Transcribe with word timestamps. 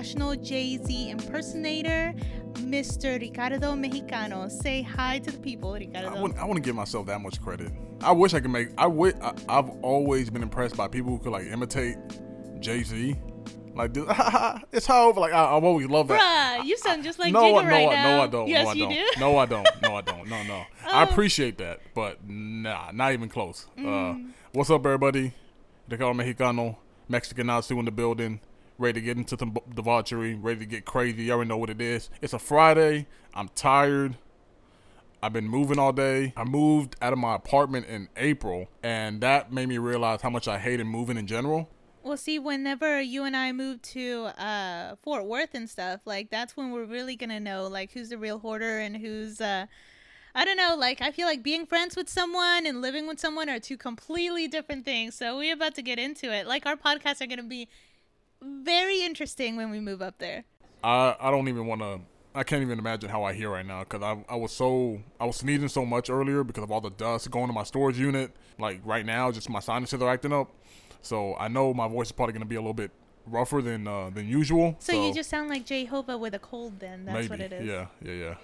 professional 0.00 0.34
Jay 0.34 0.78
Z 0.78 1.10
impersonator, 1.10 2.14
Mr. 2.54 3.20
Ricardo 3.20 3.72
Mexicano. 3.74 4.50
Say 4.50 4.80
hi 4.80 5.18
to 5.18 5.30
the 5.30 5.36
people, 5.38 5.74
Ricardo. 5.74 6.08
I 6.08 6.22
wouldn't, 6.22 6.40
I 6.40 6.44
wouldn't 6.46 6.64
give 6.64 6.74
myself 6.74 7.04
that 7.08 7.20
much 7.20 7.38
credit. 7.42 7.70
I 8.00 8.12
wish 8.12 8.32
I 8.32 8.40
could 8.40 8.50
make. 8.50 8.68
I 8.78 8.86
would. 8.86 9.20
I, 9.20 9.34
I've 9.50 9.68
always 9.82 10.30
been 10.30 10.42
impressed 10.42 10.74
by 10.74 10.88
people 10.88 11.10
who 11.10 11.18
could 11.18 11.32
like 11.32 11.44
imitate 11.48 11.98
Jay 12.60 12.82
Z. 12.82 13.14
Like, 13.74 13.92
this, 13.92 14.04
it's 14.72 14.86
how 14.86 15.12
like 15.12 15.34
I, 15.34 15.54
I've 15.54 15.64
always 15.64 15.86
loved 15.86 16.08
that. 16.08 16.60
Bruh, 16.62 16.66
you 16.66 16.78
sound 16.78 17.04
just 17.04 17.18
like 17.18 17.30
no, 17.34 17.42
Jigga 17.42 17.64
no, 17.64 17.70
right 17.70 17.88
I, 17.88 17.94
now. 17.94 18.16
no, 18.16 18.22
I 18.22 18.26
don't. 18.26 18.48
Yes, 18.48 18.64
no, 18.64 18.70
I 18.70 18.72
you 18.72 18.84
don't. 18.84 18.92
do. 18.94 19.20
No, 19.20 19.36
I 19.36 19.44
don't. 19.46 19.68
No, 19.82 19.96
I 19.96 20.00
don't. 20.00 20.28
No, 20.28 20.42
no. 20.44 20.62
I 20.90 21.00
Oh. 21.04 21.10
appreciate 21.10 21.58
that, 21.58 21.80
but 21.94 22.26
nah, 22.26 22.90
not 22.94 23.12
even 23.12 23.28
close. 23.28 23.66
Uh, 23.76 23.82
Mm. 23.82 24.30
what's 24.54 24.70
up, 24.70 24.86
everybody? 24.86 25.34
Ricardo 25.90 26.14
Mexicano, 26.22 26.76
Mexican 27.06 27.48
Nazi 27.48 27.78
in 27.78 27.84
the 27.84 27.90
building. 27.90 28.40
Ready 28.80 28.98
to 28.98 29.04
get 29.04 29.18
into 29.18 29.36
some 29.38 29.54
debauchery. 29.74 30.36
Ready 30.36 30.60
to 30.60 30.64
get 30.64 30.86
crazy. 30.86 31.24
You 31.24 31.32
already 31.32 31.48
know 31.48 31.58
what 31.58 31.68
it 31.68 31.82
is. 31.82 32.08
It's 32.22 32.32
a 32.32 32.38
Friday. 32.38 33.06
I'm 33.34 33.50
tired. 33.50 34.16
I've 35.22 35.34
been 35.34 35.48
moving 35.48 35.78
all 35.78 35.92
day. 35.92 36.32
I 36.34 36.44
moved 36.44 36.96
out 37.02 37.12
of 37.12 37.18
my 37.18 37.34
apartment 37.34 37.88
in 37.88 38.08
April, 38.16 38.68
and 38.82 39.20
that 39.20 39.52
made 39.52 39.68
me 39.68 39.76
realize 39.76 40.22
how 40.22 40.30
much 40.30 40.48
I 40.48 40.58
hated 40.58 40.86
moving 40.86 41.18
in 41.18 41.26
general. 41.26 41.68
Well, 42.02 42.16
see, 42.16 42.38
whenever 42.38 42.98
you 43.02 43.24
and 43.24 43.36
I 43.36 43.52
moved 43.52 43.82
to 43.92 44.30
uh, 44.38 44.96
Fort 45.02 45.26
Worth 45.26 45.50
and 45.52 45.68
stuff, 45.68 46.00
like 46.06 46.30
that's 46.30 46.56
when 46.56 46.70
we're 46.70 46.86
really 46.86 47.16
gonna 47.16 47.38
know 47.38 47.66
like 47.66 47.92
who's 47.92 48.08
the 48.08 48.16
real 48.16 48.38
hoarder 48.38 48.78
and 48.78 48.96
who's 48.96 49.42
uh, 49.42 49.66
I 50.34 50.46
don't 50.46 50.56
know. 50.56 50.74
Like 50.74 51.02
I 51.02 51.10
feel 51.10 51.26
like 51.26 51.42
being 51.42 51.66
friends 51.66 51.96
with 51.96 52.08
someone 52.08 52.64
and 52.64 52.80
living 52.80 53.06
with 53.06 53.20
someone 53.20 53.50
are 53.50 53.60
two 53.60 53.76
completely 53.76 54.48
different 54.48 54.86
things. 54.86 55.16
So 55.16 55.36
we're 55.36 55.52
about 55.52 55.74
to 55.74 55.82
get 55.82 55.98
into 55.98 56.32
it. 56.32 56.46
Like 56.46 56.64
our 56.64 56.76
podcasts 56.76 57.20
are 57.20 57.26
gonna 57.26 57.42
be 57.42 57.68
very 58.42 59.02
interesting 59.02 59.56
when 59.56 59.70
we 59.70 59.80
move 59.80 60.02
up 60.02 60.18
there. 60.18 60.44
I 60.82 61.16
I 61.20 61.30
don't 61.30 61.48
even 61.48 61.66
want 61.66 61.80
to. 61.82 62.00
I 62.32 62.44
can't 62.44 62.62
even 62.62 62.78
imagine 62.78 63.10
how 63.10 63.24
I 63.24 63.32
hear 63.32 63.50
right 63.50 63.66
now 63.66 63.80
because 63.80 64.02
I 64.02 64.24
I 64.32 64.36
was 64.36 64.52
so 64.52 65.00
I 65.18 65.26
was 65.26 65.36
sneezing 65.36 65.68
so 65.68 65.84
much 65.84 66.10
earlier 66.10 66.44
because 66.44 66.64
of 66.64 66.70
all 66.70 66.80
the 66.80 66.90
dust 66.90 67.30
going 67.30 67.48
to 67.48 67.52
my 67.52 67.64
storage 67.64 67.98
unit. 67.98 68.30
Like 68.58 68.80
right 68.84 69.04
now, 69.04 69.30
just 69.32 69.48
my 69.50 69.60
sinuses 69.60 70.00
are 70.00 70.10
acting 70.10 70.32
up. 70.32 70.50
So 71.02 71.34
I 71.36 71.48
know 71.48 71.74
my 71.74 71.88
voice 71.88 72.08
is 72.08 72.12
probably 72.12 72.32
gonna 72.32 72.44
be 72.44 72.56
a 72.56 72.60
little 72.60 72.74
bit 72.74 72.90
rougher 73.26 73.62
than 73.62 73.86
uh, 73.86 74.10
than 74.10 74.28
usual. 74.28 74.76
So, 74.78 74.92
you 75.06 75.14
just 75.14 75.30
sound 75.30 75.48
like 75.48 75.66
Jehovah 75.66 76.18
with 76.18 76.34
a 76.34 76.38
cold. 76.38 76.80
Then 76.80 77.04
that's 77.04 77.28
maybe 77.28 77.28
what 77.28 77.40
it 77.40 77.52
is. 77.52 77.66
yeah 77.66 77.86
yeah 78.02 78.12
yeah. 78.12 78.34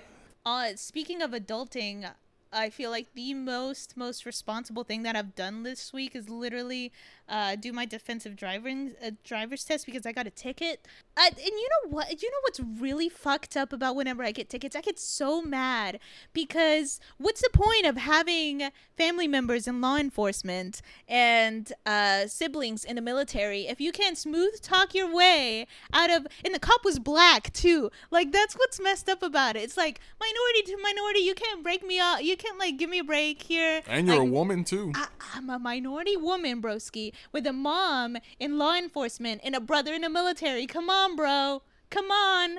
Uh, 0.45 0.77
speaking 0.77 1.23
of 1.23 1.33
adulting, 1.33 2.09
I 2.53 2.71
feel 2.71 2.91
like 2.91 3.09
the 3.15 3.35
most 3.35 3.97
most 3.97 4.25
responsible 4.25 4.85
thing 4.85 5.03
that 5.03 5.17
I've 5.17 5.35
done 5.35 5.63
this 5.63 5.93
week 5.93 6.15
is 6.15 6.29
literally 6.29 6.93
uh, 7.29 7.57
do 7.57 7.73
my 7.73 7.85
defensive 7.85 8.37
driving 8.37 8.93
uh, 9.05 9.11
driver's 9.25 9.65
test 9.65 9.87
because 9.87 10.07
I 10.07 10.13
got 10.13 10.27
a 10.27 10.31
ticket. 10.31 10.87
And 11.17 11.37
you 11.39 11.69
know 11.85 11.91
what? 11.91 12.23
You 12.23 12.31
know 12.31 12.39
what's 12.43 12.61
really 12.61 13.09
fucked 13.09 13.57
up 13.57 13.73
about 13.73 13.97
whenever 13.97 14.23
I 14.23 14.33
get 14.33 14.49
tickets? 14.51 14.77
I 14.77 14.81
get 14.81 14.99
so 14.99 15.41
mad 15.43 15.99
because 16.33 17.01
what's 17.19 17.41
the 17.41 17.51
point 17.53 17.87
of 17.87 17.97
having 17.97 18.69
family 18.97 19.27
members 19.27 19.67
in 19.67 19.81
law 19.81 19.97
enforcement 19.97 20.83
and 21.09 21.73
uh, 21.87 22.27
siblings 22.27 22.85
in 22.85 22.97
the 22.97 23.03
military 23.03 23.67
if 23.67 23.81
you 23.81 23.93
can't 23.93 24.19
smooth 24.19 24.61
talk 24.61 24.95
your 24.95 25.13
way 25.13 25.67
out 25.93 26.11
of? 26.11 26.27
And 26.45 26.55
the 26.55 26.59
cop 26.61 26.85
was 26.85 26.99
black 26.99 27.53
too. 27.53 27.91
Like 28.11 28.31
that's 28.31 28.55
what's 28.55 28.79
messed 28.81 29.09
up 29.09 29.23
about 29.23 29.57
it. 29.57 29.63
It's 29.63 29.77
like 29.77 30.01
minority 30.21 30.73
to 30.73 30.83
minority. 30.83 31.21
You 31.21 31.35
can't 31.35 31.63
break 31.63 31.85
me 31.87 31.99
off. 31.99 32.23
You 32.23 32.37
can't 32.37 32.59
like 32.59 32.77
give 32.77 32.91
me 32.91 32.99
a 32.99 33.05
break 33.05 33.43
here. 33.43 33.83
And 33.89 34.07
you're 34.07 34.19
Like, 34.19 34.29
a 34.29 34.31
woman 34.31 34.65
too. 34.65 34.93
I, 34.95 35.07
I'm 35.35 35.49
a 35.51 35.59
minority 35.59 36.17
woman, 36.17 36.61
broski, 36.61 37.13
with 37.33 37.47
a 37.47 37.53
mom 37.53 38.17
in 38.39 38.59
law 38.59 38.75
enforcement 38.75 39.41
and 39.45 39.55
a 39.55 39.61
brother 39.61 39.93
in 39.95 40.03
the 40.03 40.09
military. 40.09 40.67
Come 40.67 40.89
on, 40.91 41.17
bro. 41.17 41.63
Come 41.91 42.11
on. 42.11 42.59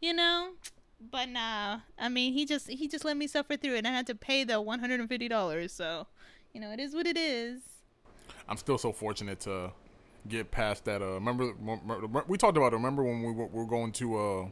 You 0.00 0.12
know? 0.14 0.50
But 1.10 1.28
nah. 1.28 1.80
I 1.98 2.08
mean, 2.08 2.32
he 2.32 2.44
just 2.44 2.68
he 2.68 2.88
just 2.88 3.04
let 3.04 3.16
me 3.16 3.26
suffer 3.26 3.56
through 3.56 3.74
it 3.74 3.78
and 3.78 3.88
I 3.88 3.92
had 3.92 4.06
to 4.08 4.14
pay 4.14 4.44
the 4.44 4.54
$150. 4.54 5.70
So, 5.70 6.06
you 6.52 6.60
know, 6.60 6.70
it 6.72 6.80
is 6.80 6.94
what 6.94 7.06
it 7.06 7.16
is. 7.16 7.60
I'm 8.48 8.56
still 8.56 8.78
so 8.78 8.92
fortunate 8.92 9.40
to 9.40 9.72
get 10.28 10.50
past 10.50 10.84
that. 10.86 11.02
Uh, 11.02 11.14
remember, 11.14 11.52
we 12.26 12.38
talked 12.38 12.56
about 12.56 12.72
it. 12.72 12.76
Remember 12.76 13.04
when 13.04 13.22
we 13.22 13.32
were, 13.32 13.46
we 13.46 13.58
were 13.60 13.66
going 13.66 13.92
to 13.92 14.16
uh 14.18 14.46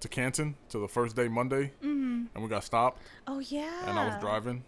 to 0.00 0.08
Canton 0.08 0.54
to 0.68 0.78
the 0.78 0.88
first 0.88 1.16
day 1.16 1.28
Monday, 1.28 1.72
Mhm. 1.82 2.26
and 2.34 2.42
we 2.42 2.48
got 2.48 2.62
stopped, 2.64 3.00
Oh 3.26 3.38
yeah. 3.38 3.88
and 3.88 3.98
I 3.98 4.06
was 4.06 4.20
driving. 4.20 4.62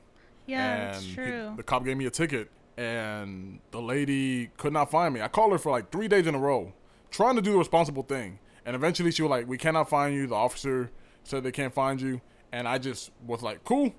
Yeah, 0.46 0.78
that's 0.92 0.98
and 0.98 1.06
he- 1.06 1.14
true. 1.14 1.52
the 1.56 1.62
cop 1.62 1.84
gave 1.84 1.96
me 1.98 2.06
a 2.06 2.10
ticket, 2.10 2.50
and 2.76 3.60
the 3.70 3.80
lady 3.80 4.50
could 4.56 4.72
not 4.72 4.90
find 4.90 5.14
me. 5.14 5.20
I 5.22 5.28
called 5.28 5.52
her 5.52 5.58
for 5.58 5.72
like 5.72 5.90
three 5.90 6.08
days 6.08 6.26
in 6.26 6.34
a 6.34 6.38
row, 6.38 6.72
trying 7.10 7.36
to 7.36 7.42
do 7.42 7.52
the 7.52 7.58
responsible 7.58 8.02
thing, 8.02 8.38
and 8.64 8.76
eventually 8.76 9.10
she 9.10 9.22
was 9.22 9.30
like, 9.30 9.48
"We 9.48 9.58
cannot 9.58 9.88
find 9.88 10.14
you." 10.14 10.26
The 10.26 10.34
officer 10.34 10.90
said 11.24 11.42
they 11.42 11.52
can't 11.52 11.74
find 11.74 12.00
you, 12.00 12.20
and 12.52 12.68
I 12.68 12.78
just 12.78 13.10
was 13.26 13.42
like, 13.42 13.64
"Cool," 13.64 13.94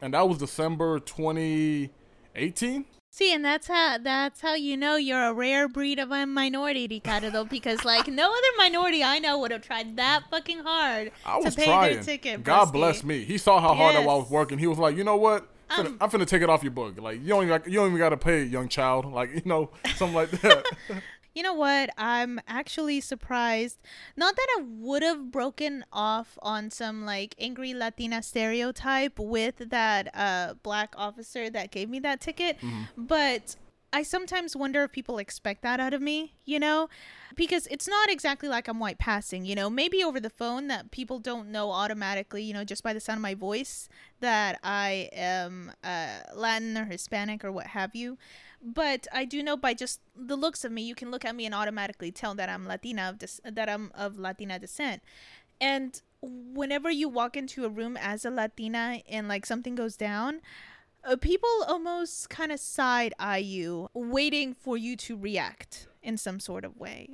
and 0.00 0.14
that 0.14 0.28
was 0.28 0.38
December 0.38 0.98
2018. 0.98 2.84
See, 3.10 3.32
and 3.32 3.42
that's 3.42 3.66
how 3.66 3.96
that's 3.98 4.42
how 4.42 4.54
you 4.54 4.76
know 4.76 4.96
you're 4.96 5.24
a 5.24 5.32
rare 5.32 5.66
breed 5.66 5.98
of 5.98 6.12
a 6.12 6.26
minority, 6.26 6.86
Ricardo, 6.88 7.30
though, 7.30 7.44
because 7.44 7.84
like 7.84 8.06
no 8.06 8.30
other 8.30 8.48
minority 8.58 9.02
I 9.02 9.18
know 9.18 9.38
would 9.38 9.50
have 9.50 9.62
tried 9.62 9.96
that 9.96 10.24
fucking 10.30 10.58
hard 10.58 11.10
I 11.24 11.38
was 11.38 11.54
to 11.54 11.60
pay 11.60 11.66
trying. 11.66 11.94
their 11.94 12.02
ticket. 12.02 12.44
God 12.44 12.66
bless 12.66 13.02
me. 13.02 13.24
He 13.24 13.38
saw 13.38 13.60
how 13.60 13.74
hard 13.74 13.96
I 13.96 14.04
was 14.04 14.28
working. 14.30 14.58
He 14.58 14.66
was 14.66 14.78
like, 14.78 14.94
"You 14.96 15.04
know 15.04 15.16
what?" 15.16 15.48
I'm 15.70 15.86
finna, 15.86 15.96
I'm 16.00 16.10
finna 16.10 16.26
take 16.26 16.42
it 16.42 16.50
off 16.50 16.62
your 16.62 16.72
book. 16.72 17.00
Like 17.00 17.20
you 17.20 17.28
don't 17.28 17.44
even, 17.44 17.62
you 17.66 17.78
don't 17.78 17.88
even 17.88 17.98
got 17.98 18.10
to 18.10 18.16
pay, 18.16 18.42
young 18.44 18.68
child. 18.68 19.06
Like 19.18 19.34
you 19.34 19.42
know, 19.44 19.70
something 19.96 20.14
like 20.14 20.30
that. 20.30 20.64
You 21.34 21.44
know 21.44 21.54
what? 21.54 21.90
I'm 21.96 22.40
actually 22.48 23.00
surprised. 23.00 23.78
Not 24.16 24.34
that 24.34 24.46
I 24.58 24.62
would 24.66 25.04
have 25.04 25.30
broken 25.30 25.84
off 25.92 26.36
on 26.42 26.70
some 26.70 27.04
like 27.04 27.36
angry 27.38 27.74
Latina 27.74 28.22
stereotype 28.24 29.20
with 29.20 29.70
that 29.70 30.10
uh, 30.14 30.54
black 30.64 30.94
officer 30.96 31.48
that 31.50 31.70
gave 31.70 31.88
me 31.90 32.00
that 32.00 32.20
ticket, 32.20 32.58
but 32.96 33.54
I 33.92 34.02
sometimes 34.02 34.54
wonder 34.54 34.84
if 34.84 34.92
people 34.92 35.18
expect 35.18 35.62
that 35.62 35.80
out 35.80 35.94
of 35.94 36.02
me, 36.02 36.34
you 36.44 36.58
know? 36.58 36.88
Because 37.34 37.66
it's 37.68 37.88
not 37.88 38.10
exactly 38.10 38.48
like 38.48 38.68
I'm 38.68 38.78
white 38.78 38.98
passing, 38.98 39.46
you 39.46 39.54
know? 39.54 39.70
Maybe 39.70 40.04
over 40.04 40.20
the 40.20 40.28
phone 40.30 40.68
that 40.68 40.90
people 40.90 41.18
don't 41.18 41.50
know 41.50 41.70
automatically, 41.70 42.42
you 42.42 42.52
know, 42.52 42.64
just 42.64 42.82
by 42.82 42.92
the 42.92 43.00
sound 43.00 43.18
of 43.18 43.22
my 43.22 43.34
voice 43.34 43.88
that 44.20 44.58
I 44.62 45.08
am 45.12 45.72
uh, 45.82 46.18
Latin 46.34 46.76
or 46.76 46.84
Hispanic 46.84 47.44
or 47.44 47.50
what 47.50 47.68
have 47.68 47.94
you. 47.94 48.18
But 48.60 49.06
I 49.12 49.24
do 49.24 49.42
know 49.42 49.56
by 49.56 49.72
just 49.72 50.00
the 50.14 50.36
looks 50.36 50.64
of 50.64 50.72
me, 50.72 50.82
you 50.82 50.94
can 50.94 51.10
look 51.10 51.24
at 51.24 51.34
me 51.34 51.46
and 51.46 51.54
automatically 51.54 52.10
tell 52.10 52.34
that 52.34 52.48
I'm 52.48 52.66
Latina 52.66 53.08
of 53.08 53.18
des- 53.18 53.50
that 53.50 53.68
I'm 53.68 53.90
of 53.94 54.18
Latina 54.18 54.58
descent. 54.58 55.02
And 55.60 56.00
whenever 56.20 56.90
you 56.90 57.08
walk 57.08 57.36
into 57.36 57.64
a 57.64 57.68
room 57.68 57.96
as 57.96 58.24
a 58.24 58.30
Latina 58.30 59.00
and 59.08 59.28
like 59.28 59.46
something 59.46 59.74
goes 59.74 59.96
down, 59.96 60.40
uh, 61.04 61.16
people 61.16 61.48
almost 61.66 62.30
kind 62.30 62.52
of 62.52 62.60
side 62.60 63.14
eye 63.18 63.38
you, 63.38 63.88
waiting 63.94 64.54
for 64.54 64.76
you 64.76 64.96
to 64.96 65.16
react 65.16 65.88
in 66.02 66.16
some 66.16 66.40
sort 66.40 66.64
of 66.64 66.76
way. 66.76 67.08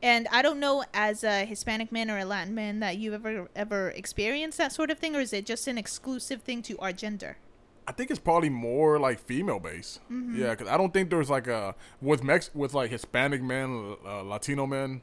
And 0.00 0.28
I 0.30 0.42
don't 0.42 0.60
know, 0.60 0.84
as 0.94 1.24
a 1.24 1.44
Hispanic 1.44 1.90
man 1.90 2.10
or 2.10 2.18
a 2.18 2.24
Latin 2.24 2.54
man, 2.54 2.80
that 2.80 2.98
you've 2.98 3.14
ever 3.14 3.48
ever 3.56 3.90
experienced 3.90 4.58
that 4.58 4.72
sort 4.72 4.90
of 4.90 4.98
thing, 4.98 5.16
or 5.16 5.20
is 5.20 5.32
it 5.32 5.44
just 5.44 5.66
an 5.66 5.76
exclusive 5.76 6.42
thing 6.42 6.62
to 6.62 6.78
our 6.78 6.92
gender? 6.92 7.38
I 7.86 7.92
think 7.92 8.10
it's 8.10 8.20
probably 8.20 8.50
more 8.50 9.00
like 9.00 9.18
female 9.18 9.58
based. 9.58 10.00
Mm-hmm. 10.10 10.40
Yeah, 10.40 10.50
because 10.50 10.68
I 10.68 10.76
don't 10.76 10.92
think 10.92 11.10
there's 11.10 11.30
like 11.30 11.48
a 11.48 11.74
with 12.00 12.22
Mex 12.22 12.50
with 12.54 12.74
like 12.74 12.90
Hispanic 12.90 13.42
men, 13.42 13.96
uh, 14.06 14.22
Latino 14.22 14.66
men. 14.66 15.02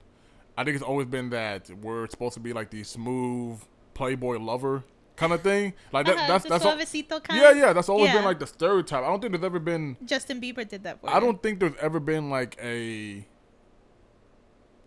I 0.57 0.63
think 0.63 0.75
it's 0.75 0.83
always 0.83 1.07
been 1.07 1.29
that 1.31 1.69
we're 1.81 2.07
supposed 2.07 2.35
to 2.35 2.39
be 2.39 2.53
like 2.53 2.69
the 2.69 2.83
smooth 2.83 3.59
playboy 3.93 4.37
lover 4.37 4.83
kind 5.15 5.33
of 5.33 5.41
thing. 5.41 5.73
Like 5.91 6.05
that, 6.07 6.17
Uh-huh, 6.17 6.27
that's 6.27 6.43
the 6.43 6.49
that's 6.49 6.65
all, 6.65 6.75
suavecito 6.75 7.23
kind. 7.23 7.39
yeah, 7.41 7.51
yeah. 7.51 7.73
That's 7.73 7.89
always 7.89 8.07
Yeah. 8.09 8.15
been 8.17 8.25
like 8.25 8.39
the 8.39 8.47
stereotype. 8.47 9.03
I 9.03 9.07
don't 9.07 9.19
think 9.21 9.31
there's 9.33 9.43
ever 9.43 9.59
been. 9.59 9.97
Justin 10.05 10.41
Bieber 10.41 10.67
did 10.67 10.83
that 10.83 11.01
for 11.01 11.09
I 11.09 11.15
you. 11.15 11.21
don't 11.21 11.41
think 11.41 11.59
there's 11.59 11.75
ever 11.81 11.99
been 11.99 12.29
like 12.29 12.57
a 12.61 13.25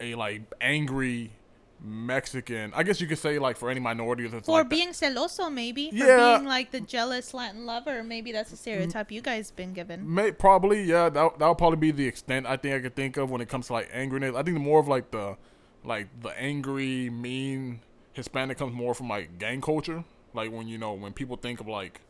a 0.00 0.14
like 0.14 0.42
angry 0.60 1.32
Mexican. 1.80 2.72
I 2.74 2.82
guess 2.82 3.00
you 3.00 3.06
could 3.06 3.18
say 3.18 3.38
like 3.38 3.56
for 3.56 3.70
any 3.70 3.78
minorities, 3.80 4.32
it's 4.32 4.46
For 4.46 4.52
like 4.58 4.64
that. 4.64 4.68
being 4.70 4.88
celoso, 4.90 5.52
maybe. 5.52 5.90
For 5.90 5.96
Yeah. 5.96 6.36
being 6.36 6.48
like 6.48 6.70
the 6.72 6.80
jealous 6.80 7.32
Latin 7.34 7.66
lover. 7.66 8.02
Maybe 8.02 8.32
that's 8.32 8.52
a 8.52 8.56
stereotype 8.56 9.12
you 9.12 9.20
guys 9.20 9.50
been 9.52 9.72
given. 9.74 10.12
May 10.12 10.32
probably 10.32 10.82
yeah. 10.82 11.08
That 11.08 11.38
that 11.38 11.46
would 11.48 11.58
probably 11.58 11.78
be 11.78 11.90
the 11.92 12.06
extent 12.06 12.46
I 12.46 12.56
think 12.56 12.74
I 12.74 12.80
could 12.80 12.96
think 12.96 13.16
of 13.16 13.30
when 13.30 13.40
it 13.40 13.48
comes 13.48 13.68
to 13.68 13.72
like 13.74 13.90
angriness. 13.92 14.34
I 14.36 14.42
think 14.42 14.56
the 14.56 14.60
more 14.62 14.80
of 14.80 14.88
like 14.88 15.10
the 15.12 15.36
like 15.84 16.08
the 16.20 16.30
angry, 16.38 17.08
mean 17.10 17.80
Hispanic 18.12 18.58
comes 18.58 18.74
more 18.74 18.94
from 18.94 19.08
like 19.08 19.38
gang 19.38 19.60
culture. 19.60 20.02
Like 20.34 20.52
when 20.52 20.68
you 20.68 20.78
know 20.78 20.92
when 20.92 21.12
people 21.12 21.36
think 21.36 21.60
of 21.60 21.68
like 21.68 22.00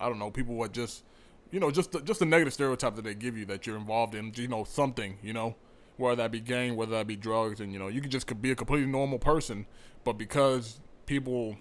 I 0.00 0.08
don't 0.08 0.18
know 0.18 0.30
people 0.30 0.54
what 0.54 0.72
just 0.72 1.04
you 1.50 1.60
know 1.60 1.70
just 1.70 1.92
the, 1.92 2.00
just 2.00 2.20
the 2.20 2.26
negative 2.26 2.54
stereotype 2.54 2.96
that 2.96 3.02
they 3.02 3.14
give 3.14 3.36
you 3.36 3.44
that 3.46 3.66
you're 3.66 3.76
involved 3.76 4.14
in 4.14 4.32
you 4.36 4.48
know 4.48 4.64
something 4.64 5.18
you 5.22 5.32
know 5.32 5.56
whether 5.96 6.16
that 6.16 6.32
be 6.32 6.40
gang, 6.40 6.76
whether 6.76 6.92
that 6.92 7.06
be 7.06 7.16
drugs, 7.16 7.60
and 7.60 7.72
you 7.72 7.78
know, 7.78 7.88
you 7.88 8.00
can 8.00 8.10
just 8.10 8.40
be 8.40 8.50
a 8.50 8.54
completely 8.54 8.86
normal 8.86 9.18
person, 9.18 9.66
but 10.02 10.14
because 10.14 10.80
people 11.06 11.56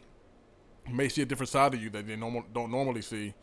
may 0.91 1.07
see 1.07 1.21
a 1.21 1.25
different 1.25 1.49
side 1.49 1.73
of 1.73 1.81
you 1.81 1.89
that 1.91 2.07
they 2.07 2.15
normal, 2.15 2.43
don't 2.53 2.71
normally 2.71 3.01
see, 3.01 3.33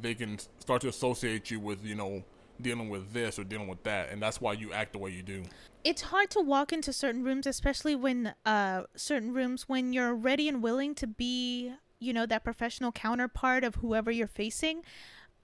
they 0.00 0.14
can 0.14 0.38
start 0.58 0.80
to 0.80 0.88
associate 0.88 1.50
you 1.50 1.60
with 1.60 1.84
you 1.84 1.94
know 1.94 2.24
dealing 2.62 2.88
with 2.88 3.12
this 3.12 3.38
or 3.38 3.44
dealing 3.44 3.68
with 3.68 3.82
that, 3.82 4.10
and 4.10 4.22
that's 4.22 4.40
why 4.40 4.52
you 4.52 4.72
act 4.72 4.92
the 4.92 4.98
way 4.98 5.10
you 5.10 5.22
do. 5.22 5.42
It's 5.84 6.02
hard 6.02 6.30
to 6.30 6.40
walk 6.40 6.72
into 6.72 6.92
certain 6.92 7.22
rooms, 7.22 7.46
especially 7.46 7.94
when 7.94 8.34
uh 8.46 8.84
certain 8.94 9.34
rooms 9.34 9.68
when 9.68 9.92
you're 9.92 10.14
ready 10.14 10.48
and 10.48 10.62
willing 10.62 10.94
to 10.96 11.06
be, 11.06 11.72
you 11.98 12.12
know, 12.12 12.26
that 12.26 12.44
professional 12.44 12.92
counterpart 12.92 13.64
of 13.64 13.76
whoever 13.76 14.10
you're 14.10 14.26
facing, 14.26 14.82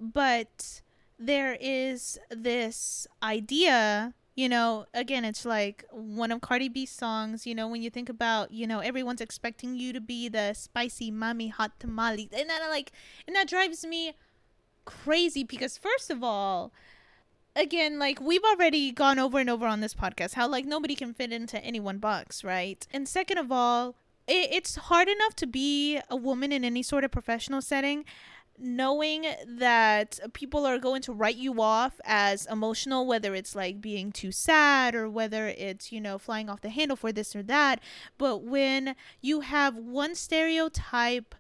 but 0.01 0.83
there 1.19 1.57
is 1.61 2.19
this 2.31 3.07
idea 3.23 4.15
you 4.35 4.49
know, 4.49 4.87
again, 4.95 5.25
it's 5.25 5.45
like 5.45 5.85
one 5.91 6.33
of 6.33 6.41
Cardi 6.41 6.69
B's 6.69 6.91
songs, 6.91 7.47
you 7.47 7.55
know, 7.55 7.69
when 7.69 7.83
you 7.83 7.91
think 7.91 8.09
about, 8.09 8.51
you 8.51 8.67
know, 8.67 8.81
everyone's 8.81 9.21
expecting 9.21 9.77
you 9.77 9.93
to 9.93 10.01
be 10.01 10.29
the 10.29 10.55
spicy 10.55 11.11
mommy 11.11 11.49
hot 11.49 11.79
tamale. 11.79 12.31
And 12.33 12.49
that 12.49 12.67
like 12.71 12.93
and 13.27 13.37
that 13.37 13.49
drives 13.49 13.85
me 13.85 14.15
crazy 14.85 15.45
because 15.45 15.77
first 15.77 16.11
of 16.11 16.25
all, 16.25 16.73
again, 17.55 17.99
like 17.99 18.21
we've 18.21 18.45
already 18.45 18.91
gone 18.91 19.19
over 19.19 19.39
and 19.39 19.51
over 19.51 19.67
on 19.67 19.81
this 19.81 19.95
podcast 19.95 20.33
how 20.33 20.49
like 20.49 20.65
nobody 20.65 20.95
can 20.95 21.13
fit 21.13 21.31
into 21.31 21.63
any 21.63 21.81
one 21.81 21.99
box, 21.99 22.43
right? 22.43 22.87
And 22.91 23.07
second 23.07 23.37
of 23.37 23.53
all, 23.53 23.97
it, 24.27 24.49
it's 24.53 24.77
hard 24.77 25.09
enough 25.09 25.35
to 25.37 25.47
be 25.47 26.01
a 26.09 26.17
woman 26.17 26.53
in 26.53 26.65
any 26.65 26.83
sort 26.83 27.05
of 27.05 27.11
professional 27.11 27.63
setting 27.63 28.05
knowing 28.59 29.27
that 29.47 30.21
people 30.33 30.67
are 30.67 30.79
going 30.79 31.03
to 31.03 31.13
write 31.13 31.37
you 31.37 31.61
off 31.61 32.01
as 32.05 32.47
emotional, 32.47 33.07
whether 33.07 33.35
it's 33.35 33.55
like 33.55 33.81
being 33.81 34.13
too 34.13 34.31
sad 34.31 34.95
or 34.95 35.09
whether 35.09 35.49
it's, 35.49 35.91
you 35.91 36.01
know, 36.01 36.19
flying 36.19 36.49
off 36.49 36.61
the 36.61 36.69
handle 36.71 36.97
for 36.97 37.13
this 37.13 37.35
or 37.35 37.43
that. 37.43 37.81
But 38.19 38.43
when 38.43 38.95
you 39.21 39.41
have 39.41 39.77
one 39.77 40.15
stereotype 40.15 41.35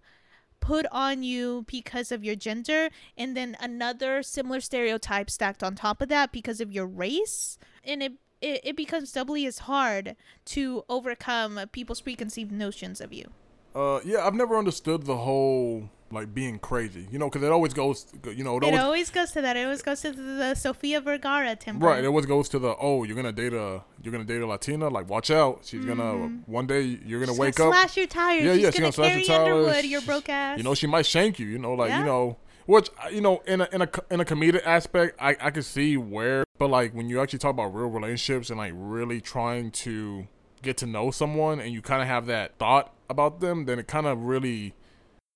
put 0.60 0.86
on 0.92 1.22
you 1.22 1.64
because 1.66 2.12
of 2.12 2.24
your 2.24 2.36
gender 2.36 2.88
and 3.16 3.36
then 3.36 3.56
another 3.60 4.22
similar 4.22 4.60
stereotype 4.60 5.28
stacked 5.28 5.62
on 5.62 5.74
top 5.74 6.00
of 6.00 6.08
that 6.08 6.32
because 6.32 6.60
of 6.60 6.72
your 6.72 6.86
race, 6.86 7.58
and 7.84 8.02
it 8.02 8.12
it, 8.42 8.60
it 8.64 8.76
becomes 8.76 9.12
doubly 9.12 9.46
as 9.46 9.60
hard 9.60 10.16
to 10.46 10.84
overcome 10.88 11.60
people's 11.72 12.00
preconceived 12.00 12.52
notions 12.52 13.00
of 13.00 13.12
you. 13.12 13.30
Uh, 13.74 14.00
yeah, 14.04 14.26
I've 14.26 14.34
never 14.34 14.58
understood 14.58 15.04
the 15.04 15.16
whole 15.16 15.88
like 16.10 16.34
being 16.34 16.58
crazy, 16.58 17.06
you 17.10 17.18
know, 17.18 17.30
because 17.30 17.42
it 17.42 17.50
always 17.50 17.72
goes, 17.72 18.06
you 18.36 18.44
know, 18.44 18.58
it, 18.58 18.64
it 18.64 18.66
always, 18.66 18.80
always, 18.80 19.10
goes 19.10 19.30
to 19.32 19.40
that. 19.40 19.56
It 19.56 19.64
always 19.64 19.80
goes 19.80 20.02
to 20.02 20.12
the, 20.12 20.22
the 20.22 20.54
Sofia 20.54 21.00
Vergara 21.00 21.56
temper. 21.56 21.86
Right. 21.86 22.04
It 22.04 22.06
always 22.06 22.26
goes 22.26 22.50
to 22.50 22.58
the 22.58 22.76
oh, 22.78 23.04
you're 23.04 23.16
gonna 23.16 23.32
date 23.32 23.54
a 23.54 23.82
you're 24.02 24.12
gonna 24.12 24.24
date 24.24 24.42
a 24.42 24.46
Latina. 24.46 24.88
Like, 24.88 25.08
watch 25.08 25.30
out. 25.30 25.60
She's 25.62 25.80
mm-hmm. 25.80 25.98
gonna 25.98 26.42
one 26.46 26.66
day 26.66 26.82
you're 26.82 27.20
gonna 27.20 27.32
she's 27.32 27.38
wake 27.38 27.54
gonna 27.54 27.70
up. 27.70 27.76
Slash 27.76 27.96
your 27.96 28.06
tires. 28.06 28.44
Yeah, 28.44 28.52
she's 28.52 28.62
yeah. 28.62 28.70
She's 28.70 28.80
gonna, 28.80 28.92
gonna 28.92 28.92
slash 28.92 29.28
your 29.28 29.38
tires. 29.38 29.86
your 29.86 30.00
broke 30.02 30.28
ass. 30.28 30.58
You 30.58 30.64
know, 30.64 30.74
she 30.74 30.86
might 30.86 31.06
shank 31.06 31.38
you. 31.38 31.46
You 31.46 31.58
know, 31.58 31.72
like 31.72 31.88
yeah. 31.88 32.00
you 32.00 32.04
know, 32.04 32.36
which 32.66 32.90
you 33.10 33.20
know, 33.20 33.42
in 33.46 33.60
a 33.60 33.68
in 33.72 33.82
a 33.82 33.88
in 34.10 34.20
a 34.20 34.24
comedic 34.24 34.64
aspect, 34.64 35.16
I 35.20 35.36
I 35.40 35.50
can 35.50 35.62
see 35.62 35.96
where, 35.96 36.44
but 36.58 36.68
like 36.68 36.94
when 36.94 37.08
you 37.08 37.20
actually 37.20 37.40
talk 37.40 37.50
about 37.50 37.74
real 37.74 37.88
relationships 37.88 38.50
and 38.50 38.58
like 38.58 38.72
really 38.74 39.20
trying 39.20 39.70
to 39.72 40.26
get 40.62 40.76
to 40.78 40.86
know 40.86 41.10
someone 41.10 41.60
and 41.60 41.72
you 41.72 41.82
kind 41.82 42.00
of 42.00 42.08
have 42.08 42.26
that 42.26 42.58
thought 42.58 42.94
about 43.10 43.40
them, 43.40 43.64
then 43.64 43.78
it 43.78 43.88
kind 43.88 44.06
of 44.06 44.24
really 44.24 44.74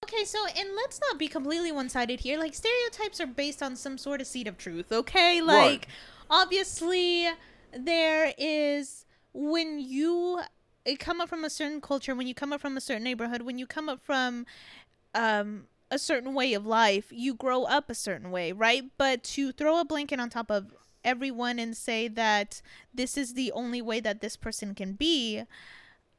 Okay, 0.05 0.25
so 0.25 0.39
and 0.57 0.69
let's 0.77 1.01
not 1.01 1.19
be 1.19 1.27
completely 1.27 1.73
one-sided 1.73 2.21
here. 2.21 2.39
Like 2.39 2.55
stereotypes 2.55 3.21
are 3.21 3.27
based 3.27 3.63
on 3.63 3.75
some 3.75 3.99
sort 3.99 4.21
of 4.21 4.27
seed 4.27 4.47
of 4.47 4.57
truth, 4.57 4.93
okay? 4.93 5.41
Like 5.41 5.57
right. 5.57 5.87
obviously 6.31 7.29
there 7.77 8.33
is 8.39 9.05
when 9.33 9.81
you 9.81 10.43
come 11.01 11.21
up 11.21 11.29
from 11.29 11.45
a 11.45 11.51
certain 11.51 11.81
culture, 11.81 12.15
when 12.15 12.29
you 12.29 12.35
come 12.35 12.53
up 12.53 12.61
from 12.61 12.77
a 12.77 12.81
certain 12.81 13.03
neighborhood, 13.03 13.43
when 13.43 13.59
you 13.59 13.67
come 13.67 13.89
up 13.89 14.01
from 14.05 14.47
um 15.15 15.67
a 15.91 15.99
certain 15.99 16.35
way 16.35 16.55
of 16.55 16.67
life, 16.67 17.07
you 17.11 17.35
grow 17.35 17.65
up 17.65 17.89
a 17.89 17.95
certain 17.95 18.31
way, 18.31 18.53
right? 18.53 18.85
But 18.99 19.23
to 19.25 19.53
throw 19.53 19.81
a 19.81 19.85
blanket 19.85 20.21
on 20.21 20.31
top 20.31 20.51
of 20.51 20.75
everyone 21.05 21.59
and 21.59 21.77
say 21.77 22.09
that 22.09 22.61
this 22.93 23.17
is 23.17 23.35
the 23.35 23.53
only 23.53 23.81
way 23.81 24.01
that 24.01 24.21
this 24.21 24.37
person 24.37 24.75
can 24.75 24.95
be, 24.95 25.45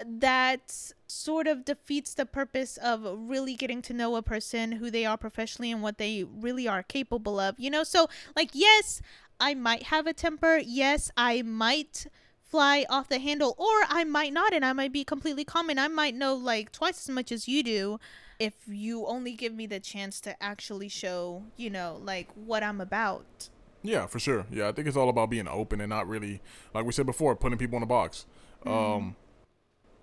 that 0.05 0.93
sort 1.07 1.47
of 1.47 1.65
defeats 1.65 2.13
the 2.13 2.25
purpose 2.25 2.77
of 2.77 3.03
really 3.29 3.55
getting 3.55 3.81
to 3.81 3.93
know 3.93 4.15
a 4.15 4.21
person 4.21 4.73
who 4.73 4.91
they 4.91 5.05
are 5.05 5.17
professionally 5.17 5.71
and 5.71 5.81
what 5.81 5.97
they 5.97 6.23
really 6.23 6.67
are 6.67 6.83
capable 6.83 7.39
of 7.39 7.59
you 7.59 7.69
know 7.69 7.83
so 7.83 8.07
like 8.35 8.49
yes 8.53 9.01
i 9.39 9.53
might 9.55 9.83
have 9.83 10.05
a 10.05 10.13
temper 10.13 10.59
yes 10.63 11.09
i 11.17 11.41
might 11.41 12.05
fly 12.47 12.85
off 12.89 13.09
the 13.09 13.19
handle 13.19 13.55
or 13.57 13.85
i 13.89 14.03
might 14.03 14.33
not 14.33 14.53
and 14.53 14.63
i 14.63 14.73
might 14.73 14.93
be 14.93 15.03
completely 15.03 15.43
calm 15.43 15.69
and 15.69 15.79
i 15.79 15.87
might 15.87 16.15
know 16.15 16.33
like 16.33 16.71
twice 16.71 17.07
as 17.07 17.09
much 17.09 17.31
as 17.31 17.47
you 17.47 17.61
do 17.61 17.99
if 18.39 18.53
you 18.67 19.05
only 19.05 19.33
give 19.33 19.53
me 19.53 19.65
the 19.65 19.79
chance 19.79 20.21
to 20.21 20.41
actually 20.41 20.87
show 20.87 21.43
you 21.55 21.69
know 21.69 21.99
like 22.03 22.29
what 22.35 22.63
i'm 22.63 22.79
about 22.79 23.49
yeah 23.83 24.05
for 24.05 24.19
sure 24.19 24.45
yeah 24.51 24.67
i 24.67 24.71
think 24.71 24.87
it's 24.87 24.97
all 24.97 25.09
about 25.09 25.29
being 25.29 25.47
open 25.47 25.81
and 25.81 25.89
not 25.89 26.07
really 26.07 26.41
like 26.73 26.85
we 26.85 26.91
said 26.91 27.05
before 27.05 27.35
putting 27.35 27.57
people 27.57 27.77
in 27.77 27.83
a 27.83 27.87
box 27.87 28.25
mm. 28.65 28.71
um 28.71 29.15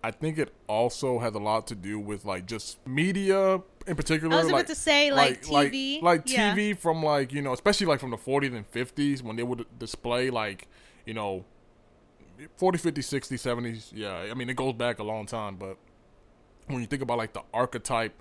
I 0.05 0.11
think 0.11 0.37
it 0.37 0.53
also 0.67 1.19
has 1.19 1.35
a 1.35 1.39
lot 1.39 1.67
to 1.69 1.75
do 1.75 1.99
with 1.99 2.27
like 2.27 2.45
just 2.45 2.87
media 2.87 3.63
in 3.87 3.97
particular. 3.97 4.35
I 4.35 4.37
was 4.37 4.45
like, 4.51 4.65
about 4.65 4.67
to 4.67 4.75
say 4.75 5.11
like, 5.11 5.49
like 5.49 5.73
TV, 5.73 6.03
like, 6.03 6.27
like 6.27 6.31
yeah. 6.31 6.55
TV 6.55 6.79
from 6.79 7.03
like 7.03 7.33
you 7.33 7.41
know, 7.41 7.55
especially 7.55 7.87
like 7.87 8.01
from 8.01 8.11
the 8.11 8.19
40s 8.19 8.55
and 8.55 8.71
50s 8.71 9.23
when 9.23 9.37
they 9.37 9.43
would 9.43 9.65
display 9.79 10.29
like 10.29 10.69
you 11.07 11.15
know, 11.15 11.47
40s, 12.59 12.81
50s, 12.81 13.33
60s, 13.33 13.63
70s. 13.63 13.93
Yeah, 13.93 14.15
I 14.31 14.35
mean 14.35 14.49
it 14.51 14.57
goes 14.57 14.75
back 14.75 14.99
a 14.99 15.05
long 15.05 15.27
time, 15.27 15.57
but 15.57 15.77
when 16.67 16.81
you 16.81 16.87
think 16.87 17.03
about 17.03 17.19
like 17.19 17.33
the 17.33 17.43
archetype, 17.53 18.15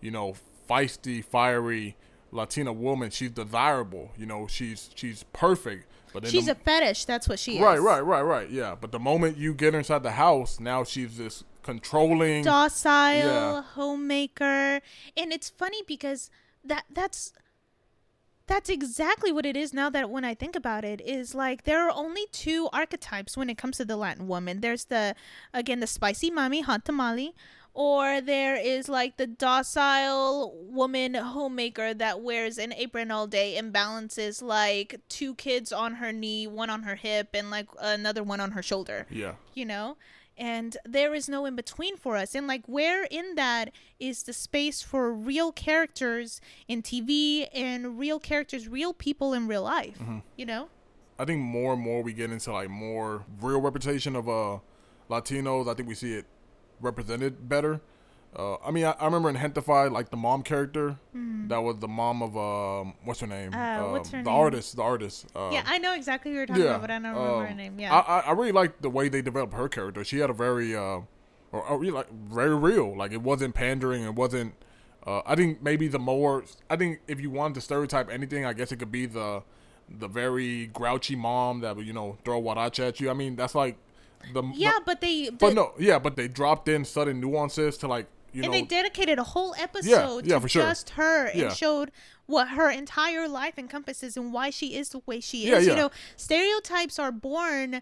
you 0.00 0.10
know, 0.10 0.34
feisty, 0.68 1.24
fiery 1.24 1.96
Latina 2.30 2.72
woman, 2.72 3.10
she's 3.10 3.30
desirable. 3.30 4.10
You 4.16 4.26
know, 4.26 4.46
she's 4.46 4.90
she's 4.94 5.24
perfect 5.32 5.86
but 6.12 6.26
she's 6.26 6.46
the, 6.46 6.52
a 6.52 6.54
fetish. 6.54 7.04
That's 7.04 7.28
what 7.28 7.38
she 7.38 7.60
right, 7.60 7.78
is. 7.78 7.84
Right, 7.84 8.00
right, 8.00 8.22
right, 8.22 8.22
right. 8.22 8.50
Yeah. 8.50 8.74
But 8.78 8.92
the 8.92 8.98
moment 8.98 9.36
you 9.36 9.54
get 9.54 9.74
her 9.74 9.78
inside 9.78 10.02
the 10.02 10.12
house, 10.12 10.60
now 10.60 10.84
she's 10.84 11.16
this 11.18 11.44
controlling, 11.62 12.44
docile 12.44 13.14
yeah. 13.14 13.62
homemaker, 13.62 14.80
and 15.16 15.32
it's 15.32 15.50
funny 15.50 15.82
because 15.86 16.30
that 16.64 16.84
that's 16.92 17.32
that's 18.48 18.68
exactly 18.68 19.30
what 19.30 19.46
it 19.46 19.56
is 19.56 19.72
now 19.72 19.90
that 19.90 20.10
when 20.10 20.24
I 20.24 20.34
think 20.34 20.56
about 20.56 20.84
it 20.84 21.00
is 21.00 21.34
like 21.34 21.64
there 21.64 21.86
are 21.86 21.92
only 21.94 22.26
two 22.32 22.68
archetypes 22.72 23.36
when 23.36 23.48
it 23.48 23.58
comes 23.58 23.76
to 23.76 23.84
the 23.84 23.96
Latin 23.96 24.26
woman. 24.26 24.60
There's 24.60 24.86
the 24.86 25.14
again 25.54 25.80
the 25.80 25.86
spicy 25.86 26.30
mommy 26.30 26.62
hot 26.62 26.84
tamale 26.84 27.34
or 27.74 28.20
there 28.20 28.56
is 28.56 28.88
like 28.88 29.18
the 29.18 29.26
docile 29.26 30.52
woman 30.68 31.14
homemaker 31.14 31.94
that 31.94 32.20
wears 32.20 32.58
an 32.58 32.72
apron 32.72 33.12
all 33.12 33.28
day 33.28 33.56
and 33.56 33.72
balances 33.72 34.42
like 34.42 35.00
two 35.08 35.34
kids 35.36 35.72
on 35.72 35.94
her 35.94 36.12
knee, 36.12 36.46
one 36.48 36.70
on 36.70 36.82
her 36.82 36.96
hip, 36.96 37.28
and 37.34 37.50
like 37.50 37.68
another 37.80 38.24
one 38.24 38.40
on 38.40 38.50
her 38.50 38.62
shoulder. 38.62 39.06
Yeah. 39.10 39.34
You 39.54 39.66
know? 39.66 39.96
And 40.38 40.76
there 40.84 41.14
is 41.14 41.28
no 41.28 41.46
in 41.46 41.56
between 41.56 41.96
for 41.96 42.16
us. 42.16 42.34
And 42.34 42.46
like, 42.46 42.64
where 42.66 43.04
in 43.10 43.34
that 43.34 43.72
is 43.98 44.22
the 44.22 44.32
space 44.32 44.80
for 44.80 45.12
real 45.12 45.50
characters 45.50 46.40
in 46.68 46.82
TV 46.82 47.48
and 47.52 47.98
real 47.98 48.20
characters, 48.20 48.68
real 48.68 48.92
people 48.92 49.34
in 49.34 49.48
real 49.48 49.64
life? 49.64 49.98
Mm-hmm. 49.98 50.18
You 50.36 50.46
know? 50.46 50.68
I 51.18 51.24
think 51.24 51.40
more 51.40 51.72
and 51.72 51.82
more 51.82 52.02
we 52.02 52.12
get 52.12 52.30
into 52.30 52.52
like 52.52 52.70
more 52.70 53.24
real 53.40 53.60
representation 53.60 54.14
of 54.14 54.28
uh 54.28 54.58
Latinos. 55.10 55.68
I 55.68 55.74
think 55.74 55.88
we 55.88 55.94
see 55.94 56.14
it 56.14 56.26
represented 56.80 57.48
better. 57.48 57.80
Uh, 58.36 58.56
I 58.56 58.70
mean, 58.70 58.84
I, 58.84 58.92
I, 58.92 59.06
remember 59.06 59.30
in 59.30 59.36
Gentefied, 59.36 59.90
like 59.90 60.10
the 60.10 60.16
mom 60.16 60.42
character, 60.42 60.98
mm. 61.16 61.48
that 61.48 61.58
was 61.58 61.78
the 61.78 61.88
mom 61.88 62.22
of 62.22 62.36
um, 62.36 62.94
what's 63.04 63.20
her 63.20 63.26
name? 63.26 63.54
Uh, 63.54 63.90
what's 63.90 64.10
her 64.10 64.18
the 64.18 64.30
name? 64.30 64.40
artist, 64.40 64.76
the 64.76 64.82
artist. 64.82 65.26
Uh, 65.34 65.50
yeah, 65.52 65.62
I 65.66 65.78
know 65.78 65.94
exactly 65.94 66.30
who 66.30 66.36
you're 66.36 66.46
talking 66.46 66.62
yeah, 66.62 66.70
about, 66.70 66.82
but 66.82 66.90
I 66.90 66.94
don't 66.98 67.14
remember 67.14 67.34
um, 67.34 67.46
her 67.46 67.54
name. 67.54 67.80
Yeah, 67.80 67.94
I, 67.94 68.20
I 68.20 68.32
really 68.32 68.52
like 68.52 68.82
the 68.82 68.90
way 68.90 69.08
they 69.08 69.22
developed 69.22 69.54
her 69.54 69.68
character. 69.68 70.04
She 70.04 70.18
had 70.18 70.28
a 70.28 70.34
very, 70.34 70.76
uh, 70.76 71.00
or, 71.52 71.66
or 71.68 71.84
like 71.86 72.12
very 72.12 72.54
real. 72.54 72.96
Like 72.96 73.12
it 73.12 73.22
wasn't 73.22 73.54
pandering. 73.54 74.04
It 74.04 74.14
wasn't. 74.14 74.54
Uh, 75.06 75.22
I 75.24 75.34
think 75.34 75.62
maybe 75.62 75.88
the 75.88 75.98
more. 75.98 76.44
I 76.68 76.76
think 76.76 77.00
if 77.08 77.20
you 77.20 77.30
wanted 77.30 77.54
to 77.54 77.60
stereotype 77.62 78.10
anything, 78.10 78.44
I 78.44 78.52
guess 78.52 78.72
it 78.72 78.76
could 78.76 78.92
be 78.92 79.06
the, 79.06 79.42
the 79.88 80.06
very 80.06 80.66
grouchy 80.66 81.16
mom 81.16 81.60
that 81.60 81.76
would 81.76 81.86
you 81.86 81.94
know 81.94 82.18
throw 82.26 82.42
huarache 82.42 82.88
at 82.88 83.00
you. 83.00 83.08
I 83.08 83.14
mean, 83.14 83.36
that's 83.36 83.54
like 83.54 83.78
the 84.34 84.42
yeah, 84.54 84.78
but 84.84 85.00
they 85.00 85.30
but 85.30 85.54
no, 85.54 85.72
yeah, 85.78 85.98
but 85.98 86.16
they 86.16 86.28
dropped 86.28 86.68
in 86.68 86.84
sudden 86.84 87.20
nuances 87.20 87.78
to 87.78 87.88
like 87.88 88.06
you 88.32 88.42
and 88.42 88.52
know, 88.52 88.58
they 88.58 88.62
dedicated 88.62 89.18
a 89.18 89.24
whole 89.24 89.54
episode 89.58 90.26
yeah, 90.26 90.34
yeah, 90.34 90.38
to 90.38 90.48
just 90.48 90.94
sure. 90.94 90.96
her 90.96 91.26
and 91.26 91.40
yeah. 91.40 91.52
showed 91.52 91.90
what 92.26 92.48
her 92.50 92.70
entire 92.70 93.26
life 93.26 93.58
encompasses 93.58 94.16
and 94.16 94.32
why 94.32 94.50
she 94.50 94.74
is 94.74 94.90
the 94.90 95.00
way 95.06 95.20
she 95.20 95.48
is. 95.50 95.66
You 95.66 95.74
know, 95.74 95.90
stereotypes 96.16 96.98
are 96.98 97.12
born 97.12 97.80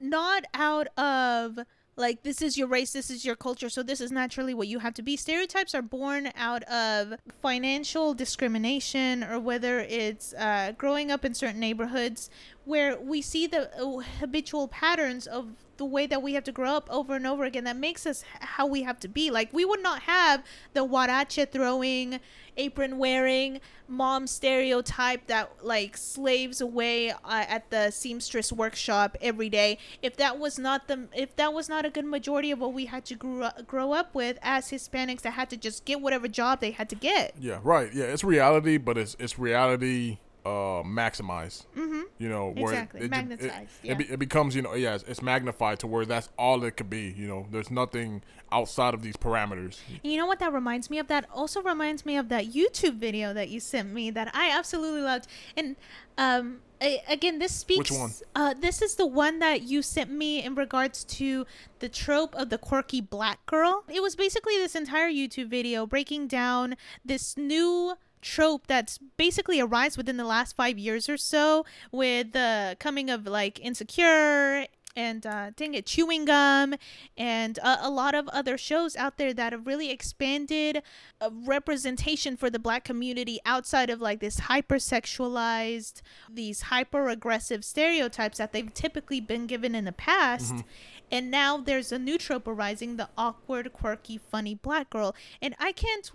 not 0.00 0.44
out 0.54 0.88
of 0.98 1.60
like 2.02 2.24
this 2.24 2.42
is 2.42 2.58
your 2.58 2.66
race 2.66 2.92
this 2.92 3.10
is 3.10 3.24
your 3.24 3.36
culture 3.36 3.70
so 3.70 3.82
this 3.82 4.00
is 4.00 4.10
naturally 4.10 4.52
what 4.52 4.66
you 4.66 4.80
have 4.80 4.92
to 4.92 5.02
be 5.02 5.16
stereotypes 5.16 5.72
are 5.74 5.80
born 5.80 6.30
out 6.36 6.64
of 6.64 7.14
financial 7.40 8.12
discrimination 8.12 9.22
or 9.22 9.38
whether 9.38 9.78
it's 9.78 10.34
uh, 10.34 10.72
growing 10.76 11.10
up 11.12 11.24
in 11.24 11.32
certain 11.32 11.60
neighborhoods 11.60 12.28
where 12.64 12.98
we 13.00 13.22
see 13.22 13.46
the 13.46 13.70
uh, 13.80 14.02
habitual 14.20 14.66
patterns 14.68 15.26
of 15.26 15.54
the 15.76 15.84
way 15.84 16.06
that 16.06 16.22
we 16.22 16.34
have 16.34 16.44
to 16.44 16.52
grow 16.52 16.74
up 16.74 16.86
over 16.90 17.16
and 17.16 17.26
over 17.26 17.44
again 17.44 17.64
that 17.64 17.76
makes 17.76 18.06
us 18.06 18.22
how 18.40 18.66
we 18.66 18.82
have 18.82 19.00
to 19.00 19.08
be. 19.08 19.30
Like 19.30 19.52
we 19.52 19.64
would 19.64 19.82
not 19.82 20.02
have 20.02 20.44
the 20.74 20.86
huarache 20.86 21.50
throwing, 21.50 22.20
apron 22.56 22.98
wearing 22.98 23.60
mom 23.88 24.26
stereotype 24.26 25.26
that 25.26 25.50
like 25.62 25.96
slaves 25.96 26.60
away 26.60 27.10
uh, 27.10 27.16
at 27.24 27.70
the 27.70 27.90
seamstress 27.90 28.52
workshop 28.52 29.16
every 29.20 29.48
day 29.48 29.78
if 30.02 30.16
that 30.16 30.38
was 30.38 30.58
not 30.58 30.88
the 30.88 31.08
if 31.14 31.34
that 31.36 31.52
was 31.52 31.68
not 31.68 31.84
a 31.84 31.90
good 31.90 32.04
majority 32.04 32.50
of 32.50 32.58
what 32.58 32.72
we 32.72 32.86
had 32.86 33.04
to 33.04 33.14
grow, 33.14 33.42
up, 33.42 33.66
grow 33.66 33.92
up 33.92 34.14
with 34.14 34.38
as 34.42 34.70
hispanics 34.70 35.22
that 35.22 35.32
had 35.32 35.50
to 35.50 35.56
just 35.56 35.84
get 35.84 36.00
whatever 36.00 36.28
job 36.28 36.60
they 36.60 36.70
had 36.70 36.88
to 36.88 36.94
get 36.94 37.34
Yeah, 37.38 37.58
right. 37.62 37.92
Yeah, 37.92 38.04
it's 38.04 38.24
reality, 38.24 38.78
but 38.78 38.96
it's 38.98 39.16
it's 39.18 39.38
reality 39.38 40.18
uh 40.44 40.82
maximized. 40.82 41.66
Mm-hmm. 41.76 42.00
You 42.18 42.28
know, 42.28 42.50
where 42.50 42.72
Exactly. 42.72 43.00
it, 43.00 43.04
it, 43.04 43.10
Magnetized, 43.10 43.42
It, 43.44 43.70
yeah. 43.82 43.92
it, 43.92 43.98
be, 43.98 44.04
it 44.04 44.18
becomes, 44.18 44.54
you 44.54 44.62
know, 44.62 44.74
yeah, 44.74 44.94
it's, 44.94 45.04
it's 45.04 45.22
magnified 45.22 45.78
to 45.80 45.86
where 45.86 46.04
that's 46.04 46.28
all 46.38 46.62
it 46.64 46.76
could 46.76 46.90
be. 46.90 47.12
You 47.16 47.26
know, 47.26 47.46
there's 47.50 47.70
nothing 47.70 48.22
outside 48.52 48.94
of 48.94 49.02
these 49.02 49.16
parameters. 49.16 49.78
You 50.02 50.16
know 50.18 50.26
what 50.26 50.38
that 50.40 50.52
reminds 50.52 50.90
me 50.90 50.98
of? 50.98 51.08
That 51.08 51.26
also 51.32 51.62
reminds 51.62 52.04
me 52.06 52.16
of 52.16 52.28
that 52.28 52.52
YouTube 52.52 52.96
video 52.96 53.32
that 53.32 53.48
you 53.48 53.60
sent 53.60 53.92
me 53.92 54.10
that 54.10 54.30
I 54.34 54.50
absolutely 54.50 55.00
loved. 55.00 55.26
And 55.56 55.76
um, 56.18 56.58
a- 56.80 57.02
again, 57.08 57.38
this 57.38 57.52
speaks. 57.54 57.90
Which 57.90 57.98
one? 57.98 58.12
Uh, 58.34 58.54
this 58.54 58.82
is 58.82 58.94
the 58.96 59.06
one 59.06 59.38
that 59.40 59.62
you 59.62 59.82
sent 59.82 60.10
me 60.10 60.44
in 60.44 60.54
regards 60.54 61.04
to 61.04 61.46
the 61.80 61.88
trope 61.88 62.34
of 62.34 62.50
the 62.50 62.58
quirky 62.58 63.00
black 63.00 63.44
girl. 63.46 63.84
It 63.88 64.02
was 64.02 64.14
basically 64.16 64.58
this 64.58 64.74
entire 64.74 65.10
YouTube 65.10 65.48
video 65.48 65.86
breaking 65.86 66.28
down 66.28 66.76
this 67.04 67.36
new 67.36 67.94
trope 68.22 68.66
that's 68.66 68.98
basically 69.16 69.60
arise 69.60 69.96
within 69.96 70.16
the 70.16 70.24
last 70.24 70.56
five 70.56 70.78
years 70.78 71.08
or 71.08 71.16
so 71.16 71.66
with 71.90 72.32
the 72.32 72.76
coming 72.78 73.10
of 73.10 73.26
like 73.26 73.60
insecure 73.60 74.66
and 74.96 75.26
uh, 75.26 75.50
dang 75.56 75.74
it, 75.74 75.86
chewing 75.86 76.24
gum, 76.24 76.74
and 77.16 77.58
uh, 77.62 77.78
a 77.80 77.90
lot 77.90 78.14
of 78.14 78.28
other 78.28 78.58
shows 78.58 78.96
out 78.96 79.16
there 79.16 79.32
that 79.32 79.52
have 79.52 79.66
really 79.66 79.90
expanded 79.90 80.82
uh, 81.20 81.30
representation 81.32 82.36
for 82.36 82.50
the 82.50 82.58
black 82.58 82.84
community 82.84 83.40
outside 83.44 83.90
of 83.90 84.00
like 84.00 84.20
this 84.20 84.40
hypersexualized, 84.40 86.02
these 86.30 86.62
hyper 86.62 87.08
aggressive 87.08 87.64
stereotypes 87.64 88.38
that 88.38 88.52
they've 88.52 88.74
typically 88.74 89.20
been 89.20 89.46
given 89.46 89.74
in 89.74 89.84
the 89.84 89.92
past. 89.92 90.62
And 91.10 91.30
now 91.30 91.58
there's 91.58 91.92
a 91.92 91.98
new 91.98 92.16
trope 92.16 92.48
arising 92.48 92.96
the 92.96 93.08
awkward, 93.18 93.72
quirky, 93.72 94.18
funny 94.18 94.54
black 94.54 94.90
girl. 94.90 95.14
And 95.40 95.54
I 95.58 95.72
can't 95.72 96.10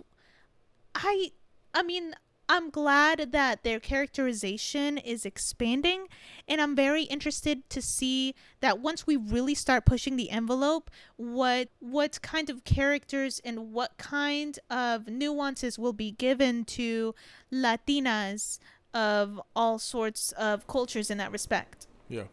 I 0.94 1.30
I 1.78 1.84
mean, 1.84 2.16
I'm 2.48 2.70
glad 2.70 3.30
that 3.30 3.62
their 3.62 3.78
characterization 3.78 4.98
is 4.98 5.24
expanding 5.24 6.08
and 6.48 6.60
I'm 6.60 6.74
very 6.74 7.04
interested 7.04 7.70
to 7.70 7.80
see 7.80 8.34
that 8.60 8.80
once 8.80 9.06
we 9.06 9.14
really 9.14 9.54
start 9.54 9.84
pushing 9.84 10.16
the 10.16 10.30
envelope, 10.30 10.90
what 11.16 11.68
what 11.78 12.20
kind 12.20 12.50
of 12.50 12.64
characters 12.64 13.40
and 13.44 13.72
what 13.72 13.96
kind 13.96 14.58
of 14.68 15.06
nuances 15.06 15.78
will 15.78 15.92
be 15.92 16.10
given 16.10 16.64
to 16.64 17.14
Latinas 17.52 18.58
of 18.92 19.40
all 19.54 19.78
sorts 19.78 20.32
of 20.32 20.66
cultures 20.66 21.12
in 21.12 21.18
that 21.18 21.30
respect. 21.30 21.86
Yeah. 22.08 22.24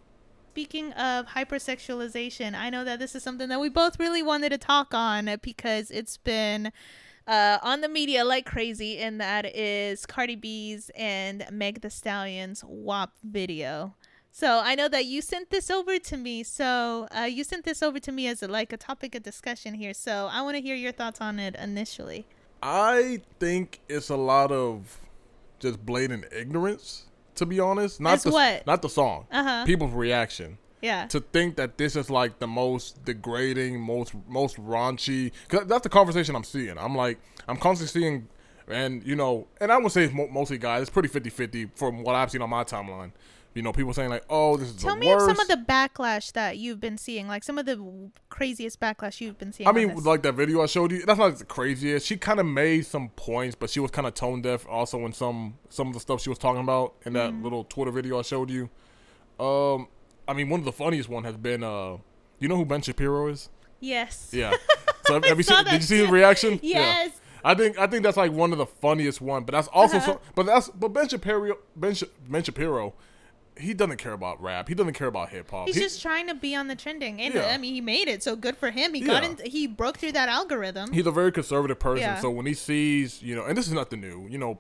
Speaking 0.54 0.92
of 0.94 1.28
hypersexualization, 1.28 2.56
I 2.56 2.72
know 2.72 2.84
that 2.84 2.98
this 2.98 3.14
is 3.14 3.22
something 3.22 3.50
that 3.50 3.60
we 3.60 3.70
both 3.70 4.00
really 4.00 4.24
wanted 4.24 4.50
to 4.50 4.58
talk 4.58 4.96
on 4.96 5.30
because 5.44 5.92
it's 5.92 6.18
been 6.18 6.72
uh, 7.28 7.58
on 7.62 7.82
the 7.82 7.90
media 7.90 8.24
like 8.24 8.46
crazy, 8.46 8.98
and 8.98 9.20
that 9.20 9.56
is 9.56 10.06
Cardi 10.06 10.36
B's 10.36 10.92
and 10.96 11.46
Meg 11.52 11.82
Thee 11.82 11.90
Stallion's 11.90 12.64
WAP 12.66 13.12
video. 13.24 13.96
So 14.32 14.60
I 14.62 14.76
know 14.76 14.90
that 14.90 15.06
you 15.06 15.22
sent 15.22 15.50
this 15.50 15.72
over 15.72 15.98
to 15.98 16.18
me. 16.18 16.44
So 16.44 17.08
uh, 17.18 17.22
you 17.22 17.46
sent 17.46 17.64
this 17.64 17.82
over 17.82 18.00
to 18.00 18.12
me 18.12 18.28
as 18.28 18.44
a, 18.44 18.50
like 18.50 18.74
a 18.74 18.78
topic 18.78 19.16
of 19.16 19.24
discussion 19.24 19.74
here. 19.74 19.94
So 19.94 20.28
I 20.30 20.42
want 20.42 20.58
to 20.58 20.62
hear 20.62 20.76
your 20.76 20.92
thoughts 20.92 21.22
on 21.22 21.40
it 21.40 21.56
initially. 21.56 22.26
I 22.62 23.22
think 23.40 23.80
it's 23.88 24.10
a 24.10 24.18
lot 24.18 24.52
of 24.52 25.00
just 25.60 25.86
blatant 25.86 26.26
ignorance, 26.34 27.06
to 27.36 27.46
be 27.46 27.62
honest. 27.62 28.02
Not 28.02 28.20
the 28.20 28.32
what? 28.32 28.68
not 28.68 28.82
the 28.82 28.90
song. 28.90 29.26
Uh-huh. 29.32 29.66
People's 29.66 29.94
reaction. 29.94 30.58
Yeah. 30.82 31.08
to 31.08 31.20
think 31.20 31.56
that 31.56 31.78
this 31.78 31.96
is 31.96 32.10
like 32.10 32.40
the 32.40 32.48
most 32.48 33.04
degrading, 33.06 33.80
most 33.80 34.14
most 34.28 34.58
raunchy. 34.58 35.32
Cause 35.48 35.66
that's 35.68 35.84
the 35.84 35.90
conversation 35.90 36.36
I'm 36.36 36.44
seeing. 36.44 36.78
I'm 36.78 36.96
like, 36.96 37.20
I'm 37.48 37.58
constantly 37.58 38.02
seeing, 38.02 38.28
and 38.68 39.06
you 39.06 39.16
know, 39.16 39.48
and 39.60 39.72
I 39.72 39.78
would 39.78 39.92
say 39.92 40.04
it's 40.04 40.14
mostly 40.14 40.58
guys. 40.58 40.82
It's 40.84 40.90
pretty 40.92 41.10
50-50 41.10 41.72
from 41.76 42.04
what 42.04 42.16
I've 42.16 42.30
seen 42.32 42.42
on 42.42 42.50
my 42.50 42.64
timeline. 42.64 43.12
You 43.56 43.62
know, 43.62 43.72
people 43.72 43.94
saying 43.94 44.10
like, 44.10 44.26
"Oh, 44.30 44.58
this 44.58 44.68
is 44.68 44.76
Tell 44.76 44.96
the 44.96 45.00
me 45.00 45.08
worst." 45.08 45.30
of 45.30 45.38
some 45.38 45.40
of 45.40 45.48
the 45.48 45.72
backlash 45.72 46.34
that 46.34 46.58
you've 46.58 46.82
been 46.82 46.98
seeing, 46.98 47.30
like 47.30 47.42
some 47.42 47.58
of 47.58 47.66
the 47.66 48.12
craziest 48.28 48.82
backlash 48.82 49.22
you've 49.22 49.38
been 49.38 49.54
seeing. 49.54 49.70
I 49.70 49.72
mean, 49.72 49.96
like 50.04 50.24
that 50.24 50.34
video 50.34 50.62
I 50.62 50.66
showed 50.66 50.92
you. 50.92 51.06
That's 51.06 51.18
not 51.18 51.38
the 51.38 51.46
craziest. 51.46 52.06
She 52.06 52.18
kind 52.18 52.42
of 52.42 52.46
made 52.46 52.86
some 52.86 53.08
points, 53.16 53.56
but 53.56 53.70
she 53.70 53.80
was 53.80 53.92
kind 53.92 54.08
of 54.08 54.14
tone 54.14 54.42
deaf. 54.42 54.68
Also, 54.68 55.00
in 55.06 55.14
some 55.14 55.58
some 55.70 55.88
of 55.88 55.94
the 55.94 56.02
stuff 56.02 56.22
she 56.22 56.28
was 56.28 56.38
talking 56.38 56.62
about 56.62 56.96
in 57.06 57.14
that 57.14 57.32
Mm-hmm. 57.32 57.44
little 57.44 57.64
Twitter 57.64 57.92
video 57.92 58.20
I 58.20 58.24
showed 58.24 58.50
you. 58.50 58.70
Um, 59.40 59.88
I 60.28 60.34
mean, 60.34 60.50
one 60.50 60.60
of 60.60 60.66
the 60.66 60.72
funniest 60.72 61.10
one 61.10 61.24
has 61.24 61.36
been 61.38 61.64
uh, 61.64 61.98
you 62.40 62.48
know 62.48 62.56
who 62.58 62.66
Ben 62.66 62.82
Shapiro 62.82 63.28
is? 63.28 63.50
yes. 63.80 64.30
Yeah. 64.34 64.54
So 65.08 65.14
have, 65.14 65.26
have 65.26 65.38
you 65.38 65.44
seen? 65.44 65.64
Did 65.66 65.74
you 65.74 65.82
see 65.82 65.98
his 65.98 66.08
too. 66.08 66.12
reaction? 66.12 66.60
Yes. 66.64 67.12
Yeah. 67.14 67.20
I 67.52 67.54
think 67.54 67.78
I 67.78 67.86
think 67.86 68.02
that's 68.02 68.18
like 68.18 68.32
one 68.32 68.52
of 68.52 68.58
the 68.58 68.66
funniest 68.66 69.22
one, 69.22 69.44
but 69.44 69.52
that's 69.52 69.68
also 69.68 69.98
Uh-huh. 69.98 70.06
so, 70.14 70.22
but 70.34 70.48
that's 70.48 70.68
but 70.70 70.88
Ben 70.94 71.08
Shapiro 71.08 71.58
Ben, 71.76 71.94
Sh- 71.94 72.06
ben 72.28 72.42
Shapiro, 72.42 72.96
he 73.56 73.76
doesn't 73.76 73.98
care 73.98 74.14
about 74.14 74.42
rap. 74.42 74.68
He 74.68 74.74
doesn't 74.74 74.94
care 74.94 75.06
about 75.06 75.30
hip 75.30 75.52
hop. 75.52 75.68
He's 75.68 75.76
He- 75.76 75.82
just 75.82 76.02
trying 76.02 76.26
to 76.26 76.34
be 76.34 76.56
on 76.56 76.68
the 76.70 76.76
trending, 76.76 77.22
and 77.22 77.36
Yeah. 77.36 77.50
I 77.54 77.60
mean, 77.60 77.76
he 77.76 77.82
made 77.82 78.08
it, 78.08 78.24
so 78.24 78.36
good 78.36 78.58
for 78.58 78.72
him. 78.72 78.96
He 78.96 79.02
got 79.02 79.24
in. 79.24 79.38
He 79.46 79.68
broke 79.68 79.98
through 80.00 80.14
that 80.14 80.28
algorithm. 80.28 80.92
he's 80.92 81.06
a 81.06 81.12
very 81.12 81.32
conservative 81.32 81.78
person. 81.78 82.02
Yeah. 82.02 82.20
So 82.20 82.32
when 82.32 82.48
he 82.48 82.56
sees, 82.56 83.22
you 83.22 83.36
know, 83.36 83.46
and 83.46 83.56
this 83.56 83.68
is 83.68 83.74
nothing 83.74 84.02
new, 84.02 84.26
you 84.28 84.40
know, 84.40 84.58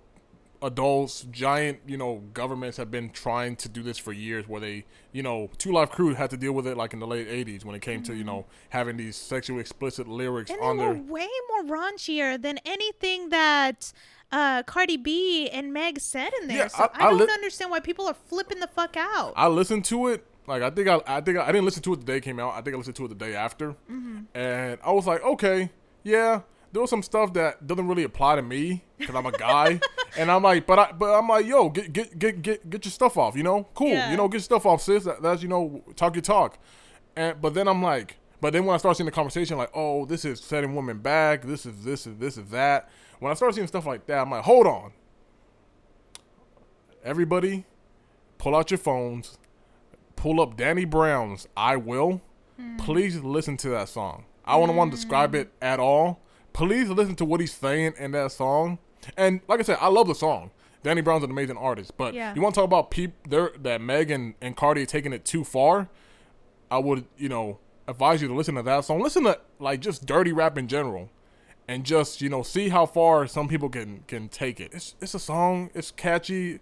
adults, 0.62 1.26
giant, 1.32 1.80
you 1.88 1.98
know, 1.98 2.24
governments 2.34 2.78
have 2.78 2.90
been 2.92 3.10
trying 3.10 3.56
to 3.58 3.70
do 3.70 3.84
this 3.84 3.98
for 3.98 4.12
years 4.14 4.48
where 4.48 4.60
they, 4.62 4.86
you 5.12 5.22
know, 5.24 5.50
Two 5.58 5.72
Live 5.72 5.90
Crew 5.92 6.14
had 6.14 6.30
to 6.32 6.38
deal 6.38 6.54
with 6.54 6.66
it 6.68 6.76
like 6.78 6.94
in 6.94 7.00
the 7.00 7.08
late 7.08 7.28
80s 7.28 7.64
when 7.66 7.76
it 7.76 7.82
came 7.82 8.02
to, 8.04 8.14
you 8.16 8.24
know, 8.24 8.46
having 8.70 8.98
these 8.98 9.16
sexually 9.16 9.62
explicit 9.62 10.08
lyrics 10.08 10.52
Mm-hmm. 10.52 10.62
and 10.62 10.70
on 10.70 10.78
they 10.78 10.86
were 10.88 10.94
their. 10.94 11.04
way 11.04 11.28
more 11.50 11.78
raunchier 11.78 12.42
than 12.42 12.60
anything 12.66 13.30
that 13.30 13.92
uh, 14.32 14.64
Cardi 14.64 14.98
B 14.98 15.50
and 15.50 15.72
Meg 15.74 16.00
said 16.00 16.32
in 16.42 16.48
there. 16.48 16.58
Yeah, 16.58 16.68
so 16.68 16.84
I- 16.94 17.04
I, 17.04 17.08
I 17.08 17.10
don't 17.10 17.20
lit- 17.20 17.30
understand 17.30 17.72
why 17.72 17.80
people 17.80 18.08
are 18.08 18.16
flipping 18.16 18.60
the 18.60 18.68
fuck 18.68 18.98
out. 18.98 19.34
I 19.36 19.48
listened 19.48 19.86
to 19.86 20.08
it. 20.08 20.26
Like 20.48 20.62
I 20.62 20.70
think 20.70 20.88
I, 20.88 21.00
I 21.08 21.22
think 21.22 21.38
I, 21.40 21.44
I 21.44 21.52
didn't 21.52 21.66
listen 21.66 21.82
to 21.84 21.94
it 21.94 22.00
the 22.02 22.06
day 22.06 22.18
it 22.18 22.22
came 22.22 22.40
out. 22.40 22.54
I 22.54 22.62
think 22.62 22.76
I 22.76 22.78
listened 22.78 22.96
to 22.98 23.06
it 23.06 23.08
the 23.10 23.16
day 23.16 23.34
after, 23.36 23.72
Mm-hmm. 23.92 24.20
and 24.36 24.80
I 24.84 24.92
was 24.92 25.08
like, 25.08 25.24
okay, 25.24 25.72
yeah, 26.04 26.42
there 26.76 26.82
was 26.82 26.90
some 26.90 27.02
stuff 27.02 27.32
that 27.34 27.66
doesn't 27.66 27.88
really 27.88 28.04
apply 28.04 28.36
to 28.36 28.42
me 28.42 28.84
because 28.98 29.16
I'm 29.16 29.26
a 29.26 29.32
guy, 29.32 29.80
and 30.18 30.30
I'm 30.30 30.44
like, 30.44 30.68
but 30.68 30.78
I, 30.78 30.92
but 30.92 31.18
I'm 31.18 31.28
like, 31.30 31.46
yo, 31.46 31.70
get 31.70 31.94
get 31.94 32.20
get 32.20 32.42
get 32.42 32.70
get 32.70 32.84
your 32.84 32.92
stuff 32.92 33.18
off, 33.18 33.38
you 33.38 33.44
know, 33.44 33.64
cool, 33.74 33.88
Yeah. 33.88 34.12
you 34.12 34.18
know, 34.18 34.28
get 34.28 34.36
your 34.36 34.42
stuff 34.42 34.66
off, 34.66 34.82
sis. 34.82 35.06
That, 35.06 35.22
that's 35.22 35.42
you 35.42 35.48
know, 35.48 35.82
talk 35.96 36.16
your 36.16 36.22
talk, 36.22 36.60
and 37.16 37.42
but 37.42 37.54
then 37.54 37.70
I'm 37.70 37.82
like, 37.82 38.18
but 38.42 38.52
then 38.52 38.66
when 38.66 38.74
I 38.74 38.78
start 38.78 38.98
seeing 38.98 39.06
the 39.06 39.12
conversation, 39.12 39.58
like, 39.58 39.72
oh, 39.74 40.06
this 40.06 40.26
is 40.26 40.42
setting 40.42 40.76
women 40.76 41.00
back, 41.00 41.44
this 41.44 41.66
is 41.66 41.86
this 41.86 42.06
is 42.06 42.18
this 42.18 42.38
is 42.38 42.50
that. 42.50 42.90
When 43.20 43.32
I 43.32 43.36
start 43.36 43.56
seeing 43.56 43.68
stuff 43.68 43.86
like 43.86 44.06
that, 44.08 44.20
I'm 44.20 44.30
like, 44.30 44.44
hold 44.44 44.68
on, 44.68 44.92
everybody, 47.06 47.64
pull 48.38 48.54
out 48.54 48.70
your 48.70 48.78
phones 48.78 49.38
pull 50.16 50.42
up 50.42 50.58
Danny 50.58 50.86
Brown's 50.86 51.48
I 51.56 51.76
Will, 51.76 52.22
hmm. 52.58 52.78
please 52.78 53.20
listen 53.20 53.58
to 53.58 53.70
that 53.70 53.90
song. 53.90 54.26
I 54.44 54.56
wouldn't 54.58 54.78
want 54.78 54.92
to 54.92 54.98
describe 54.98 55.32
hmm. 55.32 55.42
it 55.42 55.52
at 55.62 55.80
all. 55.80 56.20
Please 56.56 56.88
listen 56.90 57.16
to 57.16 57.26
what 57.26 57.42
he's 57.42 57.54
saying 57.54 57.96
in 58.00 58.12
that 58.12 58.32
song. 58.32 58.80
And 59.18 59.42
like 59.50 59.60
I 59.60 59.64
said, 59.64 59.78
I 59.82 59.90
love 59.90 60.08
the 60.08 60.16
song. 60.16 60.52
Danny 60.84 61.02
Brown's 61.02 61.24
an 61.26 61.30
amazing 61.30 61.58
artist. 61.58 61.98
But 61.98 62.14
Yeah. 62.14 62.34
you 62.34 62.42
want 62.42 62.56
to 62.56 62.62
talk 62.62 62.66
about 62.66 62.92
peop 62.92 63.12
there 63.28 63.52
that 63.62 63.82
Meg 63.82 64.10
and, 64.10 64.36
and 64.40 64.56
Cardi 64.56 64.84
are 64.84 64.86
taking 64.86 65.12
it 65.12 65.26
too 65.26 65.44
far, 65.44 65.90
I 66.72 66.78
would, 66.78 67.04
you 67.18 67.28
know, 67.28 67.60
advise 67.90 68.22
you 68.22 68.30
to 68.30 68.34
listen 68.34 68.56
to 68.56 68.64
that 68.64 68.86
song. 68.86 69.02
Listen 69.02 69.24
to 69.26 69.38
like 69.60 69.82
just 69.82 70.06
dirty 70.06 70.32
rap 70.32 70.58
in 70.58 70.70
general. 70.70 71.10
And 71.68 71.84
just, 71.84 72.22
you 72.22 72.30
know, 72.30 72.42
see 72.42 72.70
how 72.70 72.86
far 72.86 73.28
some 73.28 73.48
people 73.50 73.68
can 73.70 74.04
can 74.08 74.30
take 74.30 74.60
it. 74.62 74.72
It's 74.74 74.96
it's 75.02 75.14
a 75.14 75.20
song, 75.20 75.72
it's 75.74 75.92
catchy. 75.92 76.60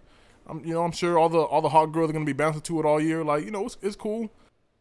I'm, 0.48 0.64
you 0.64 0.74
know, 0.74 0.82
I'm 0.82 0.92
sure 0.92 1.18
all 1.18 1.28
the 1.28 1.38
all 1.40 1.60
the 1.60 1.68
hot 1.68 1.86
girls 1.92 2.10
are 2.10 2.14
gonna 2.14 2.24
be 2.24 2.32
bouncing 2.32 2.62
to 2.62 2.80
it 2.80 2.86
all 2.86 2.98
year. 3.00 3.22
Like, 3.22 3.44
you 3.44 3.50
know, 3.52 3.66
it's, 3.66 3.76
it's 3.82 3.96
cool. 3.96 4.30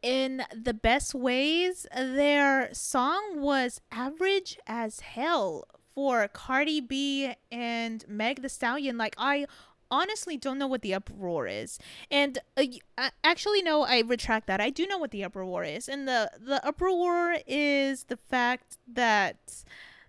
In 0.03 0.43
the 0.53 0.74
best 0.74 1.15
ways, 1.15 1.88
their 1.95 2.69
song 2.74 3.39
was 3.39 3.79
average 3.89 4.60
as 4.67 5.00
hell 5.00 5.65
for 5.95 6.27
Cardi 6.27 6.81
B 6.81 7.33
and 7.50 8.03
Meg 8.07 8.41
Thee 8.41 8.50
Stallion. 8.50 8.98
Like 8.98 9.15
I 9.17 9.45
honestly 9.89 10.36
don't 10.36 10.57
know 10.57 10.67
what 10.67 10.81
the 10.81 10.93
uproar 10.93 11.48
is. 11.48 11.79
And 12.12 12.38
uh, 12.57 13.10
actually 13.24 13.62
no, 13.62 13.83
I 13.83 14.01
retract 14.01 14.48
that. 14.48 14.60
I 14.60 14.69
do 14.69 14.86
know 14.88 14.98
what 14.98 15.12
the 15.12 15.24
uproar 15.24 15.63
is. 15.63 15.88
And 15.88 16.05
the 16.05 16.29
the 16.38 16.65
uproar 16.67 17.38
is 17.48 18.03
the 18.03 18.17
fact 18.17 18.77
that 18.86 19.63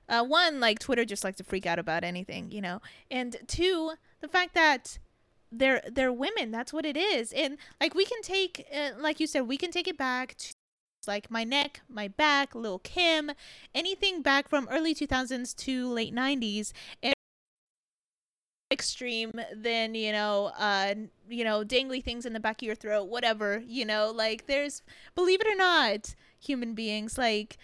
uh, 0.09 0.25
one 0.25 0.59
like 0.59 0.81
Twitter 0.81 1.05
just 1.05 1.23
likes 1.23 1.37
to 1.37 1.45
freak 1.45 1.67
out 1.67 1.79
about 1.79 2.03
anything, 2.03 2.51
you 2.51 2.61
know. 2.61 2.83
And 3.13 3.37
two, 3.47 3.93
the 4.21 4.29
fact 4.29 4.55
that 4.55 4.99
they're 5.51 5.83
they're 5.91 6.13
women. 6.13 6.51
That's 6.51 6.73
what 6.73 6.87
it 6.87 6.97
is. 6.97 7.33
And 7.33 7.59
like 7.81 7.95
we 7.95 8.05
can 8.05 8.23
take, 8.23 8.67
uh, 8.75 8.91
like 8.99 9.21
you 9.21 9.27
said, 9.27 9.43
we 9.43 9.57
can 9.57 9.71
take 9.71 9.89
it 9.89 9.99
back 9.99 10.35
to 10.37 10.53
like 11.07 11.31
my 11.31 11.45
neck, 11.45 11.83
my 11.89 12.09
back, 12.09 12.55
Lil 12.55 12.79
Kim, 12.79 13.33
anything 13.75 14.23
back 14.23 14.49
from 14.49 14.69
early 14.71 14.95
2000s 14.95 15.55
to 15.57 15.89
late 15.89 16.15
90s. 16.15 16.73
And 17.03 17.15
extreme 18.71 19.31
than 19.55 19.95
you 19.95 20.11
know 20.11 20.51
uh 20.59 20.95
you 21.29 21.45
know 21.45 21.63
dangly 21.63 22.03
things 22.03 22.27
in 22.27 22.33
the 22.33 22.41
back 22.41 22.61
of 22.61 22.67
your 22.67 22.75
throat 22.75 23.05
whatever 23.05 23.63
you 23.67 23.85
know 23.85 24.11
like 24.11 24.47
there's 24.47 24.83
believe 25.15 25.41
it 25.41 25.47
or 25.47 25.55
not 25.55 26.15
human 26.41 26.75
beings 26.75 27.17
like 27.17 27.57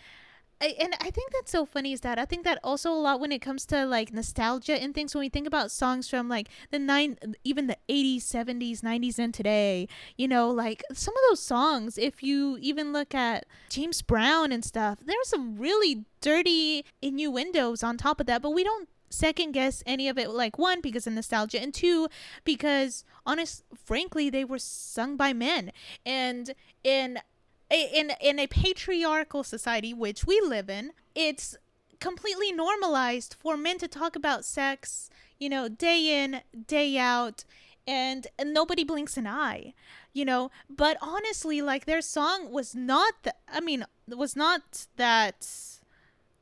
I, 0.60 0.74
and 0.78 0.94
I 1.00 1.10
think 1.10 1.32
that's 1.32 1.50
so 1.50 1.64
funny 1.64 1.92
is 1.92 2.02
that 2.02 2.18
I 2.18 2.26
think 2.26 2.44
that 2.44 2.58
also 2.62 2.92
a 2.92 2.94
lot 2.94 3.18
when 3.18 3.32
it 3.32 3.40
comes 3.40 3.64
to 3.66 3.86
like 3.86 4.12
nostalgia 4.12 4.80
and 4.80 4.94
things 4.94 5.14
when 5.14 5.20
we 5.20 5.28
think 5.28 5.46
about 5.46 5.70
songs 5.70 6.08
from 6.08 6.28
like 6.28 6.48
the 6.70 6.78
nine 6.78 7.16
even 7.44 7.66
the 7.66 7.78
80s 7.88 8.18
70s 8.18 8.80
90s 8.80 9.18
and 9.18 9.32
today 9.32 9.88
you 10.16 10.28
know 10.28 10.50
like 10.50 10.82
some 10.92 11.14
of 11.14 11.20
those 11.30 11.40
songs 11.40 11.96
if 11.96 12.22
you 12.22 12.58
even 12.60 12.92
look 12.92 13.14
at 13.14 13.46
James 13.70 14.02
Brown 14.02 14.52
and 14.52 14.64
stuff 14.64 14.98
there's 15.04 15.28
some 15.28 15.56
really 15.56 16.04
dirty 16.20 16.84
innuendos 17.00 17.82
on 17.82 17.96
top 17.96 18.20
of 18.20 18.26
that 18.26 18.42
but 18.42 18.50
we 18.50 18.62
don't 18.62 18.88
second 19.10 19.52
guess 19.52 19.82
any 19.86 20.08
of 20.08 20.16
it 20.16 20.30
like 20.30 20.58
one 20.58 20.80
because 20.80 21.06
of 21.06 21.12
nostalgia 21.12 21.60
and 21.60 21.74
two 21.74 22.08
because 22.44 23.04
honest 23.26 23.64
frankly 23.84 24.30
they 24.30 24.44
were 24.44 24.58
sung 24.58 25.16
by 25.16 25.32
men. 25.32 25.72
And 26.06 26.54
in 26.84 27.18
in 27.70 28.12
in 28.20 28.38
a 28.38 28.46
patriarchal 28.46 29.44
society 29.44 29.94
which 29.94 30.24
we 30.24 30.40
live 30.40 30.68
in 30.68 30.92
it's 31.14 31.56
completely 32.00 32.50
normalized 32.52 33.36
for 33.38 33.56
men 33.56 33.78
to 33.78 33.86
talk 33.86 34.16
about 34.16 34.44
sex 34.44 35.10
you 35.38 35.48
know 35.48 35.68
day 35.68 36.22
in 36.22 36.40
day 36.66 36.98
out 36.98 37.44
and, 37.86 38.26
and 38.38 38.52
nobody 38.52 38.84
blinks 38.84 39.16
an 39.16 39.26
eye 39.26 39.74
you 40.12 40.24
know 40.24 40.50
but 40.68 40.96
honestly 41.00 41.60
like 41.62 41.84
their 41.84 42.00
song 42.00 42.50
was 42.50 42.74
not 42.74 43.14
th- 43.22 43.34
i 43.52 43.60
mean 43.60 43.84
was 44.08 44.36
not 44.36 44.86
that 44.96 45.46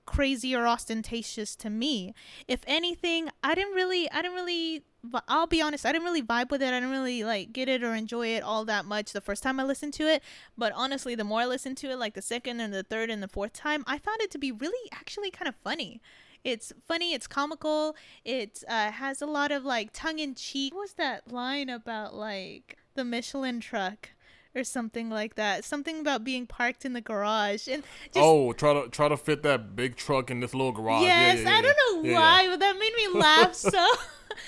crazy 0.08 0.56
or 0.56 0.66
ostentatious 0.66 1.54
to 1.54 1.68
me. 1.68 2.14
If 2.48 2.60
anything, 2.66 3.28
I 3.44 3.54
didn't 3.54 3.74
really, 3.74 4.10
I 4.10 4.22
didn't 4.22 4.36
really, 4.36 4.82
I'll 5.28 5.46
be 5.46 5.62
honest, 5.62 5.86
I 5.86 5.92
didn't 5.92 6.04
really 6.04 6.22
vibe 6.22 6.50
with 6.50 6.62
it. 6.62 6.68
I 6.68 6.80
didn't 6.80 6.90
really 6.90 7.22
like 7.24 7.52
get 7.52 7.68
it 7.68 7.82
or 7.82 7.94
enjoy 7.94 8.28
it 8.28 8.42
all 8.42 8.64
that 8.64 8.84
much 8.84 9.12
the 9.12 9.20
first 9.20 9.42
time 9.42 9.60
I 9.60 9.64
listened 9.64 9.94
to 9.94 10.04
it. 10.04 10.22
But 10.56 10.72
honestly, 10.74 11.14
the 11.14 11.24
more 11.24 11.40
I 11.40 11.46
listened 11.46 11.76
to 11.78 11.90
it, 11.90 11.98
like 11.98 12.14
the 12.14 12.22
second 12.22 12.60
and 12.60 12.74
the 12.74 12.82
third 12.82 13.10
and 13.10 13.22
the 13.22 13.28
fourth 13.28 13.52
time, 13.52 13.84
I 13.86 13.98
found 13.98 14.20
it 14.20 14.30
to 14.32 14.38
be 14.38 14.52
really 14.52 14.90
actually 14.92 15.30
kind 15.30 15.48
of 15.48 15.54
funny. 15.56 16.00
It's 16.44 16.72
funny, 16.86 17.14
it's 17.14 17.26
comical, 17.26 17.96
it 18.24 18.62
uh, 18.68 18.92
has 18.92 19.20
a 19.20 19.26
lot 19.26 19.50
of 19.50 19.64
like 19.64 19.90
tongue 19.92 20.18
in 20.18 20.34
cheek. 20.34 20.74
What 20.74 20.82
was 20.82 20.92
that 20.94 21.32
line 21.32 21.68
about 21.68 22.14
like 22.14 22.78
the 22.94 23.04
Michelin 23.04 23.60
truck? 23.60 24.10
or 24.54 24.64
something 24.64 25.08
like 25.10 25.36
that. 25.36 25.64
Something 25.64 26.00
about 26.00 26.24
being 26.24 26.46
parked 26.46 26.84
in 26.84 26.92
the 26.92 27.00
garage 27.00 27.68
and 27.68 27.82
just, 28.06 28.16
oh, 28.16 28.52
try 28.52 28.72
to 28.72 28.88
try 28.88 29.08
to 29.08 29.16
fit 29.16 29.42
that 29.42 29.76
big 29.76 29.94
truck 29.96 30.30
in 30.30 30.40
this 30.40 30.54
little 30.54 30.72
garage. 30.72 31.02
Yes, 31.02 31.38
yeah, 31.38 31.50
yeah, 31.50 31.56
I 31.56 31.62
don't 31.62 32.04
know 32.04 32.12
why, 32.14 32.46
but 32.48 32.58
that 32.60 32.78
made 32.78 32.94
me 32.94 33.20
laugh 33.20 33.54
so. 33.70 33.86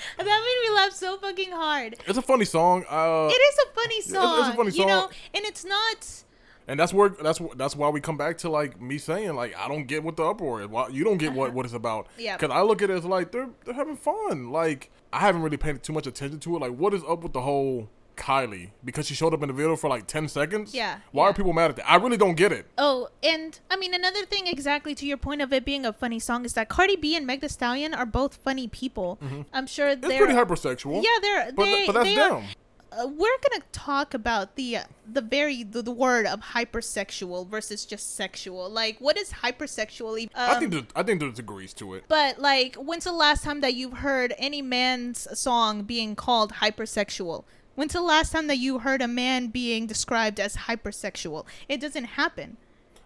that 0.17 0.25
made 0.25 0.69
me 0.69 0.75
laugh 0.75 0.93
so 0.93 1.17
fucking 1.17 1.51
hard. 1.51 1.95
It's 2.07 2.17
a 2.17 2.21
funny 2.21 2.45
song. 2.45 2.85
Uh, 2.89 3.29
it 3.31 3.33
is 3.33 3.57
a 3.59 3.73
funny 3.73 4.01
song. 4.01 4.39
It's 4.39 4.49
a 4.49 4.57
funny 4.57 4.71
song. 4.71 4.79
You 4.79 4.85
know, 4.87 5.09
and 5.33 5.45
it's 5.45 5.65
not. 5.65 6.23
And 6.67 6.79
that's 6.79 6.93
where 6.93 7.09
that's 7.09 7.41
that's 7.55 7.75
why 7.75 7.89
we 7.89 7.99
come 7.99 8.17
back 8.17 8.37
to 8.39 8.49
like 8.49 8.79
me 8.79 8.97
saying 8.97 9.35
like 9.35 9.55
I 9.57 9.67
don't 9.67 9.85
get 9.87 10.03
what 10.03 10.15
the 10.15 10.23
uproar 10.23 10.61
is. 10.61 10.67
Why 10.67 10.87
you 10.89 11.03
don't 11.03 11.17
get 11.17 11.33
what 11.33 11.53
what 11.53 11.65
it's 11.65 11.73
about? 11.73 12.07
Yeah. 12.17 12.37
Because 12.37 12.55
I 12.55 12.61
look 12.61 12.81
at 12.81 12.89
it 12.89 12.93
as 12.93 13.05
like 13.05 13.31
they're 13.31 13.49
they're 13.65 13.73
having 13.73 13.97
fun. 13.97 14.51
Like 14.51 14.91
I 15.11 15.19
haven't 15.19 15.41
really 15.41 15.57
paid 15.57 15.81
too 15.83 15.93
much 15.93 16.07
attention 16.07 16.39
to 16.39 16.55
it. 16.55 16.59
Like 16.59 16.71
what 16.71 16.93
is 16.93 17.03
up 17.07 17.23
with 17.23 17.33
the 17.33 17.41
whole 17.41 17.89
Kylie 18.21 18.69
because 18.85 19.07
she 19.07 19.15
showed 19.15 19.33
up 19.33 19.41
in 19.41 19.47
the 19.47 19.53
video 19.53 19.75
for 19.75 19.89
like 19.89 20.07
10 20.07 20.27
seconds? 20.27 20.73
Yeah. 20.73 20.99
Why 21.11 21.25
yeah. 21.25 21.29
are 21.29 21.33
people 21.33 21.53
mad 21.53 21.71
at 21.71 21.75
that? 21.77 21.89
I 21.89 21.95
really 21.95 22.17
don't 22.17 22.35
get 22.35 22.51
it. 22.51 22.67
Oh, 22.77 23.09
and 23.23 23.59
I 23.69 23.75
mean, 23.75 23.93
another 23.93 24.25
thing 24.25 24.47
exactly 24.47 24.93
to 24.95 25.05
your 25.05 25.17
point 25.17 25.41
of 25.41 25.51
it 25.51 25.65
being 25.65 25.85
a 25.85 25.91
funny 25.91 26.19
song 26.19 26.45
is 26.45 26.53
that 26.53 26.69
Cardi 26.69 26.95
B 26.95 27.15
and 27.15 27.25
Meg 27.25 27.41
Thee 27.41 27.47
Stallion 27.47 27.93
are 27.93 28.05
both 28.05 28.35
funny 28.35 28.67
people. 28.67 29.17
Mm-hmm. 29.21 29.41
I'm 29.53 29.67
sure 29.67 29.89
it's 29.89 30.01
they're. 30.01 30.17
pretty 30.17 30.33
hypersexual. 30.33 31.03
Yeah, 31.03 31.09
they're. 31.21 31.51
But, 31.53 31.65
they, 31.65 31.85
but 31.87 31.93
that's 31.93 32.05
they 32.05 32.15
them. 32.15 32.33
Are, 32.33 32.43
uh, 32.91 33.07
we're 33.07 33.37
gonna 33.49 33.63
talk 33.71 34.13
about 34.13 34.55
the 34.55 34.77
uh, 34.77 34.83
the 35.09 35.21
very 35.21 35.63
the, 35.63 35.81
the, 35.81 35.91
word 35.91 36.25
of 36.25 36.41
hypersexual 36.41 37.47
versus 37.47 37.85
just 37.85 38.15
sexual. 38.15 38.69
Like, 38.69 38.97
what 38.99 39.17
is 39.17 39.31
hypersexual? 39.31 40.21
Um, 40.23 40.29
I 40.35 40.59
think 40.59 40.71
there, 40.71 40.81
I 40.93 41.03
think 41.03 41.21
there's 41.21 41.39
agrees 41.39 41.73
to 41.75 41.93
it. 41.93 42.03
But 42.09 42.39
like, 42.39 42.75
when's 42.75 43.05
the 43.05 43.13
last 43.13 43.43
time 43.43 43.61
that 43.61 43.75
you've 43.75 43.93
heard 43.93 44.33
any 44.37 44.61
man's 44.61 45.27
song 45.39 45.83
being 45.83 46.15
called 46.15 46.53
hypersexual? 46.53 47.45
When's 47.75 47.93
the 47.93 48.01
last 48.01 48.31
time 48.31 48.47
that 48.47 48.57
you 48.57 48.79
heard 48.79 49.01
a 49.01 49.07
man 49.07 49.47
being 49.47 49.87
described 49.87 50.39
as 50.39 50.55
hypersexual? 50.55 51.45
It 51.69 51.79
doesn't 51.79 52.03
happen, 52.03 52.57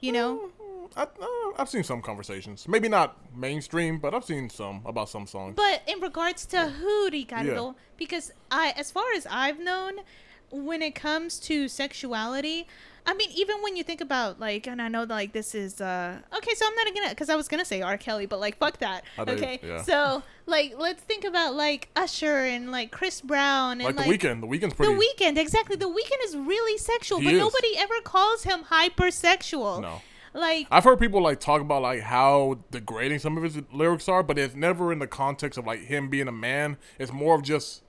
you 0.01 0.11
know. 0.11 0.49
I, 0.95 1.03
uh, 1.03 1.07
I've 1.57 1.69
seen 1.69 1.83
some 1.83 2.01
conversations, 2.01 2.67
maybe 2.67 2.87
not 2.87 3.17
mainstream, 3.35 3.99
but 3.99 4.13
I've 4.13 4.23
seen 4.23 4.49
some 4.49 4.81
about 4.85 5.09
some 5.09 5.27
songs. 5.27 5.55
But 5.55 5.81
in 5.87 5.99
regards 5.99 6.45
to 6.47 6.69
who, 6.69 7.09
Ricardo, 7.09 7.65
yeah. 7.65 7.71
because 7.97 8.31
I, 8.49 8.73
as 8.77 8.91
far 8.91 9.11
as 9.15 9.27
I've 9.29 9.59
known, 9.59 9.99
when 10.51 10.81
it 10.81 10.95
comes 10.95 11.39
to 11.41 11.67
sexuality, 11.67 12.67
I 13.07 13.13
mean, 13.13 13.29
even 13.35 13.57
when 13.61 13.75
you 13.75 13.83
think 13.83 14.01
about 14.01 14.39
like, 14.39 14.67
and 14.67 14.81
I 14.81 14.87
know 14.87 15.03
like 15.03 15.31
this 15.31 15.53
is 15.53 15.79
uh 15.79 16.17
okay, 16.35 16.53
so 16.55 16.65
I'm 16.65 16.75
not 16.75 16.93
gonna 16.93 17.09
because 17.09 17.29
I 17.29 17.35
was 17.35 17.47
gonna 17.47 17.65
say 17.65 17.81
R. 17.81 17.97
Kelly, 17.97 18.25
but 18.25 18.39
like 18.39 18.57
fuck 18.57 18.79
that. 18.79 19.03
Okay, 19.19 19.59
yeah. 19.63 19.81
so 19.83 20.23
like 20.47 20.73
let's 20.77 21.03
think 21.03 21.23
about 21.23 21.53
like 21.53 21.89
Usher 21.95 22.45
and 22.45 22.71
like 22.71 22.91
Chris 22.91 23.21
Brown 23.21 23.81
and 23.81 23.95
like, 23.95 24.07
like 24.07 24.21
the 24.21 24.27
Weeknd. 24.27 24.41
The 24.41 24.47
Weeknd's 24.47 24.73
pretty. 24.73 24.93
The 24.93 24.99
Weeknd, 24.99 25.37
exactly. 25.37 25.75
The 25.75 25.89
Weeknd 25.89 26.25
is 26.25 26.35
really 26.35 26.77
sexual, 26.77 27.19
he 27.19 27.25
but 27.25 27.33
is. 27.35 27.39
nobody 27.39 27.77
ever 27.77 28.01
calls 28.03 28.43
him 28.43 28.63
hypersexual. 28.63 29.81
No. 29.81 30.01
Like 30.33 30.67
I've 30.69 30.83
heard 30.83 30.99
people 30.99 31.21
like 31.21 31.39
talk 31.39 31.61
about 31.61 31.81
like 31.81 32.01
how 32.01 32.59
degrading 32.69 33.19
some 33.19 33.37
of 33.37 33.43
his 33.43 33.61
lyrics 33.71 34.09
are, 34.09 34.21
but 34.21 34.37
it's 34.37 34.53
never 34.53 34.91
in 34.91 34.99
the 34.99 35.07
context 35.07 35.57
of 35.57 35.65
like 35.65 35.81
him 35.81 36.09
being 36.09 36.27
a 36.27 36.33
man. 36.33 36.77
It's 36.99 37.13
more 37.13 37.35
of 37.35 37.43
just, 37.43 37.83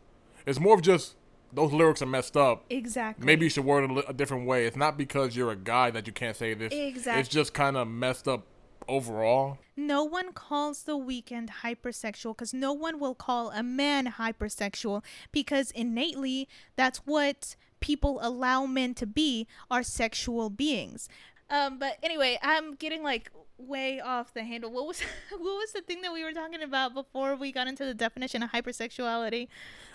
it's 0.47 0.61
more 0.61 0.75
of 0.77 0.83
just 0.83 1.16
those 1.57 1.73
lyrics 1.73 2.03
are 2.03 2.07
messed 2.07 2.37
up. 2.37 2.65
Exactly. 2.71 3.25
Maybe 3.25 3.47
you 3.47 3.51
should 3.51 3.65
word 3.65 3.91
it 3.91 4.05
a 4.07 4.13
different 4.13 4.47
way. 4.47 4.67
It's 4.67 4.77
not 4.77 4.97
because 4.97 5.35
you're 5.35 5.51
a 5.51 5.57
guy 5.57 5.91
that 5.91 6.07
you 6.07 6.13
can't 6.13 6.37
say 6.37 6.55
this. 6.55 6.73
Exactly. 6.73 7.21
It's 7.21 7.29
just 7.31 7.55
kind 7.55 7.77
of 7.77 7.89
messed 7.89 8.29
up 8.29 8.45
overall. 8.87 9.59
No 9.75 10.05
one 10.05 10.33
calls 10.33 10.83
the 10.83 10.97
Weeknd 10.97 11.49
hypersexual 11.63 12.37
because 12.37 12.53
no 12.53 12.73
one 12.73 13.01
will 13.01 13.15
call 13.15 13.51
a 13.51 13.63
man 13.63 14.13
hypersexual 14.19 15.03
because 15.33 15.71
innately 15.71 16.47
that's 16.77 16.99
what 16.99 17.57
people 17.81 18.19
allow 18.23 18.67
men 18.67 18.95
to 18.95 19.07
be 19.07 19.47
are 19.71 19.83
sexual 19.83 20.51
beings. 20.51 21.09
Um, 21.51 21.79
but 21.79 21.99
anyway, 22.03 22.39
I'm 22.43 22.75
getting 22.75 23.03
like 23.03 23.31
way 23.59 24.01
off 24.01 24.35
the 24.35 24.45
handle. 24.45 24.71
What 24.71 24.87
was 24.87 25.01
what 25.31 25.41
was 25.41 25.73
the 25.73 25.81
thing 25.81 26.03
that 26.03 26.13
we 26.13 26.25
were 26.25 26.33
talking 26.33 26.63
about 26.63 26.95
before 26.95 27.37
we 27.37 27.53
got 27.53 27.67
into 27.69 27.85
the 27.85 27.95
definition 27.95 28.43
of 28.43 28.51
hypersexuality? 28.51 29.49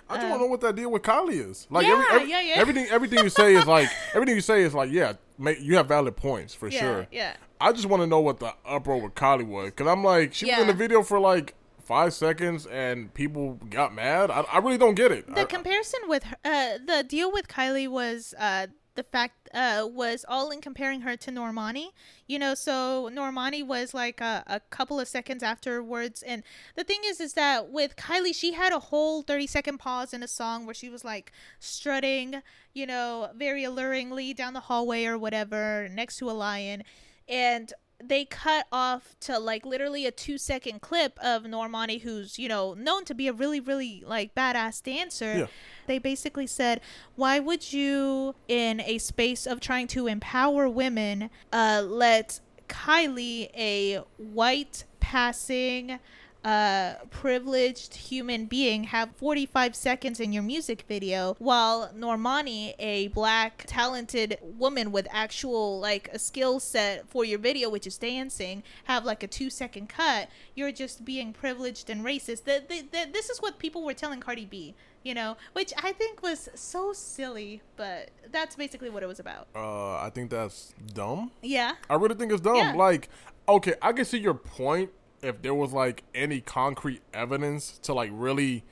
I 0.09 0.15
just 0.15 0.25
um, 0.25 0.29
want 0.31 0.41
to 0.41 0.45
know 0.45 0.51
what 0.51 0.61
that 0.61 0.75
deal 0.75 0.91
with 0.91 1.03
Kylie 1.03 1.49
is. 1.49 1.67
Like 1.69 1.85
yeah, 1.85 1.93
every, 1.93 2.15
every, 2.15 2.29
yeah, 2.29 2.41
yeah. 2.41 2.53
everything, 2.55 2.87
everything 2.89 3.23
you 3.23 3.29
say 3.29 3.55
is 3.55 3.65
like 3.65 3.89
everything 4.13 4.35
you 4.35 4.41
say 4.41 4.63
is 4.63 4.73
like, 4.73 4.91
yeah, 4.91 5.13
you 5.59 5.75
have 5.77 5.87
valid 5.87 6.15
points 6.15 6.53
for 6.53 6.67
yeah, 6.69 6.79
sure. 6.79 7.07
Yeah. 7.11 7.35
I 7.59 7.71
just 7.71 7.85
want 7.85 8.01
to 8.01 8.07
know 8.07 8.19
what 8.19 8.39
the 8.39 8.53
uproar 8.65 8.99
with 8.99 9.13
Kylie 9.13 9.47
was 9.47 9.67
because 9.67 9.87
I'm 9.87 10.03
like, 10.03 10.33
she 10.33 10.47
was 10.47 10.59
in 10.59 10.67
the 10.67 10.73
video 10.73 11.03
for 11.03 11.19
like 11.19 11.55
five 11.83 12.13
seconds 12.13 12.65
and 12.65 13.13
people 13.13 13.59
got 13.69 13.93
mad. 13.93 14.31
I, 14.31 14.41
I 14.51 14.57
really 14.59 14.77
don't 14.77 14.95
get 14.95 15.11
it. 15.11 15.27
The 15.27 15.41
I, 15.41 15.45
comparison 15.45 15.99
with 16.07 16.23
her, 16.23 16.37
uh, 16.43 16.77
the 16.85 17.03
deal 17.03 17.31
with 17.31 17.47
Kylie 17.47 17.87
was 17.87 18.33
uh, 18.39 18.67
the 18.95 19.03
fact 19.03 19.49
uh, 19.53 19.87
was 19.89 20.25
all 20.27 20.49
in 20.51 20.61
comparing 20.61 21.01
her 21.01 21.15
to 21.17 21.31
Normani. 21.31 21.87
You 22.27 22.39
know, 22.39 22.53
so 22.55 23.09
Normani 23.11 23.65
was 23.65 23.93
like 23.93 24.21
a, 24.21 24.43
a, 24.47 24.59
couple 24.59 24.99
of 24.99 25.07
seconds 25.07 25.43
afterwards. 25.43 26.23
And 26.23 26.43
the 26.75 26.83
thing 26.83 26.99
is, 27.05 27.19
is 27.19 27.33
that 27.33 27.69
with 27.69 27.95
Kylie, 27.95 28.35
she 28.35 28.53
had 28.53 28.73
a 28.73 28.79
whole 28.79 29.21
30 29.21 29.47
second 29.47 29.77
pause 29.77 30.13
in 30.13 30.23
a 30.23 30.27
song 30.27 30.65
where 30.65 30.75
she 30.75 30.89
was 30.89 31.03
like 31.03 31.31
strutting, 31.59 32.41
you 32.73 32.85
know, 32.85 33.29
very 33.35 33.63
alluringly 33.63 34.35
down 34.35 34.53
the 34.53 34.61
hallway 34.61 35.05
or 35.05 35.17
whatever 35.17 35.87
next 35.91 36.17
to 36.17 36.29
a 36.29 36.33
lion. 36.33 36.83
And 37.27 37.71
they 38.03 38.25
cut 38.25 38.67
off 38.71 39.15
to 39.21 39.39
like 39.39 39.65
literally 39.65 40.05
a 40.05 40.11
two 40.11 40.37
second 40.37 40.81
clip 40.81 41.17
of 41.19 41.43
Normani, 41.43 42.01
who's 42.01 42.37
you 42.39 42.47
know 42.47 42.73
known 42.73 43.05
to 43.05 43.13
be 43.13 43.27
a 43.27 43.33
really 43.33 43.59
really 43.59 44.03
like 44.05 44.35
badass 44.35 44.81
dancer. 44.83 45.39
Yeah. 45.39 45.47
They 45.87 45.97
basically 45.97 46.47
said, 46.47 46.81
"Why 47.15 47.39
would 47.39 47.73
you, 47.73 48.35
in 48.47 48.81
a 48.81 48.97
space 48.97 49.45
of 49.45 49.59
trying 49.59 49.87
to 49.87 50.07
empower 50.07 50.69
women, 50.69 51.29
uh, 51.51 51.83
let 51.85 52.39
Kylie, 52.67 53.49
a 53.55 54.03
white 54.17 54.85
passing?" 54.99 55.99
A 56.43 56.95
privileged 57.09 57.95
human 57.95 58.45
being 58.45 58.85
have 58.85 59.15
45 59.15 59.75
seconds 59.75 60.19
in 60.19 60.33
your 60.33 60.43
music 60.43 60.85
video 60.87 61.35
while 61.39 61.91
Normani, 61.95 62.73
a 62.79 63.09
black 63.09 63.63
talented 63.67 64.37
woman 64.41 64.91
with 64.91 65.07
actual 65.11 65.79
like 65.79 66.09
a 66.11 66.19
skill 66.19 66.59
set 66.59 67.07
for 67.07 67.23
your 67.23 67.39
video 67.39 67.69
which 67.69 67.85
is 67.85 67.97
dancing, 67.97 68.63
have 68.85 69.05
like 69.05 69.23
a 69.23 69.27
2 69.27 69.49
second 69.49 69.89
cut, 69.89 70.29
you're 70.55 70.71
just 70.71 71.05
being 71.05 71.33
privileged 71.33 71.89
and 71.89 72.03
racist. 72.03 72.45
That 72.45 72.69
this 72.69 73.29
is 73.29 73.39
what 73.39 73.59
people 73.59 73.83
were 73.83 73.93
telling 73.93 74.19
Cardi 74.19 74.45
B 74.45 74.75
you 75.03 75.15
know, 75.15 75.35
which 75.53 75.73
I 75.81 75.93
think 75.93 76.21
was 76.21 76.47
so 76.53 76.93
silly, 76.93 77.61
but 77.75 78.09
that's 78.31 78.55
basically 78.55 78.89
what 78.89 79.01
it 79.03 79.07
was 79.07 79.19
about. 79.19 79.47
Uh, 79.55 79.95
I 79.95 80.11
think 80.13 80.29
that's 80.29 80.75
dumb. 80.93 81.31
Yeah. 81.41 81.73
I 81.89 81.95
really 81.95 82.15
think 82.15 82.31
it's 82.31 82.41
dumb. 82.41 82.57
Yeah. 82.57 82.73
Like, 82.73 83.09
okay, 83.49 83.73
I 83.81 83.93
can 83.93 84.05
see 84.05 84.19
your 84.19 84.35
point 84.35 84.91
if 85.21 85.41
there 85.41 85.53
was 85.53 85.73
like 85.73 86.03
any 86.13 86.41
concrete 86.41 87.01
evidence 87.13 87.77
to 87.83 87.93
like 87.93 88.09
really, 88.13 88.63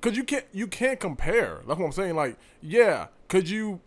cause 0.00 0.16
you 0.16 0.24
can't 0.24 0.46
you 0.52 0.66
can't 0.66 0.98
compare. 1.00 1.60
That's 1.66 1.78
what 1.78 1.86
I'm 1.86 1.92
saying. 1.92 2.16
Like, 2.16 2.36
yeah, 2.62 3.08
could 3.28 3.48
you, 3.48 3.80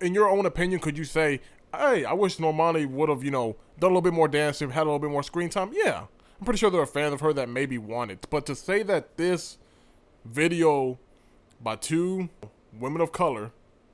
in 0.00 0.14
your 0.14 0.28
own 0.28 0.46
opinion, 0.46 0.80
could 0.80 0.98
you 0.98 1.04
say, 1.04 1.40
hey, 1.74 2.04
I 2.04 2.12
wish 2.12 2.38
Normani 2.38 2.86
would 2.86 3.08
have 3.08 3.24
you 3.24 3.30
know 3.30 3.56
done 3.78 3.90
a 3.90 3.94
little 3.94 4.02
bit 4.02 4.12
more 4.12 4.28
dancing, 4.28 4.70
had 4.70 4.82
a 4.82 4.84
little 4.84 4.98
bit 4.98 5.10
more 5.10 5.22
screen 5.22 5.48
time? 5.48 5.70
Yeah, 5.72 6.06
I'm 6.38 6.44
pretty 6.44 6.58
sure 6.58 6.70
there 6.70 6.80
are 6.80 6.86
fans 6.86 7.14
of 7.14 7.20
her 7.20 7.32
that 7.32 7.48
maybe 7.48 7.78
wanted 7.78 8.26
but 8.30 8.46
to 8.46 8.54
say 8.54 8.82
that 8.84 9.16
this 9.16 9.58
video 10.24 10.98
by 11.62 11.76
two 11.76 12.28
women 12.78 13.00
of 13.00 13.12
color, 13.12 13.52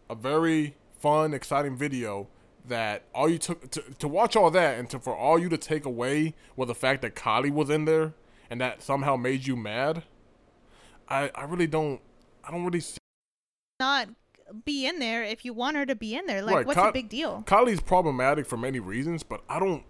a 0.09 0.15
very 0.15 0.75
fun, 0.99 1.35
exciting 1.35 1.77
video 1.77 2.29
that 2.69 3.03
all 3.15 3.29
you 3.29 3.39
took 3.39 3.71
to, 3.71 3.83
to 3.99 4.09
watch 4.09 4.37
all 4.37 4.51
that 4.51 4.79
and 4.79 4.89
to 4.91 4.99
for 4.99 5.15
all 5.15 5.39
you 5.39 5.49
to 5.49 5.59
take 5.59 5.85
away 5.85 6.35
was 6.57 6.69
the 6.69 6.75
fact 6.75 7.03
that 7.03 7.15
Kylie 7.15 7.51
was 7.53 7.71
in 7.71 7.85
there 7.85 8.15
and 8.51 8.61
that 8.61 8.83
somehow 8.83 9.17
made 9.17 9.47
you 9.47 9.57
mad. 9.57 10.03
I 11.09 11.31
I 11.35 11.45
really 11.45 11.67
don't 11.67 12.01
I 12.45 12.51
don't 12.51 12.65
really 12.65 12.81
see 12.81 12.99
Not 13.81 14.09
be 14.65 14.87
in 14.87 14.99
there 14.99 15.23
if 15.25 15.45
you 15.45 15.53
want 15.53 15.77
her 15.77 15.87
to 15.87 15.95
be 15.95 16.15
in 16.15 16.27
there. 16.27 16.43
Like, 16.43 16.55
Right, 16.57 16.67
what's 16.67 16.79
Ky- 16.79 16.87
the 16.87 16.93
big 16.93 17.09
deal? 17.09 17.43
Kylie's 17.47 17.81
problematic 17.81 18.47
for 18.47 18.57
many 18.57 18.79
reasons, 18.81 19.23
but 19.23 19.43
I 19.49 19.59
don't 19.59 19.85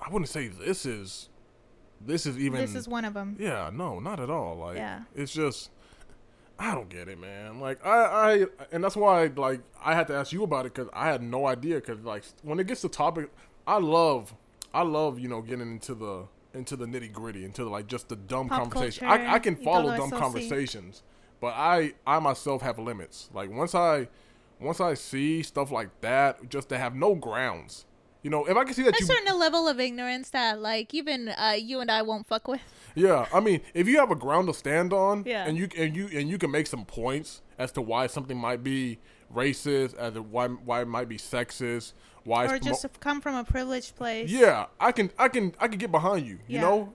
I 0.00 0.10
wouldn't 0.10 0.28
say 0.28 0.48
this 0.48 0.84
is 0.86 1.28
this 2.00 2.26
is 2.26 2.38
even 2.38 2.60
This 2.60 2.74
is 2.74 2.86
one 2.86 3.04
of 3.04 3.14
them. 3.14 3.36
Yeah, 3.38 3.70
no, 3.72 3.98
not 3.98 4.20
at 4.20 4.28
all. 4.30 4.56
Like, 4.56 4.76
Yeah. 4.76 5.02
it's 5.14 5.32
just, 5.32 5.70
I 6.58 6.74
don't 6.74 6.88
get 6.88 7.08
it, 7.08 7.20
man. 7.20 7.60
Like, 7.60 7.84
I, 7.84 7.90
I, 8.04 8.46
and 8.72 8.82
that's 8.82 8.96
why, 8.96 9.26
like, 9.36 9.60
I 9.84 9.94
had 9.94 10.06
to 10.08 10.14
ask 10.14 10.32
you 10.32 10.42
about 10.42 10.66
it 10.66 10.74
because 10.74 10.90
I 10.92 11.06
had 11.06 11.22
no 11.22 11.46
idea. 11.46 11.76
Because, 11.76 12.00
like, 12.00 12.24
when 12.42 12.58
it 12.58 12.66
gets 12.66 12.80
to 12.80 12.88
topic, 12.88 13.30
I 13.66 13.78
love, 13.78 14.34
I 14.72 14.82
love, 14.82 15.18
you 15.18 15.28
know, 15.28 15.42
getting 15.42 15.70
into 15.70 15.94
the 15.94 16.26
into 16.54 16.74
the 16.74 16.86
nitty 16.86 17.12
gritty, 17.12 17.44
into 17.44 17.68
like 17.68 17.86
just 17.86 18.08
the 18.08 18.16
dumb 18.16 18.48
Pop 18.48 18.62
conversation. 18.62 19.06
culture, 19.06 19.24
I, 19.24 19.34
I 19.34 19.38
can 19.38 19.56
follow 19.56 19.94
dumb 19.94 20.10
conversations, 20.10 21.02
but 21.38 21.52
I, 21.54 21.92
I 22.06 22.18
myself 22.18 22.62
have 22.62 22.78
limits. 22.78 23.28
Like, 23.34 23.50
once 23.50 23.74
I, 23.74 24.08
once 24.58 24.80
I 24.80 24.94
see 24.94 25.42
stuff 25.42 25.70
like 25.70 26.00
that, 26.00 26.48
just 26.48 26.70
to 26.70 26.78
have 26.78 26.94
no 26.94 27.14
grounds. 27.14 27.84
You 28.22 28.30
know, 28.30 28.46
if 28.46 28.56
I 28.56 28.64
can 28.64 28.72
see 28.72 28.82
that 28.82 28.94
A 28.94 28.98
you 28.98 29.06
certain 29.06 29.38
level 29.38 29.68
of 29.68 29.78
ignorance 29.78 30.30
that, 30.30 30.60
like, 30.60 30.94
even 30.94 31.28
uh, 31.28 31.54
you 31.58 31.80
and 31.80 31.90
I 31.90 32.02
won't 32.02 32.26
fuck 32.26 32.48
with. 32.48 32.62
Yeah, 32.96 33.26
I 33.32 33.40
mean, 33.40 33.60
if 33.74 33.86
you 33.86 33.98
have 33.98 34.10
a 34.10 34.16
ground 34.16 34.48
to 34.48 34.54
stand 34.54 34.92
on, 34.92 35.22
Yeah. 35.26 35.44
and 35.46 35.56
you 35.56 35.68
and 35.76 35.94
you 35.94 36.08
and 36.12 36.28
you 36.28 36.38
can 36.38 36.50
make 36.50 36.66
some 36.66 36.84
points 36.84 37.42
as 37.58 37.70
to 37.72 37.82
why 37.82 38.06
something 38.08 38.36
might 38.36 38.64
be 38.64 38.98
racist, 39.32 39.94
as 39.96 40.14
to 40.14 40.22
why 40.22 40.48
why 40.48 40.80
it 40.82 40.88
might 40.88 41.08
be 41.08 41.18
sexist, 41.18 41.92
why 42.24 42.46
Or 42.46 42.58
just 42.58 42.84
promo- 42.84 43.00
come 43.00 43.20
from 43.20 43.34
a 43.36 43.44
privileged 43.44 43.94
place. 43.96 44.30
yeah, 44.30 44.66
I 44.80 44.92
can 44.92 45.10
I 45.18 45.28
can 45.28 45.54
I 45.60 45.68
can 45.68 45.78
get 45.78 45.92
behind 45.92 46.26
you, 46.26 46.38
you 46.48 46.58
know. 46.58 46.94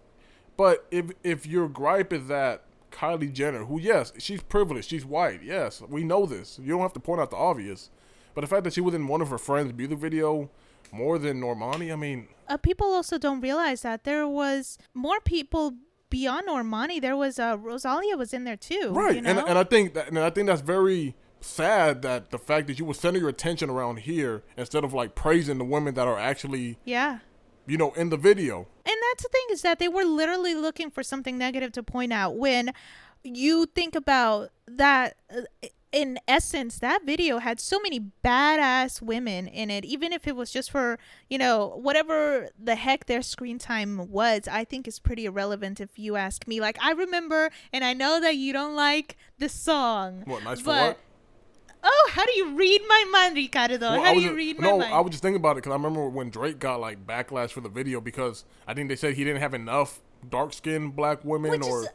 But 0.58 0.86
if 0.92 1.12
if 1.24 1.46
your 1.46 1.70
gripe 1.70 2.12
is 2.12 2.28
that 2.28 2.64
Kylie 2.92 3.32
Jenner, 3.32 3.66
who 3.66 3.80
yes, 3.80 4.12
she's 4.18 4.42
privileged, 4.42 4.90
she's 4.90 5.06
white, 5.06 5.42
yes, 5.44 5.82
we 5.88 6.04
know 6.04 6.26
this. 6.26 6.60
You 6.62 6.70
don't 6.74 6.82
have 6.82 6.94
to 6.94 7.00
point 7.00 7.22
out 7.22 7.30
the 7.32 7.38
obvious. 7.38 7.90
But 8.34 8.42
the 8.42 8.48
fact 8.48 8.64
that 8.64 8.74
she 8.74 8.82
was 8.82 8.94
in 8.96 9.08
one 9.08 9.22
of 9.22 9.30
her 9.30 9.38
friends' 9.38 9.74
music 9.74 9.98
video 10.00 10.50
more 10.92 11.18
than 11.20 11.40
Normani, 11.42 11.92
I 11.92 11.96
mean, 11.96 12.28
uh, 12.48 12.58
people 12.58 12.88
also 12.88 13.18
don't 13.18 13.40
realize 13.42 13.82
that 13.84 14.04
there 14.04 14.28
was 14.28 14.78
more 14.94 15.20
people 15.22 15.76
beyond 16.12 16.48
Normani. 16.48 17.02
There 17.02 17.18
was 17.18 17.40
uh, 17.40 17.58
Rosalia 17.60 18.16
was 18.16 18.32
in 18.32 18.44
there 18.44 18.56
too. 18.56 18.92
Right, 18.94 19.16
You 19.16 19.22
know? 19.22 19.30
and 19.32 19.40
and 19.40 19.58
I 19.58 19.64
think 19.64 19.96
that 19.96 20.10
and 20.10 20.20
I 20.20 20.30
think 20.30 20.46
that's 20.46 20.62
very 20.62 21.16
sad 21.40 22.04
that 22.04 22.30
the 22.30 22.38
fact 22.38 22.68
that 22.68 22.78
you 22.78 22.86
would 22.86 22.96
center 22.96 23.18
your 23.18 23.30
attention 23.30 23.72
around 23.72 23.98
here 23.98 24.44
instead 24.56 24.84
of 24.84 24.94
like 24.94 25.16
praising 25.16 25.58
the 25.58 25.64
women 25.64 25.96
that 25.96 26.08
are 26.08 26.20
actually 26.20 26.78
yeah. 26.86 27.20
you 27.66 27.78
know 27.78 27.92
in 27.94 28.10
the 28.10 28.18
video. 28.18 28.68
And 28.86 28.96
that's 29.10 29.24
the 29.24 29.30
thing 29.30 29.46
is 29.50 29.64
that 29.64 29.80
they 29.80 29.88
were 29.88 30.04
literally 30.06 30.54
looking 30.54 30.92
for 30.92 31.02
something 31.02 31.40
negative 31.40 31.72
to 31.72 31.82
point 31.82 32.14
out. 32.14 32.36
When 32.36 32.72
you 33.24 33.66
think 33.66 33.96
about 33.96 34.52
that, 34.68 35.16
uh, 35.36 35.68
in 35.92 36.20
essence, 36.28 36.80
that 36.80 37.06
video 37.06 37.40
had 37.40 37.60
so 37.60 37.80
many 37.80 38.00
badass 38.24 39.02
women 39.02 39.48
in 39.48 39.70
it. 39.70 39.84
Even 39.86 40.14
if 40.14 40.28
it 40.28 40.36
was 40.36 40.52
just 40.52 40.72
for 40.72 40.98
you 41.30 41.38
know 41.38 41.68
whatever 41.82 42.50
the 42.62 42.76
heck 42.76 43.06
their 43.06 43.22
screen 43.22 43.60
time 43.60 44.10
was, 44.10 44.48
I 44.50 44.64
think 44.64 44.88
is 44.88 45.00
pretty 45.00 45.26
irrelevant 45.26 45.80
if 45.82 46.00
you 46.00 46.16
ask 46.16 46.48
me. 46.48 46.62
Like 46.62 46.78
I 46.82 46.92
remember, 46.92 47.52
and 47.74 47.84
I 47.84 47.94
know 47.94 48.20
that 48.22 48.36
you 48.36 48.54
don't 48.54 48.76
like 48.76 49.18
the 49.38 49.50
song. 49.50 50.24
What 50.26 50.44
nice 50.44 50.62
for 50.62 50.70
what? 50.70 51.00
Oh, 51.84 52.10
how 52.14 52.26
do 52.26 52.32
you 52.34 52.56
read 52.56 52.82
my 52.88 53.06
mind, 53.12 53.36
Ricardo? 53.36 53.80
Well, 53.80 54.04
how 54.04 54.14
do 54.14 54.20
you 54.20 54.28
just- 54.28 54.36
read 54.36 54.60
my 54.60 54.68
no, 54.68 54.78
mind? 54.78 54.94
I 54.94 55.00
was 55.02 55.12
just 55.12 55.24
thinking 55.24 55.38
about 55.38 55.54
it 55.54 55.56
because 55.64 55.72
I 55.72 55.76
remember 55.76 56.08
when 56.10 56.30
Drake 56.30 56.60
got 56.60 56.80
like 56.80 57.06
backlash 57.06 57.52
for 57.52 57.62
the 57.62 57.70
video 57.70 58.00
because 58.00 58.46
I 58.68 58.74
think 58.74 58.88
they 58.90 58.96
said 58.96 59.16
he 59.16 59.24
didn't 59.24 59.42
have 59.42 59.54
enough 59.54 60.00
dark 60.30 60.54
skinned 60.54 60.96
black 60.96 61.26
women 61.26 61.52
Which 61.52 61.64
or 61.64 61.84
is 61.84 61.90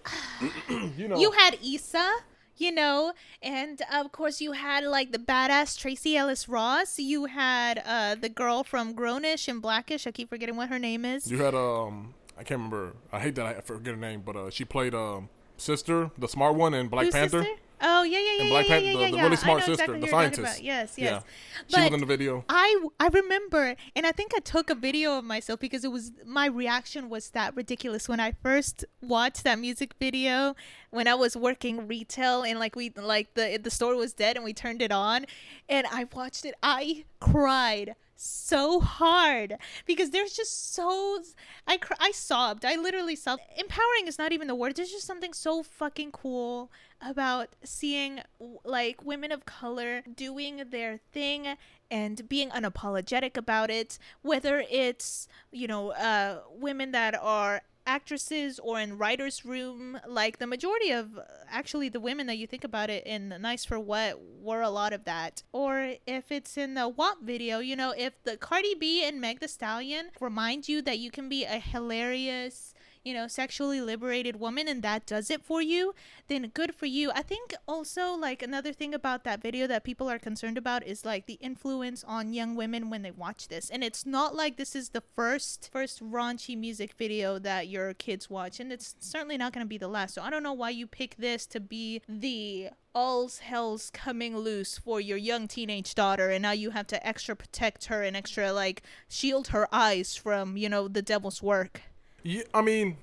you 0.99 1.07
know 1.07 1.19
You 1.19 1.31
had 1.31 1.59
Issa, 1.65 2.17
you 2.59 2.73
know, 2.73 3.13
and 3.43 3.83
of 3.93 4.13
course 4.13 4.41
you 4.41 4.53
had 4.53 4.85
like 4.85 5.13
the 5.13 5.19
badass 5.19 5.79
Tracee 5.79 6.17
Ellis 6.17 6.49
Ross. 6.49 6.99
You 6.99 7.27
had 7.27 7.83
uh 7.87 8.15
the 8.15 8.29
girl 8.29 8.65
from 8.65 8.95
Grownish 8.95 9.49
and 9.49 9.61
Blackish. 9.63 10.07
I 10.07 10.11
keep 10.13 10.29
forgetting 10.29 10.57
what 10.57 10.69
her 10.69 10.79
name 10.79 11.05
is. 11.05 11.31
you 11.31 11.39
had 11.39 11.55
um 11.55 12.15
I 12.39 12.43
can't 12.45 12.59
remember. 12.59 12.95
I 13.13 13.21
hate 13.21 13.35
that 13.37 13.47
I 13.47 13.61
forget 13.61 13.95
her 13.95 14.01
name, 14.01 14.23
but 14.25 14.37
uh, 14.37 14.51
she 14.51 14.65
played 14.65 14.95
um 14.95 15.29
sister, 15.57 16.11
the 16.19 16.29
smart 16.29 16.55
one 16.55 16.75
in 16.75 16.89
Black 16.89 17.07
Whose 17.07 17.15
Panther. 17.15 17.43
sister? 17.43 17.61
Oh 17.81 18.03
yeah, 18.05 18.19
yeah, 18.19 18.25
yeah, 18.37 18.41
And 18.43 18.51
Black 18.51 18.65
yeah, 18.69 18.75
Panther, 18.75 18.85
yeah, 18.87 18.93
yeah, 19.01 19.11
the 19.11 19.17
yeah. 19.17 19.23
really 19.23 19.37
smart 19.37 19.59
sister, 19.61 19.73
exactly 19.73 20.01
the 20.01 20.07
who 20.07 20.07
you're 20.07 20.11
talking 20.23 20.35
scientist. 20.35 20.59
about. 20.59 20.65
Yes, 20.65 20.95
Yeah. 20.97 21.05
yes. 21.11 21.23
She 21.69 21.81
was 21.81 21.93
in 21.93 22.01
the 22.01 22.07
video. 22.07 22.45
I 22.49 22.87
I 22.99 23.09
remember, 23.09 23.77
and 23.95 24.07
I 24.07 24.13
think 24.13 24.33
I 24.35 24.39
took 24.41 24.71
a 24.71 24.75
video 24.75 25.19
of 25.19 25.25
myself 25.25 25.61
because 25.61 25.85
it 25.85 25.93
was 25.93 26.13
my 26.25 26.47
reaction 26.47 27.09
was 27.09 27.31
that 27.31 27.55
ridiculous 27.57 28.09
when 28.09 28.21
I 28.21 28.33
first 28.43 28.85
watched 29.03 29.45
that 29.45 29.59
music 29.59 29.95
video 30.01 30.55
when 30.91 31.07
I 31.07 31.15
was 31.15 31.37
working 31.37 31.87
retail 31.87 32.43
and 32.43 32.59
like 32.59 32.77
we 32.77 32.91
like 32.97 33.35
the 33.35 33.59
the 33.63 33.71
store 33.71 33.95
was 33.97 34.13
dead 34.15 34.37
and 34.37 34.45
we 34.45 34.55
turned 34.55 34.81
it 34.81 34.93
on, 34.93 35.27
and 35.69 35.87
I 35.93 36.07
watched 36.15 36.45
it. 36.45 36.55
I 36.63 37.05
cried 37.21 37.95
so 38.17 38.81
hard 38.81 39.57
because 39.85 40.11
there's 40.11 40.33
just 40.33 40.75
so 40.75 41.23
I 41.67 41.77
cr- 41.77 41.95
I 42.01 42.13
sobbed. 42.13 42.65
I 42.65 42.77
literally 42.77 43.17
sobbed. 43.17 43.43
Empowering 43.57 44.07
is 44.07 44.19
not 44.19 44.33
even 44.33 44.49
the 44.49 44.55
word. 44.55 44.77
There's 44.77 44.91
just 44.91 45.07
something 45.07 45.33
so 45.33 45.63
fucking 45.63 46.13
cool 46.13 46.71
about 47.01 47.51
seeing 47.63 48.21
like 48.65 49.05
women 49.05 49.33
of 49.33 49.45
color 49.45 50.03
doing 50.15 50.63
their 50.71 50.99
thing 51.13 51.57
and 51.91 52.29
being 52.29 52.51
unapologetic 52.51 53.37
about 53.37 53.71
it 53.71 53.99
whether 54.23 54.65
it's 54.71 55.29
you 55.53 55.69
know 55.69 55.91
uh 55.91 56.41
women 56.51 56.91
that 56.93 57.15
are 57.21 57.61
actresses 57.87 58.59
or 58.59 58.81
in 58.81 58.99
writers 58.99 59.45
room 59.45 59.99
like 60.07 60.39
the 60.39 60.47
majority 60.47 60.91
of 60.91 61.19
actually 61.49 61.89
the 61.89 62.01
women 62.01 62.27
that 62.27 62.39
you 62.39 62.47
think 62.47 62.65
about 62.65 62.91
it 62.91 63.07
in 63.07 63.35
nice 63.41 63.65
for 63.65 63.79
what 63.79 64.21
were 64.41 64.63
a 64.63 64.71
lot 64.71 64.93
of 64.93 65.05
that. 65.05 65.43
Or 65.53 65.95
if 66.07 66.31
it's 66.31 66.57
in 66.57 66.75
the 66.75 66.89
WAP 66.89 67.23
video 67.23 67.59
you 67.61 67.77
know 67.77 67.95
if 67.97 68.23
the 68.25 68.37
Cardi 68.37 68.75
B 68.75 69.07
and 69.07 69.21
Meg 69.21 69.41
Thee 69.41 69.49
Stallion 69.49 70.11
remind 70.21 70.69
you 70.69 70.83
that 70.83 70.99
you 70.99 71.11
can 71.11 71.29
be 71.29 71.45
a 71.45 71.59
hilarious 71.59 72.75
you 73.07 73.15
know, 73.15 73.29
sexually 73.29 73.81
liberated 73.81 74.41
woman 74.41 74.67
and 74.67 74.83
that 74.83 75.07
does 75.07 75.31
it 75.31 75.45
for 75.45 75.63
you, 75.63 75.95
then 76.27 76.51
good 76.53 76.75
for 76.75 76.87
you. 76.87 77.13
I 77.15 77.23
think 77.23 77.55
also 77.69 78.15
like 78.15 78.43
another 78.43 78.73
thing 78.73 78.93
about 78.93 79.23
that 79.23 79.41
video 79.41 79.69
that 79.69 79.85
people 79.85 80.11
are 80.11 80.19
concerned 80.19 80.59
about 80.59 80.85
is 80.85 81.05
like 81.05 81.27
the 81.27 81.35
influence 81.35 82.03
on 82.03 82.35
young 82.35 82.57
women 82.57 82.91
when 82.91 83.03
they 83.03 83.13
watch 83.13 83.47
this. 83.47 83.71
And 83.71 83.85
it's 83.85 84.05
not 84.05 84.35
like 84.35 84.57
this 84.57 84.75
is 84.75 84.89
the 84.89 85.05
first 85.15 85.71
first 85.73 86.03
raunchy 86.03 86.59
music 86.59 86.95
video 86.95 87.39
that 87.39 87.69
your 87.69 87.95
kids 87.95 88.29
watch 88.29 88.59
and 88.59 88.73
it's 88.73 88.97
certainly 88.99 89.37
not 89.37 89.53
going 89.53 89.65
to 89.65 89.69
be 89.69 89.79
the 89.79 89.87
last. 89.87 90.15
So 90.15 90.23
I 90.23 90.29
don't 90.29 90.43
know 90.43 90.53
why 90.53 90.71
you 90.71 90.89
pick 90.89 91.15
this 91.17 91.47
to 91.47 91.61
be 91.61 92.03
the 92.09 92.71
all's 92.93 93.39
hell's 93.39 93.89
coming 93.91 94.37
loose 94.37 94.79
for 94.79 95.01
your 95.01 95.19
young 95.19 95.47
teenage 95.47 95.95
daughter 95.95 96.31
and 96.31 96.43
now 96.43 96.51
you 96.51 96.71
have 96.71 96.89
to 96.89 97.07
extra 97.07 97.37
protect 97.37 97.85
her 97.85 98.03
and 98.03 98.17
extra 98.17 98.53
like 98.53 98.83
shield 99.09 99.49
her 99.49 99.69
eyes 99.73 100.17
from, 100.17 100.57
you 100.57 100.69
know, 100.69 100.89
the 100.89 101.03
devil's 101.03 101.41
work. 101.41 101.83
Yeah, 102.27 102.43
I 102.53 102.61
mean, 102.61 102.97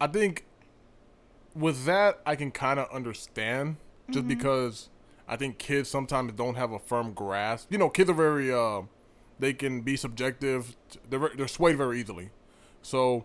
I 0.00 0.06
think 0.06 0.46
with 1.54 1.84
that 1.84 2.20
I 2.24 2.36
can 2.36 2.50
kind 2.50 2.80
of 2.80 2.90
understand 2.90 3.76
just 4.10 4.20
Mm-hmm. 4.20 4.28
because 4.28 4.88
I 5.28 5.36
think 5.36 5.58
kids 5.58 5.88
sometimes 5.90 6.32
don't 6.32 6.54
have 6.54 6.72
a 6.72 6.78
firm 6.78 7.12
grasp. 7.12 7.70
You 7.70 7.78
know, 7.78 7.90
kids 7.90 8.08
are 8.08 8.14
very 8.14 8.52
uh 8.52 8.82
they 9.38 9.52
can 9.52 9.82
be 9.82 9.96
subjective. 9.96 10.74
They're 11.10 11.30
they're 11.36 11.48
swayed 11.48 11.76
very 11.76 12.00
easily. 12.00 12.30
So 12.82 13.24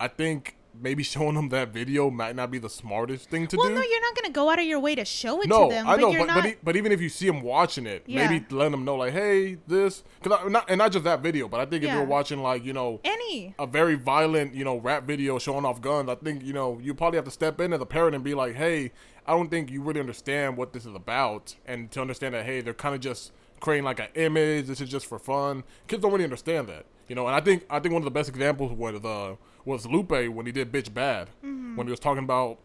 I 0.00 0.08
think 0.08 0.56
maybe 0.80 1.02
showing 1.02 1.34
them 1.34 1.48
that 1.50 1.68
video 1.68 2.10
might 2.10 2.34
not 2.34 2.50
be 2.50 2.58
the 2.58 2.68
smartest 2.70 3.28
thing 3.30 3.46
to 3.46 3.56
Well, 3.56 3.68
do. 3.68 3.74
Well, 3.74 3.82
no, 3.82 3.88
you're 3.88 4.00
not 4.00 4.14
going 4.14 4.24
to 4.26 4.32
go 4.32 4.50
out 4.50 4.58
of 4.58 4.64
your 4.64 4.80
way 4.80 4.94
to 4.94 5.04
show 5.04 5.40
it 5.42 5.48
no, 5.48 5.68
to 5.68 5.74
them. 5.74 5.86
I 5.86 5.96
know, 5.96 6.06
but, 6.06 6.12
you're 6.12 6.20
but 6.20 6.26
not, 6.34 6.42
but, 6.42 6.50
e- 6.50 6.56
but 6.62 6.76
even 6.76 6.92
if 6.92 7.00
you 7.00 7.08
see 7.08 7.26
them 7.26 7.42
watching 7.42 7.86
it, 7.86 8.02
Yeah. 8.06 8.28
maybe 8.28 8.44
letting 8.54 8.72
them 8.72 8.84
know 8.84 8.96
like, 8.96 9.12
hey, 9.12 9.58
this 9.66 10.02
because 10.22 10.50
not 10.50 10.70
and 10.70 10.78
not 10.78 10.92
just 10.92 11.04
that 11.04 11.20
video, 11.20 11.48
but 11.48 11.60
I 11.60 11.66
think 11.66 11.82
if 11.84 11.88
Yeah. 11.88 11.96
you're 11.96 12.06
watching 12.06 12.40
like 12.42 12.64
you 12.64 12.72
know 12.72 13.00
any. 13.04 13.54
a 13.58 13.66
very 13.66 13.94
violent, 13.96 14.54
you 14.54 14.64
know, 14.64 14.78
rap 14.78 15.04
video 15.04 15.38
showing 15.38 15.64
off 15.64 15.80
guns, 15.80 16.08
I 16.08 16.14
think, 16.16 16.42
you 16.42 16.52
know, 16.52 16.78
you 16.82 16.94
probably 16.94 17.16
have 17.18 17.24
to 17.26 17.30
step 17.30 17.60
in 17.60 17.72
as 17.72 17.80
a 17.80 17.86
parent 17.86 18.14
and 18.14 18.24
be 18.24 18.34
like, 18.34 18.54
hey, 18.54 18.92
I 19.26 19.32
don't 19.32 19.50
think 19.50 19.70
you 19.70 19.82
really 19.82 20.00
understand 20.00 20.56
what 20.56 20.72
this 20.72 20.84
is 20.86 20.94
about, 20.94 21.54
and 21.66 21.90
to 21.92 22.00
understand 22.00 22.34
that 22.34 22.44
hey, 22.44 22.60
they're 22.60 22.74
kind 22.74 22.94
of 22.94 23.00
just 23.00 23.32
creating 23.62 23.84
like 23.84 23.98
an 24.00 24.08
image. 24.14 24.66
This 24.66 24.82
is 24.82 24.90
just 24.90 25.06
for 25.06 25.18
fun. 25.18 25.64
Kids 25.88 26.02
don't 26.02 26.12
really 26.12 26.24
understand 26.24 26.68
that, 26.68 26.84
you 27.08 27.14
know. 27.14 27.26
And 27.26 27.34
I 27.34 27.40
think 27.40 27.64
I 27.70 27.78
think 27.80 27.94
one 27.94 28.02
of 28.02 28.04
the 28.04 28.10
best 28.10 28.28
examples 28.28 28.72
was 28.72 29.02
uh, 29.02 29.36
was 29.64 29.86
Lupe 29.86 30.10
when 30.28 30.44
he 30.44 30.52
did 30.52 30.70
"Bitch 30.70 30.92
Bad," 30.92 31.30
when 31.40 31.86
he 31.86 31.90
was 31.90 32.00
talking 32.00 32.24
about 32.24 32.58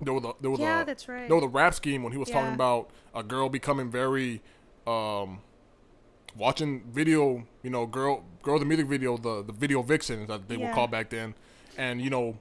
there 0.00 0.14
was 0.14 0.24
a, 0.24 0.32
there 0.40 0.50
was 0.50 0.60
Mm-hmm. 0.60 0.68
Yeah, 0.68 0.80
a, 0.80 0.84
that's 0.86 1.06
right. 1.08 1.26
there 1.28 1.36
was 1.36 1.44
a 1.44 1.48
rap 1.48 1.74
scheme 1.74 2.02
when 2.02 2.12
he 2.12 2.18
was 2.18 2.30
talking 2.30 2.54
about 2.54 2.88
a 3.14 3.22
girl 3.22 3.50
becoming 3.50 3.90
very 3.90 4.40
um 4.86 5.40
watching 6.36 6.82
video, 6.92 7.44
you 7.62 7.70
know, 7.70 7.84
girl 7.86 8.24
girls 8.42 8.62
in 8.62 8.68
music 8.68 8.86
video, 8.86 9.16
the 9.16 9.42
the 9.42 9.52
video 9.52 9.82
vixens 9.82 10.28
that 10.28 10.48
they 10.48 10.56
were 10.56 10.64
Yeah. 10.64 10.72
called 10.74 10.90
back 10.90 11.10
then, 11.10 11.34
and 11.76 12.00
you 12.00 12.08
know, 12.08 12.38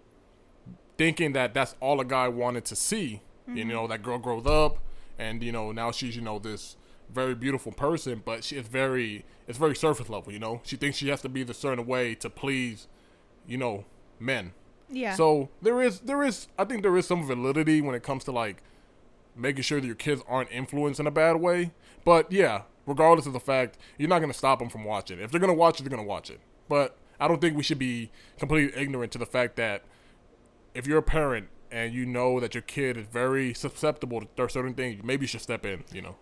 thinking 0.97 1.34
that 1.34 1.54
that's 1.54 1.75
all 1.80 1.99
a 1.99 2.06
guy 2.06 2.28
wanted 2.28 2.65
to 2.65 2.75
see. 2.75 3.21
Mm-hmm. 3.47 3.58
You 3.58 3.65
know, 3.65 3.88
that 3.88 4.04
girl 4.04 4.19
grows 4.19 4.45
up, 4.45 4.78
and 5.17 5.41
you 5.43 5.52
know 5.52 5.71
now 5.71 5.91
she's 5.91 6.15
you 6.15 6.21
know 6.21 6.39
this 6.39 6.75
very 7.13 7.36
beautiful 7.36 7.72
person, 7.72 8.22
but 8.24 8.43
she 8.43 8.56
is 8.56 8.67
very 8.67 9.26
it's 9.48 9.58
very 9.58 9.76
surface 9.76 10.10
level. 10.10 10.32
You 10.32 10.39
know, 10.39 10.62
she 10.63 10.76
thinks 10.76 10.98
she 10.98 11.10
has 11.10 11.22
to 11.22 11.30
be 11.30 11.43
the 11.43 11.54
certain 11.54 11.86
way 11.86 12.15
to 12.15 12.30
please, 12.30 12.88
you 13.48 13.58
know, 13.58 13.86
men. 14.19 14.54
Yeah. 14.89 15.15
So 15.15 15.50
there 15.62 15.82
is 15.82 16.02
there 16.02 16.24
is 16.24 16.48
I 16.58 16.65
think 16.65 16.84
there 16.84 16.95
is 16.98 17.08
some 17.08 17.26
validity 17.26 17.82
when 17.82 17.95
it 17.95 18.04
comes 18.04 18.24
to 18.26 18.32
like 18.32 18.63
making 19.36 19.63
sure 19.63 19.80
that 19.80 19.88
your 19.88 19.95
kids 19.95 20.22
aren't 20.28 20.52
influenced 20.52 21.00
in 21.00 21.08
a 21.08 21.12
bad 21.12 21.38
way. 21.38 21.72
But 22.06 22.32
yeah, 22.32 22.63
regardless 22.86 23.26
of 23.26 23.34
the 23.34 23.39
fact, 23.39 23.78
you're 23.98 24.10
not 24.10 24.19
gonna 24.19 24.34
stop 24.34 24.60
them 24.60 24.69
from 24.69 24.84
watching. 24.84 25.19
If 25.19 25.32
they're 25.32 25.39
gonna 25.39 25.54
watch 25.54 25.80
it, 25.80 25.84
they're 25.84 25.95
gonna 25.95 26.08
watch 26.08 26.30
it. 26.30 26.39
But 26.67 26.98
I 27.19 27.28
don't 27.28 27.41
think 27.41 27.58
we 27.58 27.63
should 27.63 27.80
be 27.80 28.12
completely 28.38 28.80
ignorant 28.80 29.12
to 29.13 29.17
the 29.17 29.26
fact 29.26 29.56
that 29.58 29.84
if 30.74 30.88
you're 30.88 31.00
a 31.00 31.04
parent 31.04 31.50
and 31.72 31.93
you 31.93 32.06
know 32.06 32.39
that 32.39 32.54
your 32.54 32.62
kid 32.63 32.98
is 32.98 33.06
very 33.08 33.54
susceptible 33.54 34.22
to 34.22 34.50
certain 34.50 34.74
things, 34.74 35.04
maybe 35.04 35.24
you 35.24 35.28
should 35.28 35.41
step 35.41 35.65
in. 35.65 35.84
You 35.91 36.02
know. 36.02 36.15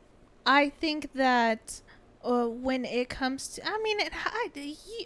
I 0.47 0.69
think 0.69 1.11
that 1.13 1.81
uh, 2.23 2.45
when 2.47 2.83
it 2.85 3.09
comes 3.09 3.47
to, 3.49 3.61
I 3.65 3.79
mean, 3.83 3.99
it, 3.99 4.11
I, 4.25 4.49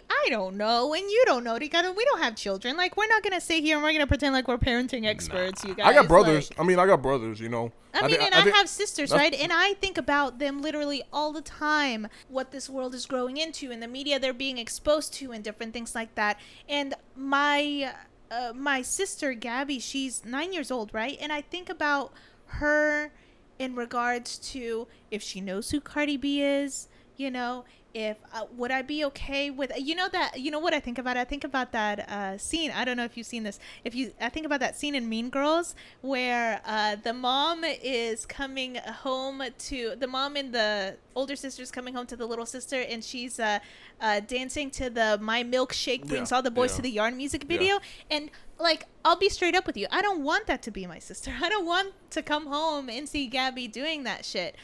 I 0.10 0.30
don't 0.30 0.56
know, 0.56 0.94
and 0.94 1.04
you 1.04 1.24
don't 1.26 1.44
know. 1.44 1.58
Ricardo, 1.58 1.92
we 1.92 2.06
don't 2.06 2.22
have 2.22 2.36
children. 2.36 2.78
Like, 2.78 2.96
we're 2.96 3.08
not 3.08 3.22
gonna 3.24 3.42
sit 3.42 3.64
here 3.64 3.76
and 3.76 3.84
we're 3.84 3.92
gonna 3.92 4.08
pretend 4.08 4.34
like 4.34 4.48
we're 4.48 4.58
parenting 4.58 5.06
experts. 5.06 5.64
You 5.66 5.76
guys, 5.76 5.88
I 5.88 5.94
got 5.94 6.08
brothers. 6.08 6.50
like- 6.52 6.60
I 6.60 6.64
mean, 6.64 6.80
I 6.80 6.86
got 6.86 7.02
brothers. 7.02 7.40
You 7.40 7.50
know. 7.50 7.72
I 7.94 8.08
mean, 8.08 8.12
thi- 8.20 8.26
and 8.26 8.34
I, 8.34 8.44
thi- 8.44 8.52
have 8.52 8.70
sisters, 8.70 9.12
right? 9.12 9.34
And 9.34 9.52
I 9.52 9.74
think 9.74 9.98
about 9.98 10.40
them 10.40 10.62
literally 10.62 11.04
all 11.12 11.34
the 11.34 11.42
time, 11.42 12.08
what 12.30 12.52
this 12.52 12.70
world 12.70 12.96
is 12.96 13.06
growing 13.06 13.36
into, 13.38 13.70
and 13.72 13.84
the 13.84 13.88
media 13.88 14.18
they're 14.18 14.32
being 14.34 14.58
exposed 14.58 15.14
to, 15.16 15.32
and 15.34 15.44
different 15.44 15.74
things 15.74 15.94
like 15.94 16.16
that. 16.16 16.40
And 16.70 16.94
my 17.16 17.94
uh, 18.32 18.54
my 18.56 18.82
sister 18.82 19.34
Gabby, 19.34 19.80
she's 19.80 20.24
nine 20.24 20.54
years 20.54 20.72
old, 20.72 20.94
right? 20.94 21.18
And 21.20 21.34
I 21.34 21.42
think 21.42 21.70
about 21.70 22.14
her 22.46 23.12
in 23.62 23.76
regards 23.76 24.40
to 24.40 24.88
if 25.12 25.22
she 25.22 25.40
knows 25.40 25.70
who 25.70 25.80
Cardi 25.80 26.18
B 26.18 26.42
is, 26.42 26.88
you 27.16 27.30
know. 27.30 27.64
If 27.94 28.18
uh, 28.34 28.46
would 28.56 28.72
I 28.72 28.82
be 28.84 29.04
okay 29.06 29.50
with 29.52 29.72
you 29.78 29.96
know 29.96 30.08
that 30.10 30.40
you 30.40 30.50
know 30.50 30.60
what 30.60 30.74
I 30.74 30.80
think 30.80 30.98
about? 30.98 31.18
I 31.18 31.26
think 31.26 31.44
about 31.44 31.72
that 31.74 32.10
uh, 32.10 32.38
scene. 32.38 32.72
I 32.72 32.86
don't 32.86 32.96
know 32.96 33.04
if 33.04 33.18
you've 33.18 33.28
seen 33.28 33.44
this. 33.44 33.60
If 33.84 33.94
you 33.96 34.14
I 34.22 34.30
think 34.30 34.46
about 34.46 34.62
that 34.62 34.78
scene 34.78 34.96
in 34.96 35.10
Mean 35.10 35.30
Girls 35.30 35.76
where 36.02 36.62
uh, 36.66 36.96
the 36.96 37.14
mom 37.14 37.64
is 37.66 38.26
coming 38.26 38.76
home 38.76 39.44
to 39.58 39.96
the 40.00 40.08
mom 40.08 40.38
and 40.38 40.54
the 40.54 40.96
older 41.16 41.36
sister's 41.36 41.70
coming 41.70 41.94
home 41.94 42.06
to 42.08 42.16
the 42.16 42.26
little 42.26 42.46
sister 42.46 42.80
and 42.82 43.04
she's 43.04 43.40
uh, 43.40 43.60
uh, 44.00 44.22
dancing 44.22 44.70
to 44.72 44.90
the 44.90 45.18
My 45.22 45.44
Milkshake 45.44 46.08
brings 46.08 46.32
Yeah, 46.32 46.38
all 46.38 46.42
the 46.42 46.52
boys 46.52 46.72
yeah. 46.72 46.76
to 46.78 46.82
the 46.84 46.92
yard 46.92 47.16
music 47.18 47.44
Yeah. 47.44 47.58
video. 47.58 47.80
And 48.10 48.30
like 48.58 48.86
I'll 49.04 49.18
be 49.18 49.28
straight 49.28 49.56
up 49.56 49.66
with 49.68 49.76
you. 49.76 49.88
I 49.92 50.02
don't 50.02 50.24
want 50.24 50.48
that 50.48 50.62
to 50.64 50.72
be 50.72 50.88
my 50.88 51.00
sister. 51.00 51.34
I 51.42 51.50
don't 51.50 51.66
want 51.66 51.94
to 52.12 52.22
come 52.22 52.48
home 52.48 52.90
and 52.90 53.10
see 53.10 53.28
Gabby 53.28 53.68
doing 53.68 54.04
that 54.04 54.24
shit. 54.24 54.56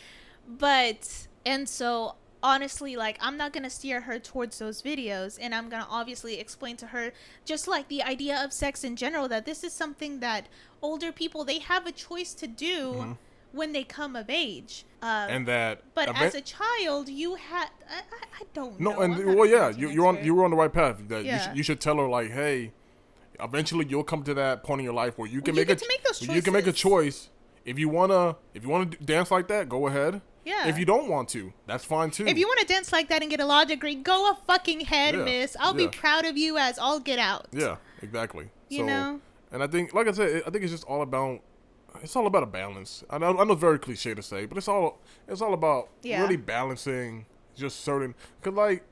But 0.47 1.27
and 1.45 1.67
so 1.67 2.15
honestly 2.51 2.95
like 2.95 3.17
i'm 3.25 3.37
not 3.43 3.51
gonna 3.55 3.69
steer 3.69 3.99
her 4.07 4.17
towards 4.31 4.55
those 4.63 4.81
videos 4.81 5.37
and 5.43 5.53
i'm 5.55 5.67
gonna 5.73 5.87
obviously 5.99 6.39
explain 6.39 6.75
to 6.77 6.87
her 6.87 7.11
just 7.51 7.67
like 7.67 7.85
the 7.89 8.01
idea 8.03 8.35
of 8.43 8.53
sex 8.53 8.83
in 8.89 8.95
general 8.95 9.27
that 9.27 9.45
this 9.45 9.63
is 9.67 9.73
something 9.73 10.13
that 10.27 10.43
older 10.81 11.11
people 11.11 11.43
they 11.43 11.59
have 11.59 11.85
a 11.85 11.91
choice 11.91 12.33
to 12.33 12.47
do 12.47 13.17
when 13.51 13.71
they 13.73 13.83
come 13.83 14.15
of 14.15 14.29
age 14.29 14.85
uh, 15.01 15.05
Mm-hmm. 15.07 15.35
and 15.35 15.47
that. 15.47 15.73
but 15.93 16.07
event- 16.09 16.25
as 16.25 16.35
a 16.35 16.41
child 16.41 17.09
you 17.09 17.35
had 17.35 17.67
I, 17.89 17.99
I, 18.41 18.43
don't 18.53 18.79
No, 18.79 18.91
know 18.91 19.01
and 19.01 19.11
well, 19.37 19.45
yeah, 19.45 19.69
you, 19.69 19.89
you're 19.89 20.07
on 20.07 20.23
you 20.23 20.33
were 20.35 20.43
on 20.47 20.51
the 20.51 20.57
right 20.63 20.73
path. 20.81 20.97
That 21.09 21.21
you, 21.23 21.31
Yeah. 21.31 21.39
should, 21.43 21.57
you 21.57 21.63
should 21.67 21.79
tell 21.81 21.97
her 21.97 22.07
like, 22.17 22.29
hey, 22.31 22.71
eventually 23.39 23.85
you'll 23.89 24.03
come 24.03 24.23
to 24.23 24.33
that 24.35 24.63
point 24.63 24.79
in 24.81 24.85
your 24.85 24.93
life 25.03 25.17
where 25.17 25.27
you 25.27 25.41
can 25.41 25.53
Well, 25.55 25.63
you 25.63 25.67
make 25.67 25.79
get 25.79 25.81
a 25.83 25.87
make 26.27 26.35
you 26.35 26.41
can 26.41 26.53
make 26.53 26.67
a 26.67 26.71
choice. 26.71 27.29
If 27.65 27.77
you 27.77 27.89
wanna 27.89 28.37
if 28.53 28.63
you 28.63 28.69
wanna 28.69 28.85
dance 28.85 29.29
like 29.31 29.47
that, 29.49 29.69
go 29.69 29.87
ahead. 29.87 30.21
Yeah. 30.47 30.67
If 30.67 30.77
you 30.79 30.85
don't 30.85 31.07
want 31.09 31.27
to, 31.29 31.51
that's 31.65 31.83
fine 31.83 32.09
too. 32.11 32.25
if 32.25 32.37
you 32.37 32.47
want 32.47 32.59
to 32.61 32.65
dance 32.65 32.91
like 32.93 33.09
that 33.09 33.21
and 33.21 33.29
get 33.29 33.39
a 33.41 33.45
law 33.45 33.63
degree 33.65 33.95
go 33.95 34.31
a 34.31 34.37
fucking 34.47 34.81
head 34.81 35.13
Yeah, 35.15 35.23
miss 35.25 35.57
i'll 35.59 35.77
yeah. 35.77 35.87
be 35.87 35.97
proud 36.03 36.23
of 36.25 36.37
you 36.37 36.57
as 36.57 36.79
all 36.79 36.99
get 36.99 37.19
out 37.19 37.47
yeah, 37.51 37.75
exactly. 38.01 38.49
You 38.69 38.79
so, 38.79 38.85
know? 38.85 39.21
and 39.51 39.61
I 39.63 39.67
think, 39.67 39.93
like 39.93 40.07
I 40.07 40.11
said, 40.11 40.43
I 40.45 40.49
think 40.49 40.63
it's 40.63 40.71
just 40.71 40.83
all 40.85 41.01
about. 41.01 41.41
It's 42.03 42.15
all 42.15 42.27
about 42.27 42.43
a 42.43 42.47
balance. 42.61 43.03
I 43.09 43.17
know, 43.17 43.37
I 43.39 43.43
know 43.43 43.53
it's 43.53 43.61
very 43.61 43.79
cliche 43.79 44.13
to 44.13 44.21
say, 44.21 44.45
but 44.45 44.57
it's 44.57 44.67
all 44.67 44.99
it's 45.27 45.41
all 45.41 45.53
about 45.53 45.89
Yeah. 46.03 46.21
really 46.21 46.37
balancing 46.37 47.25
just 47.55 47.81
certain. 47.83 48.13
Cause 48.43 48.53
like, 48.53 48.83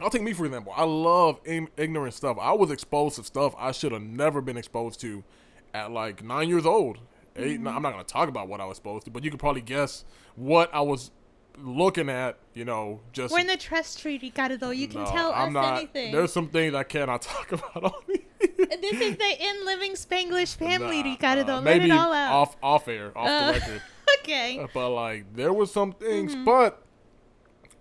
I'll 0.00 0.10
take 0.10 0.22
me 0.22 0.32
for 0.34 0.44
example. 0.46 0.72
I 0.76 0.84
love 0.84 1.40
ignorant 1.44 2.12
stuff. 2.14 2.36
I 2.40 2.52
was 2.52 2.70
exposed 2.70 3.16
to 3.16 3.24
stuff 3.24 3.54
I 3.58 3.72
should 3.72 3.92
have 3.92 4.02
never 4.02 4.40
been 4.40 4.56
exposed 4.58 5.00
to 5.02 5.24
at 5.72 5.90
like 5.90 6.22
nine 6.22 6.48
years 6.48 6.66
old. 6.66 6.98
8 7.38 7.58
Mm-hmm. 7.60 7.68
I'm 7.68 7.82
not 7.82 7.92
gonna 7.92 8.04
talk 8.04 8.28
about 8.28 8.48
what 8.48 8.60
I 8.60 8.64
was 8.66 8.76
supposed 8.76 9.04
to, 9.06 9.10
but 9.10 9.24
you 9.24 9.30
could 9.30 9.40
probably 9.40 9.62
guess 9.62 10.04
what 10.36 10.72
I 10.74 10.80
was 10.80 11.10
looking 11.56 12.08
at. 12.08 12.38
You 12.54 12.64
know, 12.64 13.00
just 13.12 13.32
we're 13.32 13.40
in 13.40 13.46
the 13.46 13.56
trust 13.56 14.00
tree 14.00 14.18
ricardo 14.22 14.70
you 14.70 14.88
can 14.88 15.04
No, 15.04 15.10
tell 15.10 15.32
I'm 15.32 15.48
us 15.48 15.52
not, 15.54 15.76
anything 15.78 16.12
There's 16.12 16.32
some 16.32 16.48
things 16.48 16.74
I 16.74 16.82
cannot 16.82 17.22
talk 17.32 17.52
about 17.52 17.84
on 17.84 17.92
here. 18.06 18.18
this 18.80 19.00
is 19.00 19.16
the 19.16 19.36
in 19.40 19.64
living 19.64 19.92
Spanglish 19.92 20.56
family, 20.56 21.02
Nah, 21.02 21.10
Ricardo. 21.10 21.52
uh, 21.52 21.54
Let 21.56 21.64
maybe 21.64 21.84
it 21.86 21.90
all 21.92 22.12
out. 22.12 22.32
off 22.32 22.56
off 22.62 22.88
air, 22.88 23.16
off 23.16 23.28
Uh, 23.28 23.46
the 23.52 23.58
record. 23.60 23.82
okay. 24.20 24.66
But 24.74 24.90
like 24.90 25.34
there 25.34 25.52
was 25.52 25.72
some 25.72 25.92
things, 25.92 26.34
Mm-hmm. 26.34 26.44
but 26.44 26.82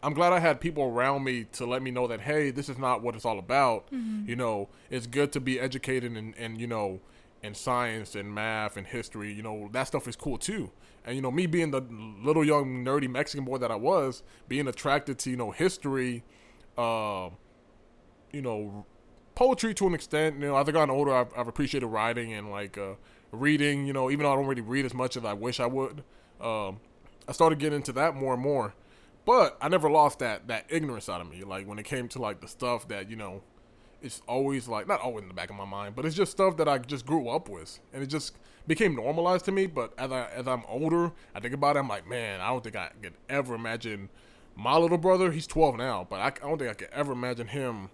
I'm 0.03 0.13
glad 0.13 0.31
I 0.31 0.39
had 0.39 0.61
people 0.61 0.83
around 0.83 1.23
me 1.23 1.45
to 1.53 1.65
let 1.65 1.81
me 1.81 1.89
know 1.91 2.05
that 2.07 2.21
hey, 2.21 2.51
this 2.51 2.69
is 2.69 2.77
not 2.77 3.01
what 3.01 3.15
it's 3.15 3.25
all 3.25 3.39
about. 3.39 3.91
Mm-hmm. 3.91 4.29
You 4.29 4.35
know, 4.35 4.69
it's 4.91 5.07
good 5.07 5.31
to 5.33 5.39
be 5.39 5.59
educated 5.59 6.15
and 6.15 6.35
and 6.37 6.61
you 6.61 6.67
know, 6.67 6.99
in 7.47 7.55
science 7.55 8.13
and 8.13 8.33
math 8.33 8.77
and 8.77 8.85
history. 8.85 9.33
You 9.33 9.41
know, 9.41 9.69
that 9.71 9.87
stuff 9.87 10.07
is 10.07 10.15
cool 10.15 10.37
too. 10.37 10.71
And 11.05 11.15
you 11.15 11.21
know, 11.21 11.31
me 11.31 11.47
being 11.47 11.71
the 11.71 11.81
little 12.21 12.45
young 12.45 12.85
nerdy 12.85 13.09
Mexican 13.09 13.45
boy 13.45 13.57
that 13.57 13.71
I 13.71 13.75
was, 13.75 14.21
being 14.47 14.67
attracted 14.67 15.17
to 15.19 15.31
you 15.31 15.37
know 15.37 15.51
history, 15.51 16.23
uh, 16.77 17.29
you 18.31 18.41
know, 18.41 18.85
poetry 19.33 19.73
to 19.75 19.87
an 19.87 19.95
extent. 19.95 20.35
You 20.39 20.47
know, 20.47 20.57
as 20.57 20.67
I 20.67 20.71
gotten 20.71 20.93
older, 20.93 21.15
I've, 21.15 21.31
I've 21.35 21.47
appreciated 21.47 21.87
writing 21.87 22.33
and 22.33 22.51
like 22.51 22.77
uh, 22.77 22.93
reading. 23.31 23.87
You 23.87 23.93
know, 23.93 24.11
even 24.11 24.23
though 24.23 24.33
I 24.33 24.35
don't 24.35 24.47
really 24.47 24.61
read 24.61 24.85
as 24.85 24.93
much 24.93 25.17
as 25.17 25.25
I 25.25 25.33
wish 25.33 25.59
I 25.59 25.65
would, 25.65 26.03
um, 26.39 26.79
I 27.27 27.31
started 27.31 27.57
getting 27.57 27.77
into 27.77 27.93
that 27.93 28.15
more 28.15 28.33
and 28.33 28.43
more. 28.43 28.75
But 29.25 29.57
I 29.59 29.67
never 29.67 29.89
lost 29.89 30.19
that 30.19 30.47
that 30.49 30.65
ignorance 30.69 31.09
out 31.09 31.21
of 31.21 31.29
me. 31.29 31.43
Like 31.43 31.67
when 31.67 31.79
it 31.79 31.85
came 31.85 32.07
to 32.09 32.21
like 32.21 32.41
the 32.41 32.47
stuff 32.47 32.87
that 32.89 33.09
you 33.09 33.15
know, 33.15 33.41
it's 34.01 34.21
always 34.27 34.67
like 34.67 34.87
not 34.87 35.01
always 35.01 35.23
in 35.23 35.27
the 35.27 35.33
back 35.33 35.49
of 35.49 35.55
my 35.55 35.65
mind, 35.65 35.95
but 35.95 36.05
it's 36.05 36.15
just 36.15 36.31
stuff 36.31 36.57
that 36.57 36.67
I 36.67 36.77
just 36.77 37.05
grew 37.05 37.29
up 37.29 37.49
with, 37.49 37.79
and 37.93 38.03
it 38.03 38.07
just 38.07 38.35
became 38.67 38.95
normalized 38.95 39.45
to 39.45 39.51
me. 39.51 39.65
But 39.67 39.93
as 39.97 40.11
I 40.11 40.25
as 40.35 40.47
I'm 40.47 40.63
older, 40.67 41.11
I 41.35 41.39
think 41.39 41.53
about 41.53 41.75
it. 41.75 41.79
I'm 41.79 41.87
like, 41.87 42.07
man, 42.07 42.39
I 42.41 42.49
don't 42.49 42.63
think 42.63 42.75
I 42.75 42.91
could 43.01 43.13
ever 43.29 43.55
imagine 43.55 44.09
my 44.55 44.77
little 44.77 44.97
brother. 44.97 45.31
He's 45.31 45.47
12 45.47 45.77
now, 45.77 46.05
but 46.09 46.19
I, 46.19 46.27
I 46.27 46.47
don't 46.49 46.57
think 46.57 46.69
I 46.71 46.73
could 46.73 46.89
ever 46.91 47.11
imagine 47.13 47.47
him. 47.47 47.89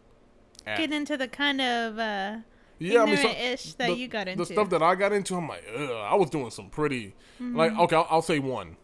At, 0.66 0.78
Get 0.78 0.92
into 0.94 1.18
the 1.18 1.28
kind 1.28 1.60
of 1.62 2.00
uh, 2.00 2.38
yeah, 2.80 3.02
I 3.02 3.06
mean, 3.06 3.18
so- 3.18 3.28
ignorant-ish 3.30 3.74
that 3.76 3.88
the- 3.90 3.96
you 3.96 4.08
got 4.08 4.28
into. 4.28 4.46
The 4.46 4.54
stuff 4.54 4.70
that 4.70 4.82
I 4.82 4.96
got 4.96 5.12
into, 5.14 5.36
I'm 5.36 5.48
like, 5.48 5.64
Ugh, 5.76 5.90
I 5.92 6.16
was 6.16 6.30
doing 6.30 6.52
some 6.52 6.70
pretty, 6.70 7.16
Mm-hmm. 7.42 7.58
like, 7.58 7.78
okay, 7.78 7.96
I'll, 7.96 8.08
I'll 8.10 8.22
say 8.22 8.40
one. 8.40 8.78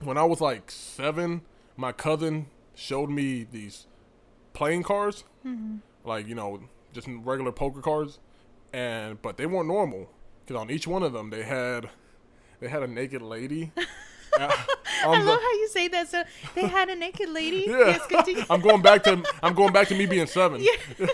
When 0.00 0.16
I 0.18 0.24
was 0.24 0.40
like 0.40 0.70
seven, 0.70 1.42
my 1.76 1.92
cousin 1.92 2.46
showed 2.74 3.08
me 3.10 3.44
these 3.50 3.86
playing 4.52 4.82
cards, 4.82 5.24
Mm-hmm. 5.46 5.76
Like 6.06 6.26
you 6.26 6.34
know, 6.34 6.60
just 6.92 7.08
regular 7.08 7.52
poker 7.52 7.80
cards, 7.82 8.18
and 8.72 9.20
but 9.22 9.36
they 9.36 9.46
weren't 9.46 9.68
normal 9.68 10.08
because 10.44 10.60
on 10.60 10.70
each 10.70 10.86
one 10.86 11.02
of 11.02 11.12
them 11.12 11.30
they 11.30 11.42
had, 11.42 11.88
they 12.60 12.68
had 12.68 12.82
a 12.82 12.86
naked 12.86 13.22
lady. 13.22 13.72
uh, 14.38 14.48
I 15.02 15.06
on 15.06 15.20
the- 15.20 15.24
love 15.26 15.40
how 15.40 15.52
you 15.52 15.68
say 15.68 15.88
that. 15.88 16.08
So 16.08 16.22
they 16.54 16.66
had 16.66 16.88
a 16.90 16.94
naked 16.96 17.28
lady. 17.30 17.64
yeah, 17.68 17.98
Yes. 18.26 18.46
I'm 18.50 18.60
going 18.60 18.82
back 18.82 19.02
to 19.04 19.22
I'm 19.42 19.54
going 19.54 19.72
back 19.72 19.88
to 19.88 19.94
me 19.94 20.04
being 20.06 20.26
seven. 20.26 20.60
Yeah. 20.62 21.06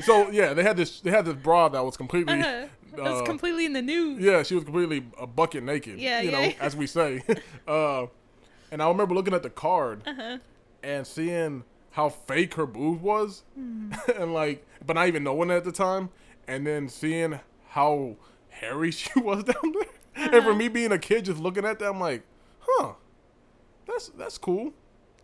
so 0.00 0.30
yeah, 0.30 0.54
they 0.54 0.62
had 0.62 0.76
this 0.76 1.00
they 1.00 1.10
had 1.10 1.24
this 1.24 1.34
bra 1.34 1.68
that 1.70 1.84
was 1.84 1.96
completely. 1.96 2.34
Uh-huh. 2.40 2.66
It 2.96 3.02
was 3.02 3.20
uh, 3.20 3.24
completely 3.24 3.66
in 3.66 3.72
the 3.74 3.82
news. 3.82 4.20
Yeah, 4.22 4.42
she 4.42 4.54
was 4.54 4.64
completely 4.64 5.04
a 5.18 5.26
bucket 5.26 5.62
naked. 5.64 5.98
Yeah, 5.98 6.20
you 6.22 6.30
yeah, 6.30 6.36
know, 6.36 6.44
yeah. 6.46 6.52
as 6.60 6.74
we 6.76 6.86
say. 6.86 7.22
uh, 7.68 8.06
and 8.70 8.82
I 8.82 8.88
remember 8.88 9.14
looking 9.14 9.34
at 9.34 9.42
the 9.42 9.50
card 9.50 10.02
Uh-huh. 10.06 10.38
and 10.82 11.06
seeing 11.06 11.64
how 11.90 12.08
fake 12.10 12.54
her 12.54 12.64
boob 12.66 13.02
was, 13.02 13.42
Hmm. 13.94 14.10
and 14.22 14.34
like, 14.34 14.66
but 14.84 14.94
not 14.94 15.08
even 15.08 15.24
knowing 15.24 15.50
it 15.50 15.54
at 15.54 15.64
the 15.64 15.72
time, 15.72 16.10
and 16.48 16.66
then 16.66 16.88
seeing 16.88 17.40
how 17.68 18.16
hairy 18.48 18.90
she 18.92 19.10
was 19.20 19.44
down 19.44 19.72
there. 20.14 20.32
And 20.32 20.42
for 20.44 20.54
me 20.54 20.68
being 20.68 20.92
a 20.92 20.98
kid, 20.98 21.26
just 21.26 21.38
looking 21.40 21.64
at 21.64 21.78
that, 21.78 21.90
I'm 21.90 22.00
like, 22.00 22.22
huh, 22.60 22.92
that's 23.86 24.08
that's 24.10 24.38
cool. 24.38 24.72